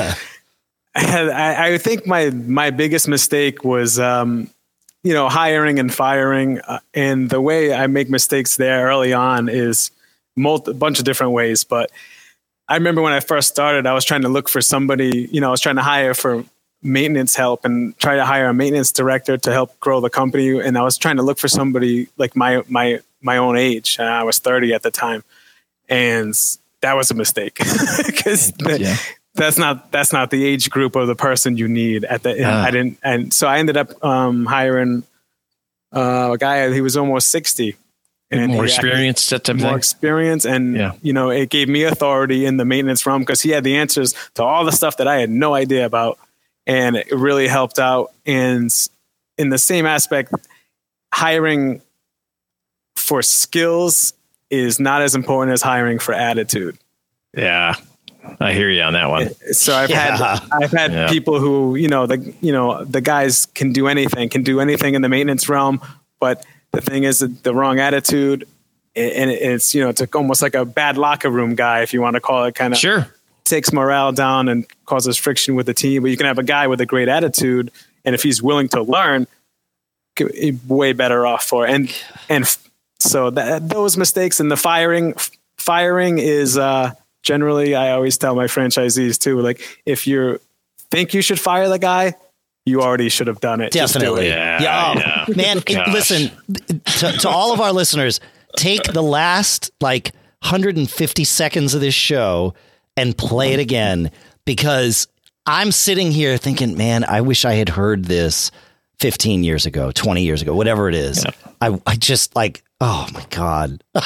I, 0.95 1.73
I 1.73 1.77
think 1.77 2.07
my 2.07 2.29
my 2.29 2.69
biggest 2.71 3.07
mistake 3.07 3.63
was, 3.63 3.99
um, 3.99 4.49
you 5.03 5.13
know, 5.13 5.29
hiring 5.29 5.79
and 5.79 5.93
firing, 5.93 6.59
uh, 6.61 6.79
and 6.93 7.29
the 7.29 7.41
way 7.41 7.73
I 7.73 7.87
make 7.87 8.09
mistakes 8.09 8.55
there 8.55 8.87
early 8.87 9.13
on 9.13 9.49
is 9.49 9.91
multi- 10.35 10.71
a 10.71 10.73
bunch 10.73 10.99
of 10.99 11.05
different 11.05 11.33
ways. 11.33 11.63
But 11.63 11.91
I 12.67 12.75
remember 12.75 13.01
when 13.01 13.13
I 13.13 13.19
first 13.19 13.49
started, 13.49 13.85
I 13.85 13.93
was 13.93 14.05
trying 14.05 14.21
to 14.23 14.29
look 14.29 14.49
for 14.49 14.61
somebody. 14.61 15.27
You 15.31 15.41
know, 15.41 15.49
I 15.49 15.51
was 15.51 15.61
trying 15.61 15.75
to 15.75 15.83
hire 15.83 16.13
for 16.13 16.45
maintenance 16.81 17.35
help 17.35 17.65
and 17.65 17.97
try 17.97 18.15
to 18.15 18.25
hire 18.25 18.47
a 18.47 18.53
maintenance 18.53 18.91
director 18.91 19.37
to 19.37 19.51
help 19.51 19.79
grow 19.79 19.99
the 19.99 20.09
company. 20.09 20.59
And 20.59 20.77
I 20.77 20.83
was 20.83 20.97
trying 20.97 21.17
to 21.17 21.23
look 21.23 21.39
for 21.39 21.47
somebody 21.47 22.07
like 22.17 22.35
my 22.35 22.61
my 22.69 23.01
my 23.21 23.37
own 23.37 23.57
age. 23.57 23.99
I 23.99 24.23
was 24.23 24.39
thirty 24.39 24.73
at 24.73 24.81
the 24.83 24.91
time, 24.91 25.23
and 25.89 26.33
that 26.81 26.93
was 26.95 27.11
a 27.11 27.15
mistake 27.15 27.57
because 28.05 28.53
Yeah. 28.79 28.95
That's 29.35 29.57
not 29.57 29.91
that's 29.91 30.11
not 30.13 30.31
the 30.31 30.43
age 30.45 30.69
group 30.69 30.95
of 30.95 31.07
the 31.07 31.15
person 31.15 31.57
you 31.57 31.67
need 31.67 32.03
at 32.05 32.23
the 32.23 32.43
Ah. 32.45 32.63
I 32.65 32.71
didn't 32.71 32.97
and 33.03 33.33
so 33.33 33.47
I 33.47 33.59
ended 33.59 33.77
up 33.77 34.03
um, 34.03 34.45
hiring 34.45 35.03
uh, 35.93 36.31
a 36.33 36.37
guy 36.37 36.71
he 36.73 36.81
was 36.81 36.97
almost 36.97 37.29
60 37.29 37.75
and 38.31 38.51
More 38.53 38.63
he- 38.65 38.71
experience, 38.71 39.29
type 39.29 39.47
more 39.49 39.57
thing. 39.69 39.77
experience 39.77 40.45
and 40.45 40.75
Yeah. 40.75 40.93
you 41.01 41.13
know 41.13 41.29
it 41.29 41.49
gave 41.49 41.69
me 41.69 41.83
authority 41.83 42.45
in 42.45 42.57
the 42.57 42.65
maintenance 42.65 43.05
realm 43.05 43.21
because 43.21 43.41
he 43.41 43.51
had 43.51 43.63
the 43.63 43.75
answers 43.77 44.13
to 44.35 44.43
all 44.43 44.65
the 44.65 44.71
stuff 44.71 44.97
that 44.97 45.07
I 45.07 45.19
had 45.19 45.29
no 45.29 45.53
idea 45.53 45.85
about 45.85 46.17
and 46.65 46.95
it 46.95 47.11
really 47.11 47.47
helped 47.47 47.77
out 47.79 48.11
and 48.25 48.69
in 49.37 49.49
the 49.49 49.57
same 49.59 49.85
aspect 49.85 50.33
hiring 51.13 51.81
for 52.95 53.21
skills 53.21 54.13
is 54.49 54.79
not 54.79 55.01
as 55.01 55.15
important 55.15 55.53
as 55.53 55.61
hiring 55.61 55.99
for 55.99 56.13
attitude 56.13 56.77
Yeah, 57.37 57.75
I 58.39 58.53
hear 58.53 58.69
you 58.69 58.81
on 58.81 58.93
that 58.93 59.09
one. 59.09 59.29
so 59.53 59.75
I've 59.75 59.89
Yeah. 59.89 60.17
had 60.17 60.41
I've 60.51 60.71
had 60.71 60.91
Yeah. 60.91 61.07
people 61.09 61.39
who 61.39 61.75
you 61.75 61.87
know 61.87 62.05
the 62.07 62.33
you 62.41 62.51
know 62.51 62.83
the 62.83 63.01
guys 63.01 63.45
can 63.55 63.71
do 63.73 63.87
anything, 63.87 64.29
can 64.29 64.43
do 64.43 64.59
anything 64.59 64.95
in 64.95 65.01
the 65.01 65.09
maintenance 65.09 65.47
realm, 65.49 65.81
but 66.19 66.45
the 66.71 66.81
thing 66.81 67.03
is 67.03 67.19
that 67.19 67.43
the 67.43 67.53
wrong 67.53 67.79
attitude, 67.79 68.47
and 68.95 69.29
it's 69.31 69.73
you 69.73 69.81
know 69.83 69.89
it's 69.89 70.01
almost 70.13 70.41
like 70.41 70.55
a 70.55 70.65
bad 70.65 70.97
locker 70.97 71.29
room 71.29 71.55
guy, 71.55 71.81
if 71.81 71.93
you 71.93 72.01
want 72.01 72.15
to 72.15 72.21
call 72.21 72.43
it, 72.45 72.55
kind 72.55 72.73
of 72.73 72.79
Sure. 72.79 73.07
takes 73.45 73.71
morale 73.71 74.11
down 74.11 74.49
and 74.49 74.65
causes 74.85 75.17
friction 75.17 75.55
with 75.55 75.65
the 75.67 75.73
team. 75.73 76.01
But 76.01 76.11
you 76.11 76.17
can 76.17 76.25
have 76.25 76.39
a 76.39 76.43
guy 76.43 76.67
with 76.67 76.81
a 76.81 76.85
great 76.85 77.07
attitude, 77.07 77.71
and 78.03 78.13
if 78.15 78.23
he's 78.23 78.41
willing 78.43 78.67
to 78.69 78.81
learn, 78.81 79.27
way 80.67 80.93
better 80.93 81.25
off 81.25 81.43
for. 81.45 81.65
And 81.65 81.93
and 82.29 82.45
so 82.99 83.29
that 83.29 83.69
those 83.69 83.97
mistakes 83.97 84.39
and 84.39 84.49
the 84.51 84.57
firing 84.57 85.13
firing 85.57 86.17
is 86.19 86.57
uh, 86.57 86.91
generally 87.25 87.75
I 87.75 87.91
always 87.91 88.17
tell 88.17 88.35
my 88.35 88.45
franchisees 88.45 89.17
too. 89.19 89.41
Like 89.41 89.61
if 89.85 90.07
you 90.07 90.39
think 90.91 91.13
you 91.13 91.21
should 91.21 91.39
fire 91.39 91.67
the 91.67 91.79
guy, 91.79 92.13
you 92.65 92.81
already 92.81 93.09
should 93.09 93.27
have 93.27 93.41
done 93.41 93.59
it. 93.59 93.73
Just 93.73 93.93
do 93.93 93.99
Definitely. 93.99 94.27
it. 94.27 94.61
Yeah, 94.61 94.93
oh, 94.95 94.99
yeah. 94.99 95.35
Man, 95.35 95.57
it- 95.57 95.87
listen 95.89 96.31
to, 96.99 97.11
to 97.19 97.29
all 97.29 97.53
of 97.53 97.59
our 97.59 97.73
listeners, 97.73 98.21
take 98.55 98.83
the 98.83 99.03
last 99.03 99.71
like 99.81 100.13
150 100.41 101.23
seconds 101.25 101.73
of 101.73 101.81
this 101.81 101.93
show 101.93 102.53
and 102.95 103.17
play 103.17 103.53
it 103.53 103.59
again 103.59 104.11
because 104.45 105.07
I'm 105.45 105.71
sitting 105.71 106.11
here 106.11 106.37
thinking, 106.37 106.77
man, 106.77 107.03
I 107.03 107.21
wish 107.21 107.43
I 107.45 107.53
had 107.53 107.69
heard 107.69 108.05
this 108.05 108.51
15 108.99 109.43
years 109.43 109.65
ago, 109.65 109.91
20 109.91 110.23
years 110.23 110.41
ago, 110.41 110.55
whatever 110.55 110.87
it 110.89 110.95
is. 110.95 111.25
I, 111.61 111.79
I 111.85 111.95
just 111.95 112.35
like, 112.35 112.63
oh 112.81 113.07
my 113.13 113.25
God. 113.29 113.83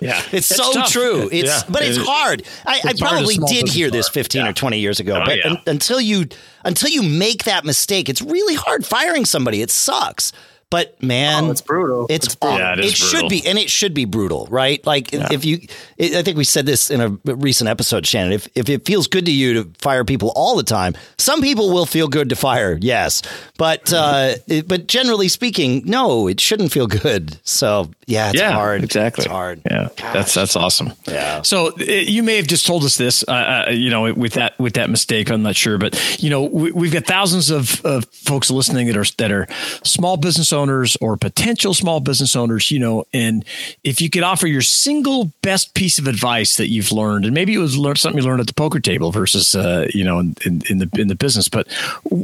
Yeah, 0.00 0.20
It's, 0.30 0.46
so 0.46 0.82
true. 0.84 1.28
It's 1.32 1.48
Yeah. 1.48 1.62
but 1.70 1.82
it's 1.82 1.96
It- 1.96 2.04
hard. 2.06 2.42
I, 2.66 2.74
I 2.84 2.90
it's 2.90 3.00
hard 3.00 3.12
probably 3.14 3.36
as 3.42 3.50
did 3.50 3.68
hear 3.68 3.90
this 3.90 4.08
15 4.10 4.42
Yeah. 4.44 4.50
or 4.50 4.52
20 4.52 4.78
years 4.78 5.00
ago, 5.00 5.20
Oh, 5.22 5.24
but 5.24 5.38
yeah. 5.38 5.50
un- 5.52 5.62
until 5.66 6.00
you 6.00 6.26
until 6.64 6.90
you 6.90 7.02
make 7.02 7.44
that 7.44 7.64
mistake, 7.64 8.08
it's 8.10 8.20
really 8.20 8.54
hard 8.56 8.84
firing 8.84 9.24
somebody. 9.24 9.62
It 9.62 9.70
sucks. 9.70 10.32
But 10.68 11.00
man, 11.00 11.44
Oh, 11.44 11.50
it's 11.52 11.60
brutal. 11.60 12.06
It's, 12.10 12.26
It's 12.26 12.34
brutal. 12.34 12.58
Yeah, 12.58 12.72
it 12.72 12.80
is 12.80 12.94
should 12.94 13.10
brutal. 13.12 13.28
be, 13.28 13.46
and 13.46 13.56
it 13.56 13.70
should 13.70 13.94
be 13.94 14.04
brutal, 14.04 14.48
right? 14.50 14.84
Like 14.84 15.12
if 15.12 15.44
you, 15.44 15.60
I 16.00 16.22
think 16.22 16.36
we 16.36 16.42
said 16.42 16.66
this 16.66 16.90
in 16.90 17.00
a 17.00 17.10
recent 17.34 17.68
episode, 17.70 18.04
Shannon. 18.04 18.32
If 18.32 18.48
if 18.56 18.68
it 18.68 18.84
feels 18.84 19.06
good 19.06 19.26
to 19.26 19.32
you 19.32 19.54
to 19.62 19.70
fire 19.78 20.04
people 20.04 20.32
all 20.34 20.56
the 20.56 20.64
time, 20.64 20.94
some 21.18 21.40
people 21.40 21.72
will 21.72 21.86
feel 21.86 22.08
good 22.08 22.28
to 22.30 22.36
fire, 22.36 22.76
yes, 22.80 23.22
but 23.58 23.92
uh, 23.92 24.34
it- 24.48 24.66
but 24.66 24.88
generally 24.88 25.28
speaking, 25.28 25.82
no, 25.84 26.26
it 26.26 26.40
shouldn't 26.40 26.72
feel 26.72 26.88
good. 26.88 27.38
So 27.44 27.90
yeah, 28.08 28.30
it's 28.30 28.38
yeah, 28.38 28.52
hard. 28.52 28.84
Exactly. 28.84 29.24
it's 29.24 29.32
hard. 29.32 29.60
Yeah, 29.68 29.88
that's 29.98 30.32
that's 30.32 30.54
awesome. 30.54 30.92
Yeah. 31.08 31.42
So 31.42 31.72
uh, 31.72 31.82
you 31.82 32.22
may 32.22 32.36
have 32.36 32.46
just 32.46 32.64
told 32.64 32.84
us 32.84 32.96
this, 32.96 33.24
uh, 33.26 33.66
uh, 33.66 33.70
you 33.72 33.90
know, 33.90 34.12
with 34.14 34.34
that 34.34 34.56
with 34.60 34.74
that 34.74 34.90
mistake. 34.90 35.28
I'm 35.28 35.42
not 35.42 35.56
sure, 35.56 35.76
but 35.76 36.22
you 36.22 36.30
know, 36.30 36.44
we, 36.44 36.70
we've 36.70 36.92
got 36.92 37.04
thousands 37.04 37.50
of, 37.50 37.84
of 37.84 38.04
folks 38.06 38.48
listening 38.48 38.86
that 38.86 38.96
are 38.96 39.04
that 39.18 39.32
are 39.32 39.48
small 39.82 40.16
business 40.16 40.52
owners 40.52 40.96
or 41.00 41.16
potential 41.16 41.74
small 41.74 41.98
business 41.98 42.36
owners. 42.36 42.70
You 42.70 42.78
know, 42.78 43.04
and 43.12 43.44
if 43.82 44.00
you 44.00 44.08
could 44.08 44.22
offer 44.22 44.46
your 44.46 44.62
single 44.62 45.32
best 45.42 45.74
piece 45.74 45.98
of 45.98 46.06
advice 46.06 46.58
that 46.58 46.68
you've 46.68 46.92
learned, 46.92 47.24
and 47.24 47.34
maybe 47.34 47.54
it 47.54 47.58
was 47.58 47.76
learn, 47.76 47.96
something 47.96 48.22
you 48.22 48.28
learned 48.28 48.40
at 48.40 48.46
the 48.46 48.54
poker 48.54 48.78
table 48.78 49.10
versus, 49.10 49.56
uh, 49.56 49.88
you 49.92 50.04
know, 50.04 50.20
in, 50.20 50.36
in, 50.44 50.62
in 50.70 50.78
the 50.78 50.88
in 50.96 51.08
the 51.08 51.16
business, 51.16 51.48
but 51.48 51.66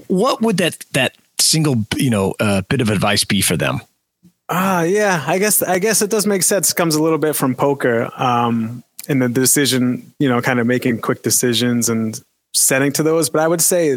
what 0.06 0.40
would 0.42 0.58
that 0.58 0.84
that 0.92 1.16
single 1.40 1.84
you 1.96 2.10
know 2.10 2.36
uh, 2.38 2.62
bit 2.68 2.80
of 2.80 2.88
advice 2.88 3.24
be 3.24 3.40
for 3.40 3.56
them? 3.56 3.80
Ah, 4.54 4.82
yeah. 4.82 5.24
I 5.26 5.38
guess 5.38 5.62
I 5.62 5.78
guess 5.78 6.02
it 6.02 6.10
does 6.10 6.26
make 6.26 6.42
sense. 6.42 6.74
Comes 6.74 6.94
a 6.94 7.02
little 7.02 7.18
bit 7.18 7.34
from 7.34 7.54
poker, 7.54 8.10
um, 8.20 8.84
and 9.08 9.22
the 9.22 9.28
decision, 9.30 10.12
you 10.18 10.28
know, 10.28 10.42
kind 10.42 10.60
of 10.60 10.66
making 10.66 11.00
quick 11.00 11.22
decisions 11.22 11.88
and 11.88 12.20
setting 12.52 12.92
to 12.92 13.02
those. 13.02 13.30
But 13.30 13.40
I 13.40 13.48
would 13.48 13.62
say 13.62 13.96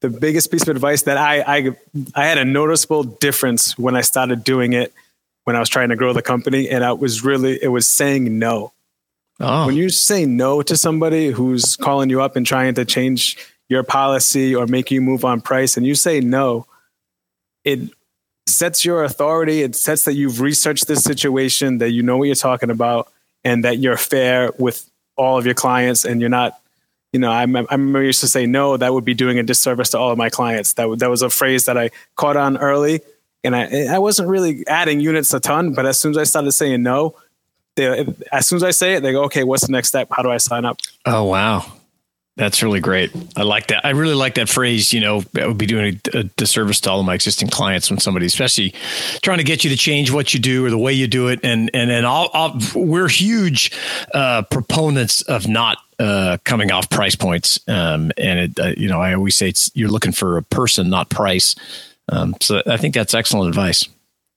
the 0.00 0.08
biggest 0.08 0.50
piece 0.50 0.62
of 0.62 0.68
advice 0.70 1.02
that 1.02 1.18
I 1.18 1.42
I 1.46 1.76
I 2.14 2.24
had 2.24 2.38
a 2.38 2.44
noticeable 2.46 3.04
difference 3.04 3.78
when 3.78 3.94
I 3.96 4.00
started 4.00 4.44
doing 4.44 4.72
it 4.72 4.94
when 5.44 5.56
I 5.56 5.60
was 5.60 5.68
trying 5.68 5.90
to 5.90 5.96
grow 5.96 6.14
the 6.14 6.22
company, 6.22 6.70
and 6.70 6.82
I 6.82 6.92
was 6.92 7.22
really 7.22 7.62
it 7.62 7.68
was 7.68 7.86
saying 7.86 8.38
no. 8.38 8.72
Oh, 9.40 9.66
When 9.66 9.76
you 9.76 9.90
say 9.90 10.24
no 10.24 10.62
to 10.62 10.74
somebody 10.74 11.28
who's 11.28 11.76
calling 11.76 12.08
you 12.08 12.22
up 12.22 12.36
and 12.36 12.46
trying 12.46 12.72
to 12.76 12.86
change 12.86 13.36
your 13.68 13.82
policy 13.82 14.54
or 14.54 14.66
make 14.66 14.90
you 14.90 15.02
move 15.02 15.22
on 15.26 15.42
price, 15.42 15.76
and 15.76 15.84
you 15.84 15.94
say 15.94 16.20
no, 16.20 16.66
it 17.62 17.90
sets 18.46 18.84
your 18.84 19.04
authority. 19.04 19.62
It 19.62 19.74
sets 19.76 20.04
that 20.04 20.14
you've 20.14 20.40
researched 20.40 20.86
this 20.86 21.02
situation, 21.02 21.78
that 21.78 21.90
you 21.90 22.02
know 22.02 22.16
what 22.16 22.24
you're 22.24 22.34
talking 22.34 22.70
about, 22.70 23.12
and 23.44 23.64
that 23.64 23.78
you're 23.78 23.96
fair 23.96 24.52
with 24.58 24.88
all 25.16 25.38
of 25.38 25.44
your 25.44 25.54
clients, 25.54 26.04
and 26.04 26.20
you're 26.20 26.30
not. 26.30 26.58
You 27.12 27.20
know, 27.20 27.30
I, 27.30 27.42
I 27.42 27.44
remember 27.44 28.02
used 28.02 28.20
to 28.20 28.28
say 28.28 28.46
no. 28.46 28.76
That 28.76 28.92
would 28.92 29.04
be 29.04 29.14
doing 29.14 29.38
a 29.38 29.42
disservice 29.42 29.90
to 29.90 29.98
all 29.98 30.10
of 30.10 30.18
my 30.18 30.28
clients. 30.28 30.74
That 30.74 30.82
w- 30.82 30.98
that 30.98 31.08
was 31.08 31.22
a 31.22 31.30
phrase 31.30 31.64
that 31.64 31.78
I 31.78 31.90
caught 32.16 32.36
on 32.36 32.58
early, 32.58 33.00
and 33.42 33.56
I 33.56 33.86
I 33.86 33.98
wasn't 33.98 34.28
really 34.28 34.66
adding 34.66 35.00
units 35.00 35.32
a 35.32 35.40
ton. 35.40 35.72
But 35.72 35.86
as 35.86 36.00
soon 36.00 36.10
as 36.10 36.18
I 36.18 36.24
started 36.24 36.52
saying 36.52 36.82
no, 36.82 37.14
they, 37.76 38.06
as 38.32 38.48
soon 38.48 38.56
as 38.56 38.62
I 38.64 38.70
say 38.72 38.94
it, 38.94 39.00
they 39.02 39.12
go, 39.12 39.24
okay, 39.24 39.44
what's 39.44 39.66
the 39.66 39.72
next 39.72 39.88
step? 39.88 40.08
How 40.10 40.22
do 40.22 40.30
I 40.30 40.38
sign 40.38 40.64
up? 40.64 40.78
Oh 41.06 41.24
wow, 41.24 41.72
that's 42.36 42.62
really 42.62 42.80
great. 42.80 43.10
I 43.34 43.44
like 43.44 43.68
that. 43.68 43.84
I 43.84 43.90
really 43.90 44.14
like 44.14 44.34
that 44.34 44.48
phrase. 44.48 44.92
You 44.92 45.00
know, 45.00 45.22
I 45.40 45.46
would 45.46 45.56
be 45.56 45.66
doing 45.66 46.00
a, 46.12 46.18
a 46.18 46.22
disservice 46.24 46.80
to 46.80 46.90
all 46.90 47.00
of 47.00 47.06
my 47.06 47.14
existing 47.14 47.48
clients 47.48 47.90
when 47.90 47.98
somebody, 47.98 48.26
especially 48.26 48.74
trying 49.22 49.38
to 49.38 49.44
get 49.44 49.64
you 49.64 49.70
to 49.70 49.76
change 49.76 50.10
what 50.10 50.34
you 50.34 50.40
do 50.40 50.64
or 50.64 50.70
the 50.70 50.78
way 50.78 50.92
you 50.92 51.06
do 51.06 51.28
it. 51.28 51.40
And 51.42 51.70
and 51.72 52.06
I'll, 52.06 52.58
we're 52.74 53.08
huge 53.08 53.72
uh, 54.12 54.42
proponents 54.42 55.22
of 55.22 55.48
not 55.48 55.78
uh, 55.98 56.36
coming 56.44 56.70
off 56.70 56.90
price 56.90 57.16
points. 57.16 57.58
Um, 57.68 58.12
and 58.18 58.38
it, 58.38 58.60
uh, 58.60 58.74
you 58.76 58.88
know, 58.88 59.00
I 59.00 59.14
always 59.14 59.34
say 59.34 59.48
it's 59.48 59.70
you're 59.74 59.88
looking 59.88 60.12
for 60.12 60.36
a 60.36 60.42
person, 60.42 60.90
not 60.90 61.08
price. 61.08 61.54
Um, 62.10 62.34
so 62.40 62.62
I 62.66 62.76
think 62.76 62.94
that's 62.94 63.14
excellent 63.14 63.48
advice. 63.48 63.88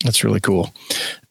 That's 0.05 0.23
really 0.23 0.39
cool. 0.39 0.73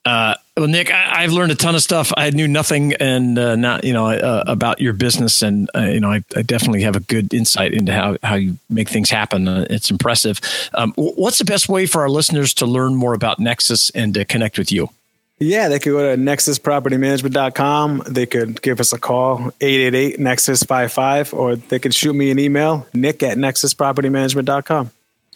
Uh, 0.05 0.35
Well, 0.59 0.67
Nick, 0.67 0.91
I, 0.91 1.21
have 1.21 1.31
learned 1.31 1.53
a 1.53 1.55
ton 1.55 1.73
of 1.73 1.81
stuff. 1.81 2.11
I 2.17 2.31
knew 2.31 2.45
nothing, 2.45 2.91
and 2.95 3.39
uh, 3.39 3.55
not 3.55 3.85
you 3.85 3.93
know 3.93 4.07
uh, 4.07 4.43
about 4.45 4.81
your 4.81 4.91
business, 4.91 5.41
and 5.41 5.69
uh, 5.73 5.83
you 5.83 6.01
know 6.01 6.11
I, 6.11 6.21
I, 6.35 6.41
definitely 6.41 6.81
have 6.81 6.97
a 6.97 6.99
good 6.99 7.33
insight 7.33 7.73
into 7.73 7.93
how 7.93 8.17
how 8.23 8.35
you 8.35 8.57
make 8.69 8.89
things 8.89 9.09
happen. 9.09 9.47
Uh, 9.47 9.65
it's 9.69 9.89
impressive. 9.89 10.41
Um, 10.73 10.91
what's 10.97 11.37
the 11.37 11.45
best 11.45 11.69
way 11.69 11.85
for 11.85 12.01
our 12.01 12.09
listeners 12.09 12.53
to 12.55 12.65
learn 12.65 12.95
more 12.95 13.13
about 13.13 13.39
Nexus 13.39 13.89
and 13.91 14.13
to 14.15 14.25
connect 14.25 14.57
with 14.57 14.69
you? 14.69 14.89
Yeah, 15.37 15.69
they 15.69 15.79
could 15.79 15.91
go 15.91 16.13
to 16.13 16.21
nexuspropertymanagement.com. 16.21 18.03
They 18.09 18.25
could 18.25 18.61
give 18.61 18.81
us 18.81 18.91
a 18.91 18.99
call, 18.99 19.53
888 19.61 20.19
Nexus 20.19 20.63
55, 20.63 21.33
or 21.33 21.55
they 21.55 21.79
could 21.79 21.95
shoot 21.95 22.11
me 22.11 22.31
an 22.31 22.39
email, 22.39 22.85
nick 22.93 23.23
at 23.23 23.37
nexuspropertymanagement.com. 23.37 24.87
Oh, 24.87 24.89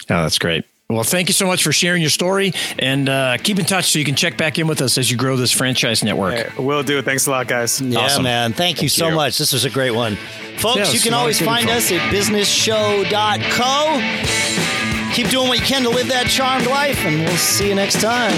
that's 0.05 0.37
great. 0.37 0.65
Well, 0.93 1.03
thank 1.03 1.29
you 1.29 1.33
so 1.33 1.47
much 1.47 1.63
for 1.63 1.71
sharing 1.71 2.01
your 2.01 2.09
story 2.09 2.53
and 2.79 3.07
uh, 3.09 3.37
keep 3.37 3.59
in 3.59 3.65
touch 3.65 3.91
so 3.91 3.99
you 3.99 4.05
can 4.05 4.15
check 4.15 4.37
back 4.37 4.57
in 4.59 4.67
with 4.67 4.81
us 4.81 4.97
as 4.97 5.11
you 5.11 5.17
grow 5.17 5.35
this 5.35 5.51
franchise 5.51 6.01
network. 6.03 6.35
Hey, 6.35 6.49
will 6.57 6.83
do. 6.83 7.01
Thanks 7.01 7.27
a 7.27 7.31
lot, 7.31 7.47
guys. 7.47 7.81
Yeah, 7.81 7.99
awesome. 7.99 8.23
man. 8.23 8.53
Thank, 8.53 8.77
thank 8.77 8.83
you 8.83 8.89
so 8.89 9.09
you. 9.09 9.15
much. 9.15 9.37
This 9.37 9.53
was 9.53 9.65
a 9.65 9.69
great 9.69 9.91
one. 9.91 10.15
Folks, 10.57 10.77
yeah, 10.77 10.91
you 10.91 10.99
can 10.99 11.13
always 11.13 11.39
find 11.41 11.69
us 11.69 11.91
at 11.91 11.99
businessshow.co. 12.13 15.13
Keep 15.13 15.29
doing 15.29 15.47
what 15.47 15.59
you 15.59 15.65
can 15.65 15.83
to 15.83 15.89
live 15.89 16.07
that 16.07 16.27
charmed 16.27 16.65
life, 16.67 17.05
and 17.05 17.21
we'll 17.21 17.37
see 17.37 17.69
you 17.69 17.75
next 17.75 18.01
time. 18.01 18.33